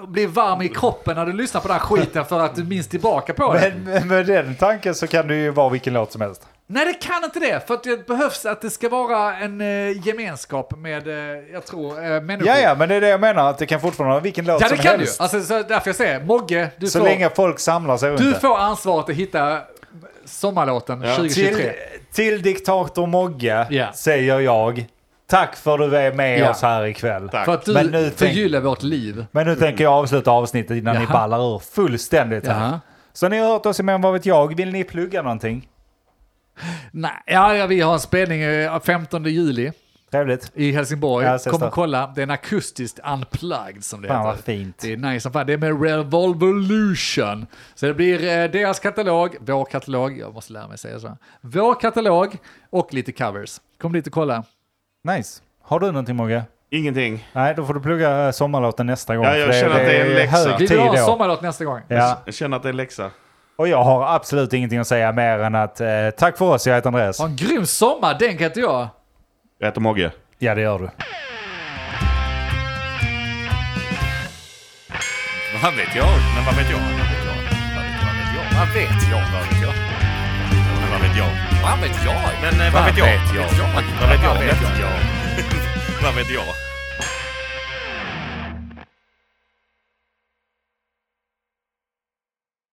och 0.00 0.08
bli 0.08 0.26
varm 0.26 0.62
i 0.62 0.68
kroppen 0.68 1.16
när 1.16 1.26
du 1.26 1.32
lyssnar 1.32 1.60
på 1.60 1.68
den 1.68 1.76
här 1.76 1.84
skiten 1.84 2.24
för 2.24 2.40
att 2.40 2.54
du 2.56 2.64
minns 2.64 2.88
tillbaka 2.88 3.34
på 3.34 3.52
det. 3.54 3.72
Men 3.74 3.84
med- 3.84 4.06
med 4.06 4.26
den 4.26 4.54
tanken 4.54 4.94
så 4.94 5.06
kan 5.06 5.28
det 5.28 5.34
ju 5.36 5.50
vara 5.50 5.68
vilken 5.68 5.92
låt 5.94 6.12
som 6.12 6.20
helst. 6.20 6.42
Nej, 6.70 6.84
det 6.86 6.92
kan 7.06 7.24
inte 7.24 7.38
det. 7.40 7.66
För 7.66 7.74
att 7.74 7.82
det 7.82 8.06
behövs 8.06 8.46
att 8.46 8.60
det 8.60 8.70
ska 8.70 8.88
vara 8.88 9.36
en 9.36 9.60
eh, 9.60 10.06
gemenskap 10.06 10.76
med, 10.76 11.08
eh, 11.08 11.14
jag 11.52 11.64
tror, 11.66 12.04
eh, 12.04 12.20
människor. 12.20 12.46
Ja, 12.48 12.58
ja, 12.58 12.74
men 12.74 12.88
det 12.88 12.94
är 12.94 13.00
det 13.00 13.08
jag 13.08 13.20
menar, 13.20 13.50
att 13.50 13.58
det 13.58 13.66
kan 13.66 13.80
fortfarande 13.80 14.12
vara 14.14 14.22
vilken 14.22 14.44
låt 14.44 14.60
Ja, 14.60 14.68
det 14.68 14.74
som 14.76 14.84
kan 14.84 14.92
du. 14.92 14.98
helst. 14.98 15.20
Alltså, 15.20 15.42
så 15.42 15.54
därför 15.62 15.88
jag 15.88 15.96
säger, 15.96 16.24
Mogge, 16.24 16.70
du, 16.78 16.86
Så 16.86 16.98
får, 16.98 17.06
länge 17.06 17.30
folk 17.30 17.58
samlar 17.58 17.96
sig 17.96 18.10
runt 18.10 18.18
du 18.20 18.32
det. 18.32 18.40
får 18.40 18.58
ansvaret 18.58 19.08
att 19.10 19.14
hitta 19.16 19.58
sommarlåten 20.24 21.02
Ja. 21.02 21.14
2023. 21.16 21.54
Till, 21.54 21.72
till 22.12 22.42
diktator 22.42 23.06
Mogge 23.06 23.66
Ja. 23.70 23.92
säger 23.94 24.40
jag, 24.40 24.86
tack 25.30 25.56
för 25.56 25.78
att 25.84 25.90
du 25.90 25.96
är 25.96 26.12
med 26.12 26.38
Ja. 26.38 26.50
oss 26.50 26.62
här 26.62 26.86
ikväll. 26.86 27.28
Tack. 27.28 27.44
För 27.44 27.54
att 27.54 27.64
du 27.64 27.72
Men 27.72 27.86
nu 27.86 28.02
tänk- 28.04 28.16
förgyller 28.18 28.60
vårt 28.60 28.82
liv. 28.82 29.24
Men 29.30 29.46
nu 29.46 29.56
tänker 29.56 29.84
jag 29.84 29.92
avsluta 29.92 30.30
avsnittet 30.30 30.76
innan 30.76 30.96
ni 30.96 31.02
Jaha. 31.02 31.12
ballar 31.12 31.54
ur 31.54 31.58
fullständigt 31.58 32.46
här. 32.46 32.60
Jaha. 32.60 32.80
Så 33.12 33.28
ni 33.28 33.38
har 33.38 33.46
hört 33.48 33.66
oss 33.66 33.80
i 33.80 33.82
Men 33.82 34.00
vad 34.00 34.12
vet 34.12 34.26
jag, 34.26 34.56
vill 34.56 34.72
ni 34.72 34.84
plugga 34.84 35.22
någonting? 35.22 35.68
Nej, 36.92 37.10
ja, 37.26 37.66
vi 37.68 37.80
har 37.80 37.92
en 37.92 38.00
spelning 38.00 38.42
eh, 38.42 38.80
15 38.80 39.24
juli 39.24 39.72
Trevligt. 40.10 40.50
i 40.54 40.72
Helsingborg. 40.72 41.26
Ja, 41.26 41.38
Kom 41.38 41.62
och 41.62 41.72
kolla. 41.72 42.12
Det 42.14 42.20
är 42.20 42.22
en 42.22 42.30
akustiskt 42.30 42.98
unplugged 43.12 43.84
som 43.84 44.02
det 44.02 44.08
Fan 44.08 44.16
heter. 44.16 44.30
vad 44.36 44.44
fint. 44.44 44.78
Det 44.78 44.92
är 44.92 44.96
nice 44.96 45.20
som 45.20 45.32
fan. 45.32 45.46
Det 45.46 45.52
är 45.52 45.58
med 45.58 45.82
Revolution. 45.82 47.46
Så 47.74 47.86
det 47.86 47.94
blir 47.94 48.14
eh, 48.24 48.50
deras 48.50 48.80
katalog, 48.80 49.36
vår 49.40 49.64
katalog, 49.64 50.18
jag 50.18 50.34
måste 50.34 50.52
lära 50.52 50.68
mig 50.68 50.78
säga 50.78 51.00
så. 51.00 51.16
Vår 51.40 51.74
katalog 51.80 52.36
och 52.70 52.94
lite 52.94 53.12
covers. 53.12 53.60
Kom 53.80 53.92
dit 53.92 54.06
och 54.06 54.12
kolla. 54.12 54.44
Nice. 55.04 55.42
Har 55.62 55.80
du 55.80 55.86
någonting 55.86 56.16
Mogge? 56.16 56.42
Ingenting. 56.70 57.28
Nej, 57.32 57.54
då 57.54 57.64
får 57.66 57.74
du 57.74 57.80
plugga 57.80 58.24
eh, 58.26 58.30
sommarlåten 58.30 58.86
nästa 58.86 59.16
gång. 59.16 59.24
Ja, 59.24 59.36
jag 59.36 59.54
känner 59.54 59.70
att 59.70 59.76
det 59.86 59.96
är 59.96 60.06
en 60.06 60.14
läxa. 60.14 60.56
Vi 60.58 60.66
vill 60.66 60.78
ha 60.78 60.86
en 60.88 60.94
då. 61.00 61.06
sommarlåt 61.06 61.42
nästa 61.42 61.64
gång. 61.64 61.80
Ja. 61.88 62.22
Jag 62.24 62.34
känner 62.34 62.56
att 62.56 62.62
det 62.62 62.68
är 62.68 62.72
läxa. 62.72 63.10
Och 63.58 63.68
jag 63.68 63.84
har 63.84 64.14
absolut 64.14 64.52
ingenting 64.52 64.78
att 64.78 64.86
säga 64.86 65.12
mer 65.12 65.38
än 65.38 65.54
att 65.54 65.80
eh, 65.80 65.88
tack 66.18 66.38
för 66.38 66.44
oss, 66.44 66.66
jag 66.66 66.74
heter 66.74 66.88
Andreas. 66.88 67.18
Ha 67.18 67.26
en 67.26 67.36
grym 67.36 67.66
sommar, 67.66 68.16
den 68.18 68.36
kan 68.38 68.46
inte 68.46 68.60
jag. 68.60 68.88
Jag 69.58 69.66
heter 69.66 69.80
Mogge. 69.80 70.10
Ja, 70.38 70.54
det 70.54 70.60
gör 70.60 70.78
du. 70.78 70.88
Vad 75.62 75.74
vet 75.76 75.96
jag? 75.96 76.06
Men 76.36 76.44
vad 76.46 76.54
vet 76.56 76.70
jag? 76.70 76.78
Vad 76.78 76.88
vet 76.94 77.10
jag? 78.36 78.54
Vad 78.58 78.68
vet 78.74 79.10
jag? 79.10 79.22
Vad 79.32 79.42
vet 79.48 79.62
jag? 79.62 79.74
Men 80.80 80.90
vad 80.90 81.00
vet 81.00 81.16
jag? 81.16 81.30
Vad 81.62 81.80
vet 81.80 82.04
jag? 82.04 82.14
Men 82.42 82.66
eh, 82.66 82.72
vad 82.74 82.84
vet 82.84 82.98
jag? 82.98 83.06
Vad 83.06 84.10
vet 84.10 84.22
jag? 84.22 84.34
Vad 84.34 84.38
vet 84.38 84.62
jag? 84.80 84.90
Vad 86.02 86.14
vet 86.14 86.30
jag? 86.30 86.67